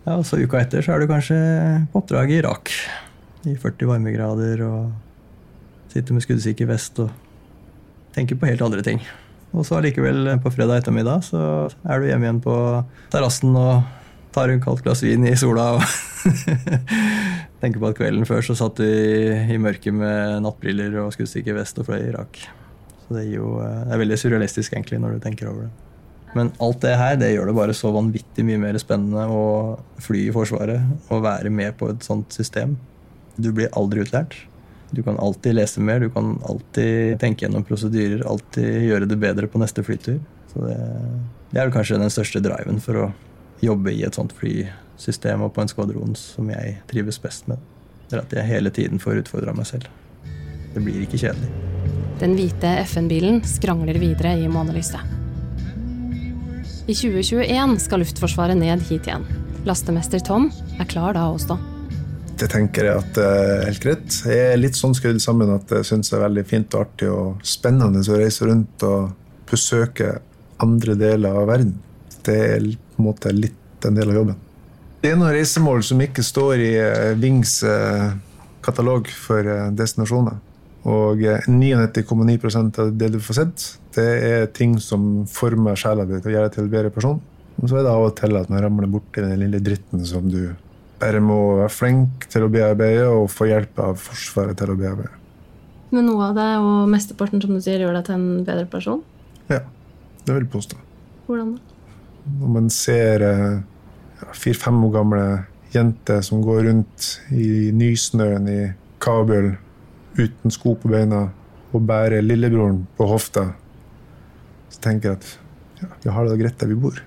Ja, 0.02 0.16
og 0.18 0.26
så 0.26 0.40
Uka 0.42 0.58
etter 0.58 0.82
så 0.82 0.96
er 0.96 1.04
du 1.04 1.10
kanskje 1.10 1.38
på 1.92 2.02
oppdrag 2.02 2.32
i 2.34 2.40
Irak. 2.40 2.72
I 3.46 3.54
40 3.54 3.90
varmegrader 3.90 4.64
og 4.66 5.92
sitter 5.92 6.16
med 6.16 6.26
skuddsikker 6.26 6.70
vest 6.70 6.98
og 7.04 7.12
tenker 8.16 8.40
på 8.40 8.50
helt 8.50 8.64
andre 8.66 8.82
ting. 8.86 9.02
Og 9.52 9.66
så 9.68 9.78
allikevel 9.78 10.40
på 10.42 10.54
fredag 10.56 10.82
ettermiddag 10.82 11.26
så 11.28 11.42
er 11.84 12.02
du 12.02 12.08
hjemme 12.08 12.26
igjen 12.28 12.42
på 12.42 12.56
terrassen 13.14 13.54
og 13.60 13.84
tar 14.34 14.50
en 14.50 14.64
kaldt 14.64 14.82
glass 14.86 15.04
vin 15.04 15.28
i 15.28 15.36
sola 15.38 15.74
og 15.76 15.86
tenker 17.62 17.78
på 17.78 17.92
at 17.92 18.00
kvelden 18.00 18.26
før 18.26 18.42
så 18.48 18.56
satt 18.58 18.80
du 18.80 18.88
i, 18.88 19.54
i 19.54 19.60
mørket 19.62 19.94
med 19.94 20.42
nattbriller 20.48 20.96
og 21.04 21.14
skuddsikker 21.14 21.60
vest 21.60 21.78
og 21.84 21.90
fløy 21.92 22.00
i 22.00 22.10
Irak. 22.10 22.42
Så 23.04 23.20
det, 23.20 23.28
jo, 23.36 23.58
eh, 23.62 23.82
det 23.86 23.98
er 23.98 24.06
veldig 24.06 24.22
surrealistisk 24.24 24.74
egentlig 24.74 25.02
når 25.04 25.20
du 25.20 25.26
tenker 25.28 25.52
over 25.52 25.68
det. 25.68 25.91
Men 26.38 26.52
alt 26.64 26.80
det 26.84 26.94
her 26.96 27.18
det 27.20 27.34
gjør 27.34 27.50
det 27.50 27.58
bare 27.58 27.76
så 27.76 27.92
vanvittig 27.92 28.46
mye 28.48 28.60
mer 28.62 28.78
spennende 28.80 29.26
å 29.28 29.44
fly 30.02 30.28
i 30.30 30.36
Forsvaret 30.36 31.12
og 31.12 31.26
være 31.26 31.52
med 31.52 31.76
på 31.80 31.92
et 31.92 32.08
sånt 32.08 32.32
system. 32.36 32.78
Du 33.36 33.52
blir 33.56 33.72
aldri 33.78 34.06
utlært. 34.06 34.38
Du 34.92 35.04
kan 35.04 35.20
alltid 35.24 35.56
lese 35.56 35.84
mer, 35.84 36.04
du 36.04 36.10
kan 36.12 36.36
alltid 36.48 37.20
tenke 37.20 37.46
gjennom 37.46 37.64
prosedyrer, 37.68 38.26
alltid 38.28 38.88
gjøre 38.90 39.08
det 39.08 39.20
bedre 39.20 39.48
på 39.48 39.60
neste 39.62 39.84
flytur. 39.88 40.20
Så 40.52 40.66
det, 40.66 40.78
det 41.52 41.60
er 41.60 41.68
vel 41.68 41.76
kanskje 41.76 42.00
den 42.00 42.12
største 42.12 42.44
driven 42.44 42.82
for 42.84 43.06
å 43.06 43.10
jobbe 43.64 43.94
i 43.94 44.04
et 44.04 44.18
sånt 44.18 44.36
flysystem 44.36 45.46
og 45.46 45.54
på 45.56 45.64
en 45.64 45.72
skvadron 45.72 46.18
som 46.20 46.52
jeg 46.52 46.80
trives 46.92 47.22
best 47.24 47.48
med. 47.52 47.60
Det 48.10 48.18
er 48.18 48.26
at 48.26 48.36
jeg 48.36 48.50
hele 48.50 48.74
tiden 48.76 49.00
får 49.00 49.24
utfordra 49.24 49.56
meg 49.56 49.70
selv. 49.70 49.88
Det 50.76 50.84
blir 50.84 51.04
ikke 51.06 51.20
kjedelig. 51.24 51.52
Den 52.20 52.36
hvite 52.38 52.76
FN-bilen 52.84 53.42
skrangler 53.48 54.00
videre 54.00 54.36
i 54.40 54.52
månelyset. 54.52 55.21
I 56.90 56.96
2021 56.96 57.78
skal 57.80 58.02
Luftforsvaret 58.02 58.58
ned 58.58 58.82
hit 58.90 59.06
igjen. 59.06 59.26
Lastemester 59.70 60.22
Tom 60.26 60.48
er 60.82 60.88
klar 60.90 61.14
da 61.14 61.28
også. 61.30 61.60
Det 62.42 62.48
tenker 62.50 62.88
jeg 62.88 63.02
at 63.04 63.20
er 63.22 63.68
helt 63.68 63.84
greit. 63.84 64.16
Jeg 64.26 64.54
er 64.56 64.58
litt 64.58 64.80
sånn 64.80 64.96
skrudd 64.98 65.22
sammen 65.22 65.52
at 65.54 65.70
jeg 65.70 65.86
syns 65.92 66.10
det 66.10 66.18
er 66.18 66.24
veldig 66.26 66.44
fint 66.50 66.74
og 66.74 66.88
artig 66.88 67.10
og 67.14 67.44
spennende 67.46 68.02
å 68.02 68.18
reise 68.18 68.50
rundt 68.50 68.86
og 68.88 69.12
besøke 69.52 70.16
andre 70.62 70.96
deler 70.98 71.38
av 71.38 71.52
verden. 71.52 71.76
Det 72.26 72.38
er 72.56 72.66
på 72.66 73.04
en 73.04 73.10
måte 73.12 73.34
litt 73.36 73.86
en 73.86 73.98
del 73.98 74.10
av 74.10 74.18
jobben. 74.24 74.42
Det 75.02 75.12
er 75.12 75.22
noen 75.22 75.36
reisemål 75.38 75.86
som 75.86 76.02
ikke 76.02 76.26
står 76.26 76.62
i 76.62 76.72
eh, 76.82 77.14
Vings 77.18 77.60
eh, 77.66 78.10
katalog 78.66 79.10
for 79.10 79.46
eh, 79.46 79.70
destinasjoner. 79.78 80.42
Og 80.90 81.22
99,9% 81.46 82.80
av 82.82 82.90
det 82.98 83.12
du 83.14 83.20
får 83.22 83.38
sett, 83.38 83.66
det 83.94 84.08
er 84.26 84.48
ting 84.56 84.80
som 84.82 85.28
former 85.30 85.78
sjela 85.78 86.08
di 86.10 86.18
til 86.18 86.32
å 86.32 86.36
gjøre 86.36 86.50
deg 86.50 86.56
til 86.56 86.66
en 86.66 86.74
bedre 86.74 86.94
person. 86.94 87.20
Og 87.62 87.70
så 87.70 87.78
er 87.78 87.86
det 87.86 87.94
av 87.94 88.08
og 88.08 88.16
til 88.18 88.38
at 88.40 88.50
man 88.50 88.64
ramler 88.64 88.90
borti 88.90 89.22
den 89.22 89.38
lille 89.44 89.62
dritten 89.62 90.02
som 90.08 90.26
du 90.32 90.56
bare 91.02 91.22
må 91.22 91.38
være 91.60 91.74
flink 91.74 92.28
til 92.32 92.46
å 92.46 92.52
bearbeide 92.54 93.08
og 93.10 93.30
få 93.34 93.50
hjelp 93.50 93.82
av 93.82 93.98
Forsvaret 94.02 94.58
til 94.58 94.74
å 94.74 94.78
bearbeide. 94.78 95.18
Men 95.92 96.08
noe 96.08 96.30
av 96.30 96.38
det, 96.38 96.50
og 96.64 96.90
mesteparten, 96.90 97.42
som 97.44 97.54
du 97.58 97.62
sier, 97.62 97.82
gjør 97.82 97.98
deg 97.98 98.06
til 98.08 98.16
en 98.16 98.46
bedre 98.48 98.68
person? 98.72 99.02
Ja, 99.52 99.60
det 100.24 100.34
vil 100.34 100.46
jeg 100.46 100.52
påstå. 100.54 100.78
Hvordan 101.28 101.56
da? 101.58 101.80
Når 102.40 102.54
man 102.54 102.70
ser 102.72 103.26
ja, 103.26 104.30
fire-fem 104.38 104.78
år 104.88 104.94
gamle 104.94 105.26
jenter 105.74 106.22
som 106.24 106.44
går 106.46 106.64
rundt 106.70 107.10
i 107.34 107.72
nysnøen 107.76 108.48
i 108.52 108.62
Kabul 109.02 109.56
uten 110.26 110.54
sko 110.54 110.76
på 110.80 110.92
beina 110.92 111.28
og 111.72 111.86
bærer 111.88 112.24
lillebroren 112.24 112.84
på 112.98 113.08
hofta, 113.08 113.52
så 114.72 114.84
tenker 114.84 115.12
jeg 115.12 115.20
at 115.20 115.32
ja, 115.82 115.90
vi 116.04 116.14
har 116.16 116.28
det 116.28 116.40
greit 116.42 116.60
der 116.60 116.72
vi 116.72 116.80
bor. 116.80 117.02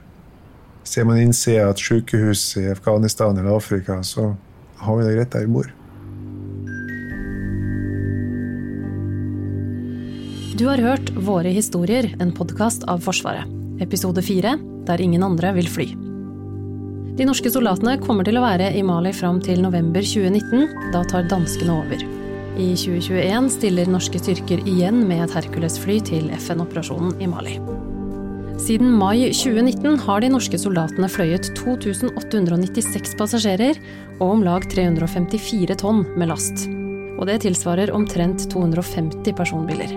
Ser 0.84 1.06
man 1.08 1.20
innsida 1.22 1.68
at 1.70 1.80
sykehus 1.80 2.56
i 2.60 2.66
Afghanistan 2.72 3.38
eller 3.38 3.56
Afrika, 3.56 4.02
så 4.02 4.34
har 4.84 4.98
vi 4.98 5.06
det 5.06 5.16
greit 5.16 5.32
der 5.32 5.46
vi 5.46 5.56
bor. 5.58 5.72
Du 10.54 10.68
har 10.70 10.78
hørt 10.78 11.10
Våre 11.18 11.50
historier, 11.50 12.12
en 12.22 12.30
podkast 12.32 12.84
av 12.86 13.02
Forsvaret. 13.02 13.50
Episode 13.82 14.22
fire, 14.22 14.54
der 14.86 15.02
ingen 15.02 15.26
andre 15.26 15.50
vil 15.56 15.66
fly. 15.66 15.88
De 17.18 17.26
norske 17.26 17.50
soldatene 17.50 17.96
kommer 18.02 18.26
til 18.26 18.38
å 18.38 18.46
være 18.46 18.70
i 18.74 18.82
Mali 18.86 19.10
fram 19.14 19.42
til 19.42 19.62
november 19.66 20.02
2019. 20.02 20.92
Da 20.94 21.02
tar 21.10 21.26
danskene 21.30 21.80
over. 21.82 22.13
I 22.54 22.68
2021 22.78 23.48
stiller 23.50 23.88
norske 23.90 24.18
styrker 24.20 24.60
igjen 24.62 25.00
med 25.08 25.24
et 25.24 25.32
Hercules-fly 25.34 25.96
til 26.06 26.28
FN-operasjonen 26.36 27.16
i 27.18 27.26
Mali. 27.26 27.56
Siden 28.62 28.92
mai 28.94 29.26
2019 29.34 29.98
har 30.04 30.22
de 30.22 30.28
norske 30.30 30.60
soldatene 30.62 31.08
fløyet 31.10 31.50
2896 31.58 33.16
passasjerer 33.18 33.80
og 34.20 34.36
om 34.36 34.44
lag 34.46 34.68
354 34.70 35.74
tonn 35.82 36.04
med 36.14 36.30
last. 36.30 36.68
Og 37.18 37.26
det 37.26 37.40
tilsvarer 37.42 37.90
omtrent 37.94 38.46
250 38.54 39.34
personbiler. 39.34 39.90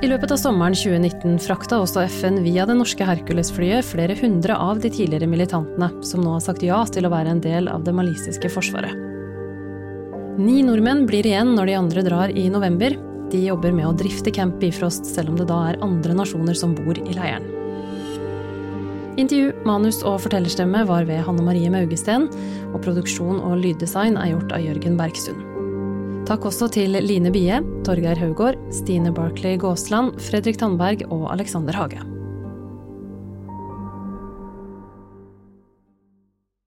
I 0.00 0.08
løpet 0.08 0.32
av 0.32 0.40
sommeren 0.40 0.76
2019 0.76 1.36
frakta 1.44 1.82
også 1.84 2.06
FN 2.08 2.40
via 2.44 2.64
det 2.68 2.76
norske 2.80 3.04
Hercules-flyet 3.04 3.84
flere 3.84 4.16
hundre 4.16 4.56
av 4.56 4.80
de 4.80 4.92
tidligere 4.92 5.28
militantene, 5.28 5.92
som 6.04 6.24
nå 6.24 6.38
har 6.38 6.44
sagt 6.48 6.64
ja 6.64 6.80
til 6.88 7.04
å 7.04 7.12
være 7.12 7.36
en 7.36 7.44
del 7.44 7.68
av 7.72 7.84
det 7.84 7.96
malisiske 7.96 8.52
forsvaret. 8.56 9.05
Ni 10.36 10.58
nordmenn 10.60 11.06
blir 11.08 11.24
igjen 11.24 11.54
når 11.56 11.68
de 11.70 11.74
andre 11.78 12.02
drar 12.04 12.32
i 12.36 12.48
november. 12.52 12.92
De 13.32 13.38
jobber 13.40 13.72
med 13.72 13.88
å 13.88 13.94
drifte 13.96 14.32
Camp 14.34 14.58
Bifrost, 14.60 15.06
selv 15.08 15.32
om 15.32 15.38
det 15.38 15.46
da 15.48 15.62
er 15.70 15.78
andre 15.84 16.16
nasjoner 16.18 16.56
som 16.58 16.74
bor 16.76 16.98
i 17.00 17.14
leiren. 17.16 17.46
Intervju, 19.16 19.54
manus 19.64 20.02
og 20.04 20.18
fortellerstemme 20.26 20.82
var 20.90 21.06
ved 21.08 21.22
Hanne 21.24 21.44
Marie 21.46 21.70
Maugesten, 21.72 22.28
og 22.68 22.82
produksjon 22.84 23.40
og 23.40 23.62
lyddesign 23.62 24.18
er 24.20 24.34
gjort 24.34 24.52
av 24.52 24.66
Jørgen 24.66 24.98
Bergsund. 25.00 25.40
Takk 26.28 26.44
også 26.50 26.68
til 26.74 26.98
Line 27.00 27.32
Bie, 27.32 27.62
Torgeir 27.86 28.20
Haugård, 28.20 28.60
Stine 28.74 29.14
Barclay 29.16 29.56
Gåsland, 29.62 30.20
Fredrik 30.20 30.60
Tandberg 30.60 31.06
og 31.08 31.30
Alexander 31.32 31.80
Hage. 31.80 32.02